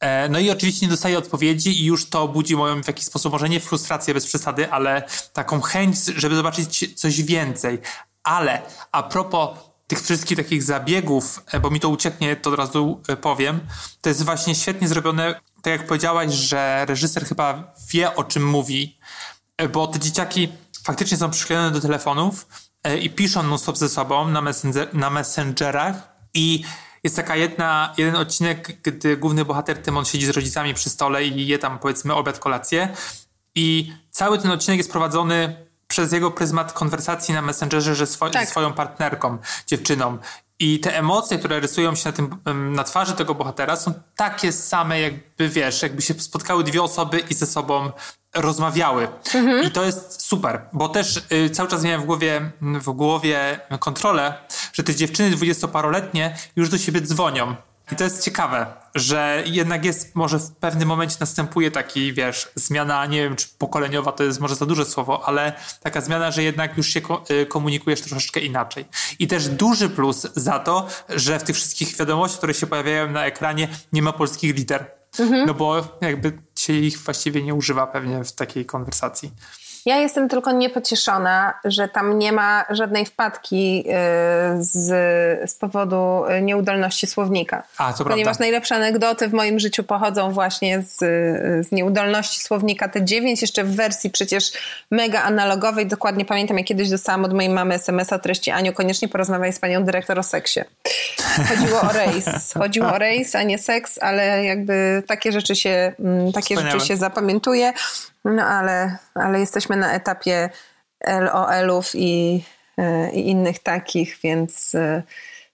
E, 0.00 0.28
no 0.28 0.38
i 0.38 0.50
oczywiście 0.50 0.86
nie 0.86 0.90
dostaje 0.90 1.18
odpowiedzi 1.18 1.82
i 1.82 1.84
już 1.84 2.08
to 2.08 2.28
budzi 2.28 2.56
moją 2.56 2.82
w 2.82 2.86
jakiś 2.86 3.04
sposób, 3.04 3.32
może 3.32 3.48
nie 3.48 3.60
frustrację 3.60 4.14
bez 4.14 4.26
przesady, 4.26 4.70
ale 4.70 5.02
taką 5.32 5.60
chęć, 5.60 5.96
żeby 6.04 6.36
zobaczyć 6.36 7.00
coś 7.00 7.22
więcej. 7.22 7.78
Ale 8.22 8.62
a 8.92 9.02
propos 9.02 9.50
tych 9.86 10.02
wszystkich 10.02 10.36
takich 10.36 10.62
zabiegów, 10.62 11.44
bo 11.62 11.70
mi 11.70 11.80
to 11.80 11.88
ucieknie, 11.88 12.36
to 12.36 12.50
od 12.50 12.56
razu 12.56 13.00
powiem, 13.20 13.60
to 14.00 14.08
jest 14.08 14.24
właśnie 14.24 14.54
świetnie 14.54 14.88
zrobione 14.88 15.40
tak 15.62 15.72
jak 15.72 15.86
powiedziałaś, 15.86 16.32
że 16.32 16.86
reżyser 16.88 17.24
chyba 17.24 17.74
wie 17.90 18.16
o 18.16 18.24
czym 18.24 18.44
mówi, 18.46 18.98
e, 19.56 19.68
bo 19.68 19.86
te 19.86 19.98
dzieciaki 19.98 20.48
faktycznie 20.84 21.16
są 21.16 21.30
przyklejone 21.30 21.70
do 21.70 21.80
telefonów 21.80 22.46
e, 22.84 22.98
i 22.98 23.10
piszą 23.10 23.42
non-stop 23.42 23.76
ze 23.76 23.88
sobą 23.88 24.28
na, 24.28 24.40
messenger, 24.40 24.94
na 24.94 25.10
messengerach 25.10 25.94
i 26.34 26.64
jest 27.04 27.16
taka 27.16 27.36
jedna, 27.36 27.94
jeden 27.98 28.16
odcinek, 28.16 28.82
gdy 28.82 29.16
główny 29.16 29.44
bohater 29.44 29.82
Tymon 29.82 30.04
siedzi 30.04 30.26
z 30.26 30.30
rodzicami 30.30 30.74
przy 30.74 30.90
stole 30.90 31.24
i 31.24 31.46
je 31.46 31.58
tam 31.58 31.78
powiedzmy 31.78 32.14
obiad, 32.14 32.38
kolację 32.38 32.88
i 33.54 33.92
cały 34.10 34.38
ten 34.38 34.50
odcinek 34.50 34.78
jest 34.78 34.92
prowadzony 34.92 35.66
przez 35.86 36.12
jego 36.12 36.30
pryzmat 36.30 36.72
konwersacji 36.72 37.34
na 37.34 37.42
Messengerze 37.42 37.94
że 37.94 38.06
swo 38.06 38.30
tak. 38.30 38.44
ze 38.44 38.50
swoją 38.50 38.72
partnerką, 38.72 39.38
dziewczyną. 39.66 40.18
I 40.62 40.80
te 40.80 40.98
emocje, 40.98 41.38
które 41.38 41.60
rysują 41.60 41.94
się 41.94 42.08
na, 42.08 42.12
tym, 42.12 42.38
na 42.74 42.84
twarzy 42.84 43.12
tego 43.12 43.34
bohatera, 43.34 43.76
są 43.76 43.94
takie 44.16 44.52
same, 44.52 45.00
jakby 45.00 45.48
wiesz, 45.48 45.82
jakby 45.82 46.02
się 46.02 46.14
spotkały 46.14 46.64
dwie 46.64 46.82
osoby 46.82 47.18
i 47.30 47.34
ze 47.34 47.46
sobą 47.46 47.90
rozmawiały. 48.34 49.08
Mhm. 49.34 49.66
I 49.66 49.70
to 49.70 49.84
jest 49.84 50.22
super, 50.22 50.60
bo 50.72 50.88
też 50.88 51.22
y, 51.32 51.50
cały 51.50 51.68
czas 51.68 51.84
miałem 51.84 52.02
w 52.02 52.04
głowie, 52.04 52.50
w 52.60 52.90
głowie 52.90 53.60
kontrolę, 53.80 54.34
że 54.72 54.82
te 54.82 54.94
dziewczyny 54.94 55.30
dwudziestoparoletnie 55.30 56.36
już 56.56 56.68
do 56.68 56.78
siebie 56.78 57.00
dzwonią. 57.00 57.54
I 57.92 57.96
to 57.96 58.04
jest 58.04 58.24
ciekawe, 58.24 58.66
że 58.94 59.42
jednak 59.46 59.84
jest, 59.84 60.14
może 60.14 60.38
w 60.38 60.50
pewnym 60.50 60.88
momencie 60.88 61.16
następuje 61.20 61.70
taki, 61.70 62.12
wiesz, 62.12 62.48
zmiana, 62.54 63.06
nie 63.06 63.22
wiem, 63.22 63.36
czy 63.36 63.48
pokoleniowa 63.58 64.12
to 64.12 64.24
jest 64.24 64.40
może 64.40 64.54
za 64.54 64.66
duże 64.66 64.84
słowo, 64.84 65.22
ale 65.24 65.52
taka 65.82 66.00
zmiana, 66.00 66.30
że 66.30 66.42
jednak 66.42 66.76
już 66.76 66.86
się 66.88 67.00
y, 67.30 67.46
komunikujesz 67.46 68.00
troszeczkę 68.00 68.40
inaczej. 68.40 68.84
I 69.18 69.26
też 69.26 69.48
duży 69.48 69.88
plus 69.88 70.26
za 70.34 70.58
to, 70.58 70.86
że 71.08 71.38
w 71.38 71.42
tych 71.42 71.56
wszystkich 71.56 71.96
wiadomościach, 71.96 72.38
które 72.38 72.54
się 72.54 72.66
pojawiają 72.66 73.10
na 73.10 73.26
ekranie, 73.26 73.68
nie 73.92 74.02
ma 74.02 74.12
polskich 74.12 74.54
liter. 74.56 74.90
Mhm. 75.18 75.46
No 75.46 75.54
bo 75.54 75.98
jakby 76.00 76.38
się 76.58 76.72
ich 76.72 76.98
właściwie 76.98 77.42
nie 77.42 77.54
używa 77.54 77.86
pewnie 77.86 78.24
w 78.24 78.32
takiej 78.32 78.66
konwersacji. 78.66 79.32
Ja 79.86 79.96
jestem 79.96 80.28
tylko 80.28 80.52
niepocieszona, 80.52 81.54
że 81.64 81.88
tam 81.88 82.18
nie 82.18 82.32
ma 82.32 82.64
żadnej 82.70 83.06
wpadki 83.06 83.84
y, 83.86 83.92
z, 84.64 84.86
z 85.50 85.54
powodu 85.54 86.22
nieudolności 86.42 87.06
słownika. 87.06 87.62
A, 87.78 87.92
to 87.92 88.04
Ponieważ 88.04 88.24
prawda. 88.24 88.44
najlepsze 88.44 88.74
anegdoty 88.74 89.28
w 89.28 89.32
moim 89.32 89.58
życiu 89.58 89.84
pochodzą 89.84 90.32
właśnie 90.32 90.82
z, 90.82 90.98
z 91.68 91.72
nieudolności 91.72 92.40
słownika 92.40 92.88
T9, 92.88 93.40
jeszcze 93.40 93.64
w 93.64 93.76
wersji 93.76 94.10
przecież 94.10 94.52
mega 94.90 95.22
analogowej. 95.22 95.86
Dokładnie 95.86 96.24
pamiętam, 96.24 96.58
jak 96.58 96.66
kiedyś 96.66 96.90
dostałam 96.90 97.24
od 97.24 97.32
mojej 97.34 97.50
mamy 97.50 97.74
SMS-a 97.74 98.18
treści 98.18 98.50
Aniu, 98.50 98.72
koniecznie 98.72 99.08
porozmawiaj 99.08 99.52
z 99.52 99.58
panią 99.58 99.84
dyrektor 99.84 100.18
o 100.18 100.22
seksie. 100.22 100.60
Chodziło 101.48 101.80
o 101.80 101.92
rejs. 101.92 102.52
Chodziło 102.58 102.88
o 102.92 102.98
rejs, 102.98 103.34
a 103.34 103.42
nie 103.42 103.58
seks, 103.58 103.98
ale 104.02 104.44
jakby 104.44 105.02
takie 105.06 105.32
rzeczy 105.32 105.56
się, 105.56 105.92
mm, 106.00 106.32
takie 106.32 106.54
Wspaniałe. 106.54 106.80
rzeczy 106.80 106.86
się 106.86 106.96
zapamiętuje. 106.96 107.72
No 108.24 108.42
ale, 108.42 108.98
ale 109.14 109.40
jesteśmy 109.40 109.76
na 109.76 109.92
etapie 109.92 110.50
LOL-ów 111.06 111.94
i, 111.94 112.44
y, 112.78 113.12
i 113.12 113.30
innych 113.30 113.58
takich, 113.58 114.18
więc 114.22 114.74
y, 114.74 115.02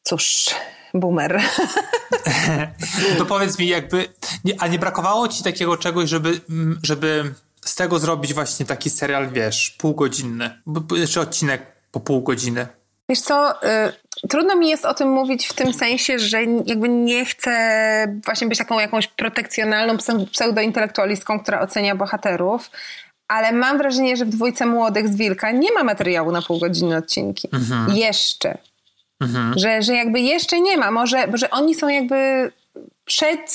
cóż, 0.02 0.54
boomer. 0.94 1.40
To 3.18 3.26
powiedz 3.26 3.58
mi, 3.58 3.68
jakby, 3.68 4.08
a 4.58 4.66
nie 4.66 4.78
brakowało 4.78 5.28
ci 5.28 5.44
takiego 5.44 5.76
czegoś, 5.76 6.08
żeby, 6.10 6.40
mm, 6.50 6.80
żeby 6.82 7.34
z 7.64 7.74
tego 7.74 7.98
zrobić 7.98 8.34
właśnie 8.34 8.66
taki 8.66 8.90
serial, 8.90 9.30
wiesz, 9.30 9.70
półgodzinny, 9.70 10.62
czy 11.10 11.20
odcinek 11.20 11.66
po 11.90 12.00
pół 12.00 12.22
godziny? 12.22 12.66
Wiesz 13.08 13.20
co, 13.20 13.62
y, 13.62 13.92
trudno 14.28 14.56
mi 14.56 14.68
jest 14.68 14.84
o 14.84 14.94
tym 14.94 15.10
mówić 15.10 15.46
w 15.46 15.52
tym 15.52 15.72
sensie, 15.72 16.18
że 16.18 16.42
jakby 16.66 16.88
nie 16.88 17.24
chcę 17.24 17.52
właśnie 18.24 18.46
być 18.46 18.58
taką 18.58 18.78
jakąś 18.80 19.06
protekcjonalną 19.06 19.96
pseu- 19.96 20.30
pseudointelektualistką, 20.30 21.40
która 21.40 21.60
ocenia 21.60 21.94
bohaterów, 21.94 22.70
ale 23.28 23.52
mam 23.52 23.78
wrażenie, 23.78 24.16
że 24.16 24.24
w 24.24 24.28
dwójce 24.28 24.66
młodych 24.66 25.08
z 25.08 25.16
Wilka 25.16 25.50
nie 25.50 25.72
ma 25.72 25.84
materiału 25.84 26.32
na 26.32 26.42
półgodzinne 26.42 26.96
odcinki. 26.96 27.48
Jeszcze. 27.94 28.58
Że, 29.56 29.82
że 29.82 29.94
jakby 29.94 30.20
jeszcze 30.20 30.60
nie 30.60 30.76
ma. 30.76 30.90
Może, 30.90 31.26
że 31.34 31.50
oni 31.50 31.74
są 31.74 31.88
jakby 31.88 32.52
przed 33.04 33.50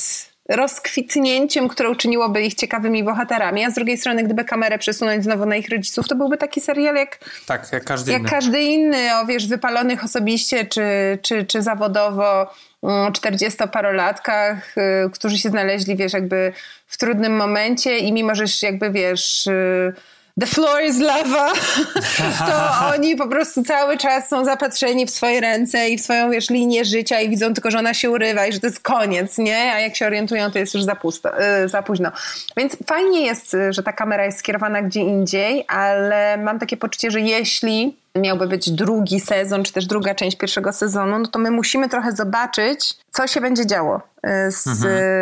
rozkwitnięciem, 0.53 1.67
które 1.67 1.89
uczyniłoby 1.89 2.41
ich 2.41 2.53
ciekawymi 2.53 3.03
bohaterami, 3.03 3.65
a 3.65 3.71
z 3.71 3.73
drugiej 3.73 3.97
strony, 3.97 4.23
gdyby 4.23 4.45
kamerę 4.45 4.77
przesunąć 4.77 5.23
znowu 5.23 5.45
na 5.45 5.55
ich 5.55 5.69
rodziców, 5.69 6.07
to 6.07 6.15
byłby 6.15 6.37
taki 6.37 6.61
serial 6.61 6.95
jak 6.95 7.19
Tak, 7.45 7.71
jak 7.71 7.83
każdy 7.83 8.11
jak 8.11 8.21
inny. 8.21 8.29
każdy 8.29 8.61
inny, 8.61 9.17
o 9.21 9.25
wiesz, 9.25 9.47
wypalonych 9.47 10.03
osobiście 10.03 10.65
czy, 10.65 10.83
czy, 11.21 11.45
czy 11.45 11.61
zawodowo 11.61 12.53
mm, 12.83 13.11
40-parolatkach, 13.11 14.55
y, 14.77 15.09
którzy 15.09 15.37
się 15.37 15.49
znaleźli, 15.49 15.95
wiesz, 15.95 16.13
jakby 16.13 16.53
w 16.87 16.97
trudnym 16.97 17.35
momencie 17.35 17.97
i 17.97 18.13
mimo, 18.13 18.35
że 18.35 18.43
jakby, 18.61 18.91
wiesz... 18.91 19.47
y, 19.47 19.93
The 20.39 20.47
floor 20.47 20.81
is 20.81 20.99
lava, 20.99 21.53
to 22.49 22.87
oni 22.95 23.15
po 23.15 23.27
prostu 23.27 23.63
cały 23.63 23.97
czas 23.97 24.29
są 24.29 24.45
zapatrzeni 24.45 25.05
w 25.05 25.09
swoje 25.09 25.41
ręce 25.41 25.89
i 25.89 25.97
w 25.97 26.01
swoją, 26.01 26.31
wiesz, 26.31 26.49
linię 26.49 26.85
życia 26.85 27.19
i 27.19 27.29
widzą 27.29 27.53
tylko, 27.53 27.71
że 27.71 27.79
ona 27.79 27.93
się 27.93 28.09
urywa 28.09 28.47
i 28.47 28.53
że 28.53 28.59
to 28.59 28.67
jest 28.67 28.79
koniec, 28.79 29.37
nie? 29.37 29.73
A 29.73 29.79
jak 29.79 29.95
się 29.95 30.05
orientują, 30.05 30.51
to 30.51 30.59
jest 30.59 30.73
już 30.73 30.83
za, 30.83 30.95
pusto, 30.95 31.29
y, 31.63 31.69
za 31.69 31.83
późno. 31.83 32.11
Więc 32.57 32.77
fajnie 32.87 33.25
jest, 33.25 33.53
y, 33.53 33.73
że 33.73 33.83
ta 33.83 33.93
kamera 33.93 34.25
jest 34.25 34.39
skierowana 34.39 34.81
gdzie 34.81 34.99
indziej, 34.99 35.65
ale 35.67 36.37
mam 36.37 36.59
takie 36.59 36.77
poczucie, 36.77 37.11
że 37.11 37.21
jeśli 37.21 37.97
miałby 38.15 38.47
być 38.47 38.71
drugi 38.71 39.19
sezon, 39.19 39.63
czy 39.63 39.73
też 39.73 39.85
druga 39.85 40.15
część 40.15 40.37
pierwszego 40.37 40.73
sezonu, 40.73 41.19
no 41.19 41.27
to 41.27 41.39
my 41.39 41.51
musimy 41.51 41.89
trochę 41.89 42.11
zobaczyć, 42.11 42.95
co 43.11 43.27
się 43.27 43.41
będzie 43.41 43.65
działo 43.65 43.97
y, 43.97 44.51
z, 44.51 44.63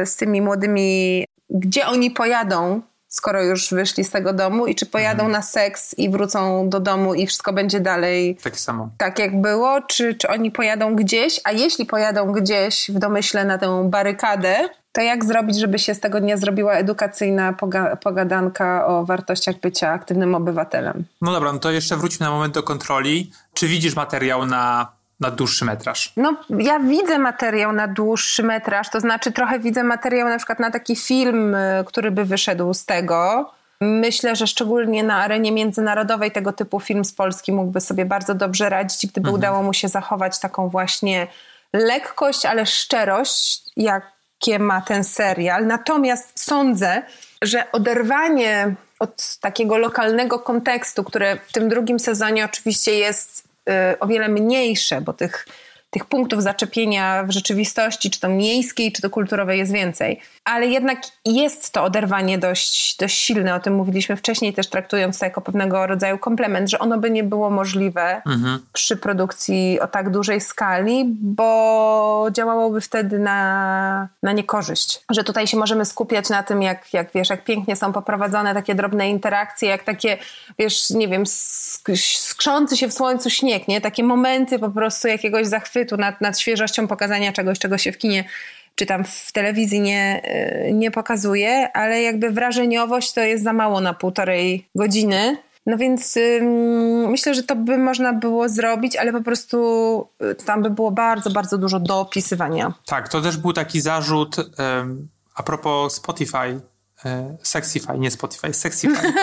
z 0.09 0.15
tymi 0.15 0.41
młodymi, 0.41 1.25
gdzie 1.49 1.87
oni 1.87 2.11
pojadą, 2.11 2.81
skoro 3.11 3.43
już 3.43 3.69
wyszli 3.73 4.03
z 4.03 4.09
tego 4.09 4.33
domu 4.33 4.67
i 4.67 4.75
czy 4.75 4.85
pojadą 4.85 5.27
na 5.29 5.41
seks 5.41 5.93
i 5.97 6.09
wrócą 6.09 6.69
do 6.69 6.79
domu 6.79 7.13
i 7.13 7.27
wszystko 7.27 7.53
będzie 7.53 7.79
dalej 7.79 8.37
Takie 8.43 8.55
samo. 8.57 8.89
tak 8.97 9.19
jak 9.19 9.41
było, 9.41 9.81
czy, 9.81 10.15
czy 10.15 10.27
oni 10.29 10.51
pojadą 10.51 10.95
gdzieś, 10.95 11.41
a 11.43 11.51
jeśli 11.51 11.85
pojadą 11.85 12.31
gdzieś 12.31 12.91
w 12.93 12.99
domyśle 12.99 13.45
na 13.45 13.57
tę 13.57 13.89
barykadę, 13.89 14.55
to 14.91 15.01
jak 15.01 15.25
zrobić, 15.25 15.59
żeby 15.59 15.79
się 15.79 15.93
z 15.95 15.99
tego 15.99 16.19
nie 16.19 16.37
zrobiła 16.37 16.73
edukacyjna 16.73 17.53
poga- 17.53 17.97
pogadanka 17.97 18.87
o 18.87 19.05
wartościach 19.05 19.55
bycia 19.59 19.89
aktywnym 19.91 20.35
obywatelem? 20.35 21.03
No 21.21 21.31
dobra, 21.31 21.53
no 21.53 21.59
to 21.59 21.71
jeszcze 21.71 21.97
wróćmy 21.97 22.25
na 22.25 22.31
moment 22.31 22.53
do 22.53 22.63
kontroli. 22.63 23.31
Czy 23.53 23.67
widzisz 23.67 23.95
materiał 23.95 24.45
na, 24.45 24.91
na 25.21 25.31
dłuższy 25.31 25.65
metraż? 25.65 26.13
No, 26.17 26.37
ja 26.49 26.79
widzę 26.79 27.19
materiał 27.19 27.73
na 27.73 27.87
dłuższy 27.87 28.43
metraż, 28.43 28.89
to 28.89 28.99
znaczy 28.99 29.31
trochę 29.31 29.59
widzę 29.59 29.83
materiał 29.83 30.29
na 30.29 30.37
przykład 30.37 30.59
na 30.59 30.71
taki 30.71 30.95
film, 30.95 31.55
y, 31.55 31.83
który 31.87 32.11
by 32.11 32.25
wyszedł 32.25 32.73
z 32.73 32.85
tego. 32.85 33.51
Myślę, 33.81 34.35
że 34.35 34.47
szczególnie 34.47 35.03
na 35.03 35.15
arenie 35.15 35.51
międzynarodowej 35.51 36.31
tego 36.31 36.53
typu 36.53 36.79
film 36.79 37.05
z 37.05 37.13
Polski 37.13 37.51
mógłby 37.51 37.81
sobie 37.81 38.05
bardzo 38.05 38.35
dobrze 38.35 38.69
radzić, 38.69 39.07
gdyby 39.07 39.29
udało 39.29 39.63
mu 39.63 39.73
się 39.73 39.87
zachować 39.87 40.39
taką 40.39 40.69
właśnie 40.69 41.27
lekkość, 41.73 42.45
ale 42.45 42.65
szczerość, 42.65 43.63
jakie 43.77 44.59
ma 44.59 44.81
ten 44.81 45.03
serial. 45.03 45.67
Natomiast 45.67 46.39
sądzę, 46.39 47.01
że 47.41 47.71
oderwanie 47.71 48.75
od 48.99 49.37
takiego 49.37 49.77
lokalnego 49.77 50.39
kontekstu, 50.39 51.03
które 51.03 51.37
w 51.47 51.51
tym 51.51 51.69
drugim 51.69 51.99
sezonie 51.99 52.45
oczywiście 52.45 52.95
jest 52.95 53.50
o 53.99 54.07
wiele 54.07 54.29
mniejsze, 54.29 55.01
bo 55.01 55.13
tych, 55.13 55.47
tych 55.89 56.05
punktów 56.05 56.43
zaczepienia 56.43 57.23
w 57.23 57.31
rzeczywistości, 57.31 58.11
czy 58.11 58.19
to 58.19 58.29
miejskiej, 58.29 58.91
czy 58.91 59.01
to 59.01 59.09
kulturowej 59.09 59.59
jest 59.59 59.71
więcej. 59.71 60.19
Ale 60.43 60.67
jednak 60.67 60.99
jest 61.25 61.71
to 61.71 61.83
oderwanie 61.83 62.37
dość, 62.37 62.97
dość 62.97 63.17
silne, 63.21 63.55
o 63.55 63.59
tym 63.59 63.75
mówiliśmy 63.75 64.15
wcześniej, 64.15 64.53
też 64.53 64.69
traktując 64.69 65.19
to 65.19 65.25
jako 65.25 65.41
pewnego 65.41 65.87
rodzaju 65.87 66.17
komplement, 66.17 66.69
że 66.69 66.79
ono 66.79 66.97
by 66.97 67.11
nie 67.11 67.23
było 67.23 67.49
możliwe 67.49 68.21
przy 68.73 68.97
produkcji 68.97 69.79
o 69.81 69.87
tak 69.87 70.09
dużej 70.09 70.41
skali, 70.41 71.05
bo 71.07 72.27
działałoby 72.31 72.81
wtedy 72.81 73.19
na, 73.19 74.07
na 74.23 74.31
niekorzyść. 74.31 75.01
Że 75.11 75.23
tutaj 75.23 75.47
się 75.47 75.57
możemy 75.57 75.85
skupiać 75.85 76.29
na 76.29 76.43
tym, 76.43 76.61
jak, 76.61 76.93
jak 76.93 77.11
wiesz, 77.13 77.29
jak 77.29 77.43
pięknie 77.43 77.75
są 77.75 77.93
poprowadzone 77.93 78.53
takie 78.53 78.75
drobne 78.75 79.09
interakcje, 79.09 79.69
jak 79.69 79.83
takie, 79.83 80.17
wiesz, 80.59 80.89
nie 80.89 81.07
wiem, 81.07 81.23
sk- 81.23 82.17
skrzący 82.19 82.77
się 82.77 82.87
w 82.87 82.93
słońcu 82.93 83.29
śnieg, 83.29 83.67
nie? 83.67 83.81
Takie 83.81 84.03
momenty 84.03 84.59
po 84.59 84.69
prostu 84.69 85.07
jakiegoś 85.07 85.47
zachwytu 85.47 85.97
nad, 85.97 86.21
nad 86.21 86.39
świeżością 86.39 86.87
pokazania 86.87 87.31
czegoś, 87.31 87.59
czego 87.59 87.77
się 87.77 87.91
w 87.91 87.97
kinie 87.97 88.23
czy 88.81 88.85
tam 88.85 89.03
w 89.03 89.31
telewizji 89.31 89.81
nie, 89.81 90.21
y, 90.67 90.73
nie 90.73 90.91
pokazuje, 90.91 91.71
ale 91.73 92.01
jakby 92.01 92.31
wrażeniowość 92.31 93.13
to 93.13 93.21
jest 93.21 93.43
za 93.43 93.53
mało 93.53 93.81
na 93.81 93.93
półtorej 93.93 94.69
godziny. 94.75 95.37
No 95.65 95.77
więc 95.77 96.17
ym, 96.17 97.09
myślę, 97.09 97.33
że 97.33 97.43
to 97.43 97.55
by 97.55 97.77
można 97.77 98.13
było 98.13 98.49
zrobić, 98.49 98.95
ale 98.95 99.11
po 99.11 99.21
prostu 99.21 99.57
y, 100.23 100.35
tam 100.35 100.61
by 100.61 100.69
było 100.69 100.91
bardzo, 100.91 101.29
bardzo 101.29 101.57
dużo 101.57 101.79
dopisywania. 101.79 102.73
Tak, 102.85 103.09
to 103.09 103.21
też 103.21 103.37
był 103.37 103.53
taki 103.53 103.81
zarzut 103.81 104.35
em, 104.57 105.07
a 105.35 105.43
propos 105.43 105.93
Spotify, 105.93 106.59
Sexify, 107.43 107.99
nie 107.99 108.11
Spotify, 108.11 108.53
Sexify, 108.53 109.13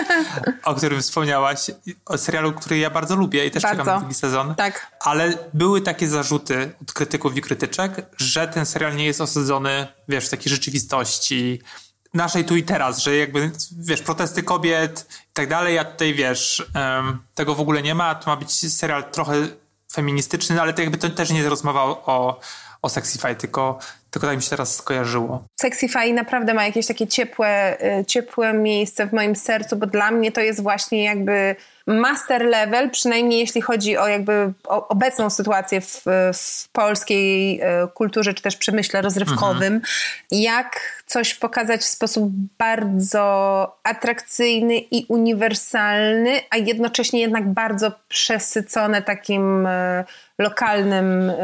o 0.64 0.74
którym 0.74 1.02
wspomniałaś, 1.02 1.70
o 2.06 2.18
serialu, 2.18 2.52
który 2.52 2.78
ja 2.78 2.90
bardzo 2.90 3.16
lubię 3.16 3.46
i 3.46 3.50
też 3.50 3.62
czekam 3.62 3.76
Bardzo. 3.76 3.92
na 3.92 3.98
drugi 3.98 4.14
sezon. 4.14 4.54
Tak. 4.54 4.96
Ale 5.00 5.38
były 5.54 5.80
takie 5.80 6.08
zarzuty 6.08 6.72
od 6.82 6.92
krytyków 6.92 7.36
i 7.36 7.40
krytyczek, 7.40 8.06
że 8.16 8.48
ten 8.48 8.66
serial 8.66 8.96
nie 8.96 9.06
jest 9.06 9.20
osadzony, 9.20 9.86
wiesz, 10.08 10.26
w 10.26 10.30
takiej 10.30 10.50
rzeczywistości 10.50 11.62
naszej 12.14 12.44
tu 12.44 12.56
i 12.56 12.62
teraz, 12.62 12.98
że 12.98 13.16
jakby, 13.16 13.50
wiesz, 13.78 14.02
protesty 14.02 14.42
kobiet 14.42 15.06
i 15.30 15.32
tak 15.32 15.48
dalej, 15.48 15.78
a 15.78 15.84
tutaj, 15.84 16.14
wiesz, 16.14 16.66
em, 16.74 17.18
tego 17.34 17.54
w 17.54 17.60
ogóle 17.60 17.82
nie 17.82 17.94
ma, 17.94 18.14
to 18.14 18.30
ma 18.30 18.36
być 18.36 18.74
serial 18.74 19.10
trochę 19.10 19.34
feministyczny, 19.92 20.60
ale 20.60 20.72
to 20.72 20.82
jakby 20.82 20.98
to 20.98 21.10
też 21.10 21.30
nie 21.30 21.38
jest 21.38 21.50
rozmowa 21.50 21.82
o, 21.82 22.40
o 22.82 22.88
Sexify, 22.88 23.36
tylko, 23.36 23.78
tylko 24.10 24.26
tak 24.26 24.36
mi 24.36 24.42
się 24.42 24.50
teraz 24.50 24.74
skojarzyło. 24.74 25.44
Sexify 25.60 26.12
naprawdę 26.12 26.54
ma 26.54 26.64
jakieś 26.64 26.86
takie 26.86 27.06
ciepłe, 27.06 27.76
y, 28.00 28.04
ciepłe 28.04 28.52
miejsce 28.52 29.06
w 29.06 29.12
moim 29.12 29.36
sercu, 29.36 29.76
bo 29.76 29.86
dla 29.86 30.10
mnie 30.10 30.32
to 30.32 30.40
jest 30.40 30.62
właśnie 30.62 31.04
jakby 31.04 31.56
master 31.88 32.44
level, 32.44 32.90
przynajmniej 32.90 33.40
jeśli 33.40 33.60
chodzi 33.60 33.96
o 33.96 34.08
jakby 34.08 34.52
o 34.64 34.88
obecną 34.88 35.30
sytuację 35.30 35.80
w, 35.80 36.04
w 36.34 36.68
polskiej 36.72 37.60
y, 37.60 37.64
kulturze, 37.94 38.34
czy 38.34 38.42
też 38.42 38.56
przemyśle 38.56 39.02
rozrywkowym. 39.02 39.80
Jak 40.30 41.02
coś 41.06 41.34
pokazać 41.34 41.80
w 41.80 41.84
sposób 41.84 42.30
bardzo 42.58 43.76
atrakcyjny 43.82 44.78
i 44.78 45.06
uniwersalny, 45.08 46.40
a 46.50 46.56
jednocześnie 46.56 47.20
jednak 47.20 47.48
bardzo 47.48 47.92
przesycone 48.08 49.02
takim 49.02 49.66
y, 49.66 50.04
lokalnym 50.38 51.30
y, 51.30 51.34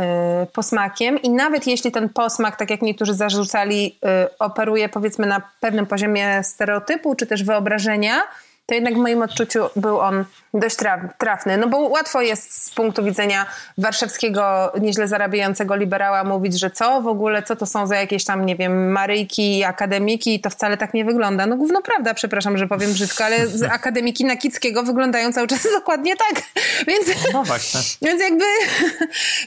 posmakiem 0.53 1.23
i 1.23 1.31
nawet 1.31 1.67
jeśli 1.67 1.93
ten 1.93 2.09
posmak, 2.09 2.57
tak 2.57 2.71
jak 2.71 2.83
niektórzy 2.83 3.15
zarzucali, 3.15 3.99
operuje 4.39 4.89
powiedzmy 4.89 5.27
na 5.27 5.43
pewnym 5.61 5.87
poziomie 5.87 6.45
stereotypu 6.45 7.15
czy 7.15 7.27
też 7.27 7.45
wyobrażenia, 7.45 8.23
to 8.67 8.75
jednak 8.75 8.95
w 8.95 8.97
moim 8.97 9.23
odczuciu 9.23 9.61
był 9.77 10.01
on 10.01 10.25
dość 10.55 10.77
trafny. 11.19 11.57
No 11.57 11.69
bo 11.69 11.79
łatwo 11.79 12.21
jest 12.21 12.65
z 12.65 12.71
punktu 12.71 13.05
widzenia 13.05 13.47
warszawskiego, 13.79 14.73
nieźle 14.81 15.09
zarabiającego 15.09 15.77
liberała 15.77 16.25
mówić, 16.25 16.61
że 16.61 16.71
co 16.71 17.01
w 17.03 17.07
ogóle, 17.07 17.43
co 17.43 17.57
to 17.57 17.67
są 17.67 17.87
za 17.87 17.97
jakieś 17.97 18.25
tam, 18.25 18.47
nie 18.47 18.57
wiem, 18.57 18.93
maryjki, 18.93 19.65
akademiki 19.65 20.35
i 20.35 20.41
to 20.41 20.51
wcale 20.51 20.77
tak 20.77 20.95
nie 20.95 21.05
wygląda. 21.05 21.47
No 21.47 21.57
gówno 21.57 21.83
prawda, 21.83 22.15
przepraszam, 22.15 22.59
że 22.59 22.67
powiem 22.67 22.93
brzydko, 22.93 23.25
ale 23.25 23.37
akademiki 23.71 24.25
Nakickiego 24.25 24.83
wyglądają 24.83 25.33
cały 25.33 25.47
czas 25.47 25.63
dokładnie 25.79 26.17
tak. 26.17 26.43
Więc, 26.87 27.07
no 27.33 27.45
właśnie. 27.45 27.81
Więc 28.09 28.23
jakby 28.23 28.45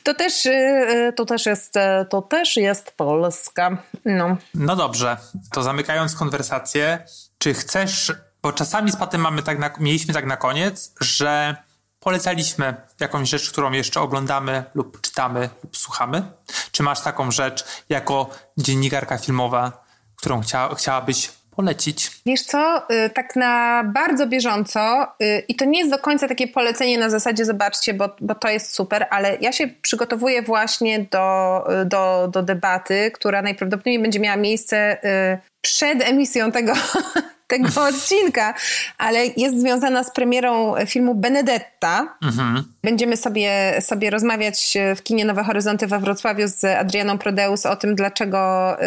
to 0.04 0.14
też, 0.14 0.46
y, 0.46 1.14
to 1.16 1.26
też 1.26 1.46
jest, 1.46 1.74
to 2.10 2.22
też 2.22 2.58
jest 2.58 2.92
Polska. 2.92 3.78
No. 4.06 4.38
no 4.54 4.76
dobrze, 4.76 5.18
to 5.52 5.64
zamykając 5.64 6.16
konwersację, 6.16 7.00
czy 7.38 7.54
chcesz 7.54 8.14
bo 8.42 8.54
czasami 8.54 8.92
z 8.92 8.96
Patem 8.96 9.22
mamy 9.22 9.44
tak 9.44 9.60
na, 9.60 9.70
mieliśmy 9.80 10.14
tak 10.14 10.26
na 10.26 10.38
koniec, 10.38 10.94
że 11.02 11.56
polecaliśmy 12.00 12.76
jakąś 13.00 13.30
rzecz, 13.30 13.50
którą 13.50 13.72
jeszcze 13.72 14.02
oglądamy 14.02 14.64
lub 14.76 15.02
czytamy 15.02 15.50
lub 15.64 15.78
słuchamy. 15.78 16.24
Czy 16.72 16.84
masz 16.84 17.02
taką 17.02 17.32
rzecz 17.32 17.66
jako 17.90 18.30
dziennikarka 18.58 19.18
filmowa, 19.18 19.86
którą 20.16 20.42
chcia, 20.42 20.76
chciałabyś 20.76 21.32
polecić? 21.56 22.12
Wiesz 22.26 22.42
co, 22.42 22.84
y, 22.92 23.10
tak 23.10 23.36
na 23.36 23.84
bardzo 23.94 24.28
bieżąco 24.28 25.08
y, 25.24 25.44
i 25.48 25.56
to 25.56 25.66
nie 25.66 25.80
jest 25.80 25.92
do 25.92 26.00
końca 26.00 26.28
takie 26.28 26.48
polecenie 26.48 26.98
na 26.98 27.10
zasadzie 27.10 27.46
zobaczcie, 27.46 27.94
bo, 27.94 28.16
bo 28.22 28.36
to 28.36 28.50
jest 28.50 28.74
super, 28.74 29.08
ale 29.10 29.38
ja 29.42 29.52
się 29.52 29.68
przygotowuję 29.68 30.42
właśnie 30.42 31.00
do, 31.12 31.64
y, 31.82 31.86
do, 31.86 32.28
do 32.32 32.44
debaty, 32.44 33.12
która 33.12 33.42
najprawdopodobniej 33.42 34.02
będzie 34.02 34.20
miała 34.20 34.38
miejsce 34.38 34.98
przed 35.62 36.02
emisją 36.02 36.52
tego, 36.52 36.74
tego 37.48 37.70
odcinka, 37.90 38.54
ale 38.98 39.26
jest 39.38 39.60
związana 39.60 40.04
z 40.04 40.12
premierą 40.12 40.76
filmu 40.86 41.16
Benedetta. 41.16 42.18
Mhm. 42.24 42.64
Będziemy 42.84 43.18
sobie, 43.18 43.74
sobie 43.82 44.10
rozmawiać 44.10 44.78
w 44.96 45.04
kinie 45.04 45.26
Nowe 45.26 45.44
Horyzonty 45.44 45.88
we 45.88 46.00
Wrocławiu 46.00 46.48
z 46.48 46.64
Adrianą 46.64 47.18
Prodeus 47.18 47.66
o 47.66 47.76
tym, 47.76 47.96
dlaczego 47.96 48.74
y, 48.82 48.86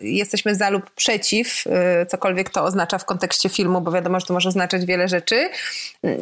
jesteśmy 0.00 0.54
za 0.54 0.70
lub 0.70 0.90
przeciw, 0.90 1.66
y, 1.66 2.06
cokolwiek 2.06 2.50
to 2.50 2.64
oznacza 2.64 2.98
w 2.98 3.04
kontekście 3.04 3.48
filmu, 3.48 3.80
bo 3.80 3.92
wiadomo, 3.92 4.20
że 4.20 4.26
to 4.26 4.34
może 4.34 4.48
oznaczać 4.48 4.86
wiele 4.86 5.08
rzeczy. 5.08 5.48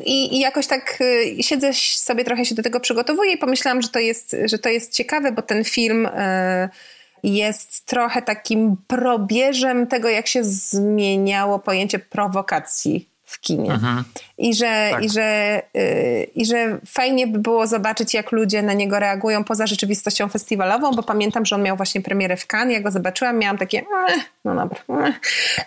I, 0.05 0.37
i 0.37 0.41
jakoś 0.41 0.67
tak 0.67 0.99
y, 1.01 1.43
siedzę 1.43 1.73
sobie, 1.95 2.25
trochę 2.25 2.45
się 2.45 2.55
do 2.55 2.63
tego 2.63 2.81
przygotowuję 2.81 3.33
i 3.33 3.39
pomyślałam, 3.39 3.83
że 3.83 3.89
to 3.89 3.99
jest, 3.99 4.37
że 4.45 4.59
to 4.59 4.69
jest 4.69 4.93
ciekawe, 4.93 5.33
bo 5.33 5.43
ten 5.43 5.65
film... 5.65 6.07
Y, 6.07 6.92
jest 7.23 7.87
trochę 7.87 8.23
takim 8.23 8.77
probierzem 8.87 9.87
tego, 9.87 10.09
jak 10.09 10.27
się 10.27 10.45
zmieniało 10.45 11.59
pojęcie 11.59 11.99
prowokacji 11.99 13.13
w 13.33 13.41
kinie. 13.41 13.73
Mhm. 13.73 14.05
I, 14.39 14.55
że, 14.55 14.89
tak. 14.91 15.05
i, 15.05 15.11
że, 15.11 15.63
yy, 15.75 16.25
I 16.35 16.47
że 16.47 16.79
fajnie 16.87 17.27
by 17.27 17.39
było 17.39 17.67
zobaczyć, 17.67 18.15
jak 18.15 18.33
ludzie 18.33 18.63
na 18.63 18.73
niego 18.73 18.99
reagują 18.99 19.45
poza 19.45 19.67
rzeczywistością 19.67 20.29
festiwalową, 20.29 20.91
bo 20.91 21.03
pamiętam, 21.03 21.47
że 21.47 21.57
on 21.57 21.63
miał 21.63 21.77
właśnie 21.77 22.01
premierę 22.01 22.37
w 22.37 22.47
Cannes, 22.47 22.75
ja 22.75 22.81
go 22.81 22.91
zobaczyłam, 22.91 23.39
miałam 23.39 23.59
takie, 23.59 23.79
eh, 23.79 24.25
no 24.45 24.55
dobra, 24.55 24.79
eh. 25.07 25.15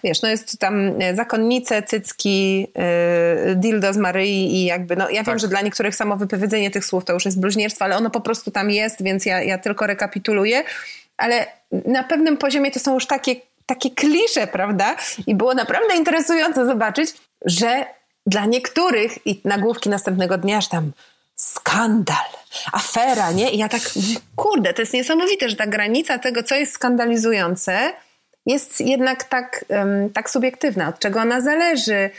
wiesz, 0.04 0.22
no 0.22 0.30
jest 0.30 0.60
tam 0.60 1.02
e, 1.02 1.16
zakonnice, 1.16 1.84
cycki, 1.84 2.60
yy, 3.48 3.56
dildo 3.56 3.94
z 3.94 3.98
Maryi 3.98 4.56
i 4.56 4.66
jakby, 4.66 4.96
no 4.96 5.10
ja 5.10 5.24
tak. 5.24 5.28
wiem, 5.28 5.40
że 5.40 5.48
dla 5.48 5.62
niektórych 5.62 5.96
samo 5.96 6.18
wypowiedzenie 6.18 6.72
tych 6.72 6.86
słów 6.86 7.06
to 7.06 7.14
już 7.14 7.26
jest 7.26 7.40
bluźnierstwo, 7.40 7.86
ale 7.86 7.98
ono 7.98 8.10
po 8.10 8.22
prostu 8.22 8.52
tam 8.52 8.72
jest, 8.72 9.04
więc 9.04 9.26
ja, 9.26 9.44
ja 9.44 9.58
tylko 9.58 9.88
rekapituluję 9.88 10.64
ale 11.18 11.46
na 11.86 12.04
pewnym 12.04 12.38
poziomie 12.38 12.72
to 12.72 12.80
są 12.80 12.94
już 12.94 13.08
takie, 13.08 13.36
takie 13.66 13.90
klisze, 13.90 14.48
prawda? 14.48 14.96
I 15.28 15.36
było 15.36 15.54
naprawdę 15.54 15.96
interesujące 15.96 16.66
zobaczyć, 16.66 17.14
że 17.46 17.86
dla 18.26 18.46
niektórych 18.46 19.28
i 19.28 19.42
nagłówki 19.46 19.90
następnego 19.90 20.38
dnia, 20.38 20.62
że 20.62 20.70
tam 20.70 20.92
skandal, 21.36 22.26
afera, 22.74 23.32
nie? 23.32 23.52
I 23.52 23.58
ja 23.58 23.70
tak, 23.70 23.82
kurde, 24.36 24.74
to 24.74 24.82
jest 24.82 24.94
niesamowite, 24.94 25.50
że 25.50 25.56
ta 25.56 25.68
granica 25.68 26.20
tego, 26.20 26.44
co 26.44 26.56
jest 26.56 26.74
skandalizujące, 26.74 27.94
jest 28.46 28.82
jednak 28.82 29.24
tak, 29.24 29.66
tak 30.14 30.30
subiektywna, 30.30 30.88
od 30.88 31.00
czego 31.00 31.20
ona 31.20 31.42
zależy, 31.42 32.10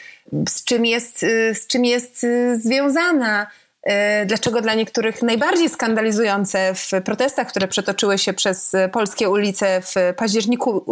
z 0.48 0.64
czym 0.64 0.86
jest, 0.86 1.22
y, 1.22 1.54
z 1.54 1.66
czym 1.66 1.84
jest 1.84 2.24
y, 2.24 2.60
związana. 2.60 3.46
E, 3.86 4.26
dlaczego 4.26 4.60
dla 4.60 4.74
niektórych 4.74 5.22
najbardziej 5.22 5.68
skandalizujące 5.68 6.74
w 6.74 6.90
protestach, 7.04 7.48
które 7.48 7.68
przetoczyły 7.68 8.18
się 8.18 8.32
przez 8.32 8.72
polskie 8.92 9.30
ulice 9.30 9.82
w 9.82 9.94
październiku 10.16 10.84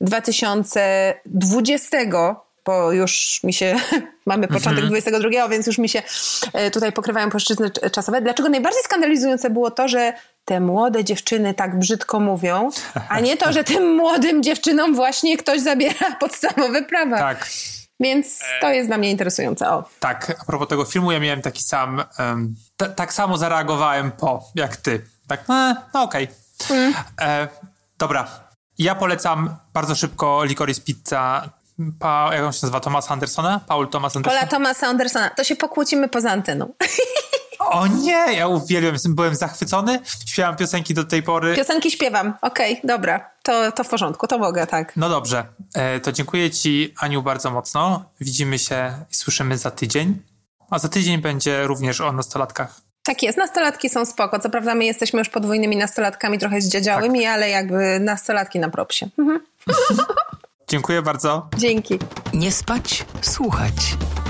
2020, 0.00 1.98
e, 1.98 2.34
bo 2.64 2.92
już 2.92 3.40
mi 3.44 3.52
się, 3.52 3.76
mamy 4.26 4.48
początek 4.48 4.84
mhm. 4.84 4.88
22, 4.88 5.48
więc 5.48 5.66
już 5.66 5.78
mi 5.78 5.88
się 5.88 6.02
e, 6.52 6.70
tutaj 6.70 6.92
pokrywają 6.92 7.30
płaszczyzny 7.30 7.70
czasowe. 7.70 8.22
Dlaczego 8.22 8.48
najbardziej 8.48 8.82
skandalizujące 8.82 9.50
było 9.50 9.70
to, 9.70 9.88
że 9.88 10.12
te 10.44 10.60
młode 10.60 11.04
dziewczyny 11.04 11.54
tak 11.54 11.78
brzydko 11.78 12.20
mówią, 12.20 12.70
a 13.08 13.20
nie 13.20 13.36
to, 13.36 13.52
że 13.52 13.64
tym 13.64 13.94
młodym 13.94 14.42
dziewczynom 14.42 14.94
właśnie 14.94 15.36
ktoś 15.36 15.60
zabiera 15.60 16.12
podstawowe 16.20 16.82
prawa. 16.82 17.18
Tak. 17.18 17.46
Więc 18.00 18.40
to 18.60 18.68
jest 18.68 18.88
dla 18.88 18.98
mnie 18.98 19.10
interesujące. 19.10 19.70
O. 19.70 19.84
Tak, 20.00 20.36
a 20.40 20.44
propos 20.44 20.68
tego 20.68 20.84
filmu, 20.84 21.12
ja 21.12 21.20
miałem 21.20 21.42
taki 21.42 21.62
sam, 21.62 22.02
um, 22.18 22.54
t- 22.76 22.88
tak 22.88 23.12
samo 23.12 23.36
zareagowałem 23.36 24.12
po, 24.12 24.44
jak 24.54 24.76
ty. 24.76 25.04
Tak, 25.26 25.40
e, 25.50 25.76
no 25.94 26.02
okej. 26.02 26.28
Okay. 26.64 26.76
Mm. 26.78 26.94
E, 27.20 27.48
dobra, 27.98 28.28
ja 28.78 28.94
polecam 28.94 29.56
bardzo 29.72 29.94
szybko 29.94 30.44
Licorice 30.44 30.80
Pizza 30.80 31.50
pa, 31.98 32.30
jak 32.32 32.44
on 32.44 32.52
się 32.52 32.58
nazywa? 32.62 32.80
Thomas 32.80 33.10
Andersona? 33.10 33.60
Paul 33.66 33.88
Thomas 33.88 34.16
Anderson? 34.16 34.38
Paula 34.38 34.50
Thomasa 34.50 34.86
Andersona. 34.86 35.30
To 35.30 35.44
się 35.44 35.56
pokłócimy 35.56 36.08
poza 36.08 36.30
anteną. 36.30 36.72
O 37.58 37.86
nie, 37.86 38.26
ja 38.32 38.48
uwielbiam, 38.48 38.94
byłem 39.08 39.34
zachwycony. 39.34 40.00
Śpiewam 40.26 40.56
piosenki 40.56 40.94
do 40.94 41.04
tej 41.04 41.22
pory. 41.22 41.56
Piosenki 41.56 41.90
śpiewam, 41.90 42.34
okej, 42.42 42.72
okay, 42.72 42.88
dobra. 42.88 43.30
To, 43.42 43.72
to 43.72 43.84
w 43.84 43.88
porządku, 43.88 44.26
to 44.26 44.38
mogę, 44.38 44.66
tak. 44.66 44.96
No 44.96 45.08
dobrze, 45.08 45.44
e, 45.74 46.00
to 46.00 46.12
dziękuję 46.12 46.50
Ci, 46.50 46.94
Aniu, 46.98 47.22
bardzo 47.22 47.50
mocno. 47.50 48.04
Widzimy 48.20 48.58
się 48.58 48.92
i 49.10 49.14
słyszymy 49.14 49.58
za 49.58 49.70
tydzień. 49.70 50.22
A 50.70 50.78
za 50.78 50.88
tydzień 50.88 51.18
będzie 51.18 51.66
również 51.66 52.00
o 52.00 52.12
nastolatkach. 52.12 52.80
Tak 53.02 53.22
jest, 53.22 53.38
nastolatki 53.38 53.90
są 53.90 54.06
spoko. 54.06 54.38
Co 54.38 54.50
prawda 54.50 54.74
my 54.74 54.84
jesteśmy 54.84 55.18
już 55.18 55.28
podwójnymi 55.28 55.76
nastolatkami, 55.76 56.38
trochę 56.38 56.60
zdziadziałymi, 56.60 57.22
tak. 57.22 57.32
ale 57.32 57.48
jakby 57.48 58.00
nastolatki 58.00 58.58
na 58.58 58.70
propsie. 58.70 59.08
Mhm. 59.18 59.40
Dziękuję 60.68 61.02
bardzo. 61.02 61.48
Dzięki. 61.56 61.98
Nie 62.34 62.52
spać, 62.52 63.04
słuchać. 63.22 63.96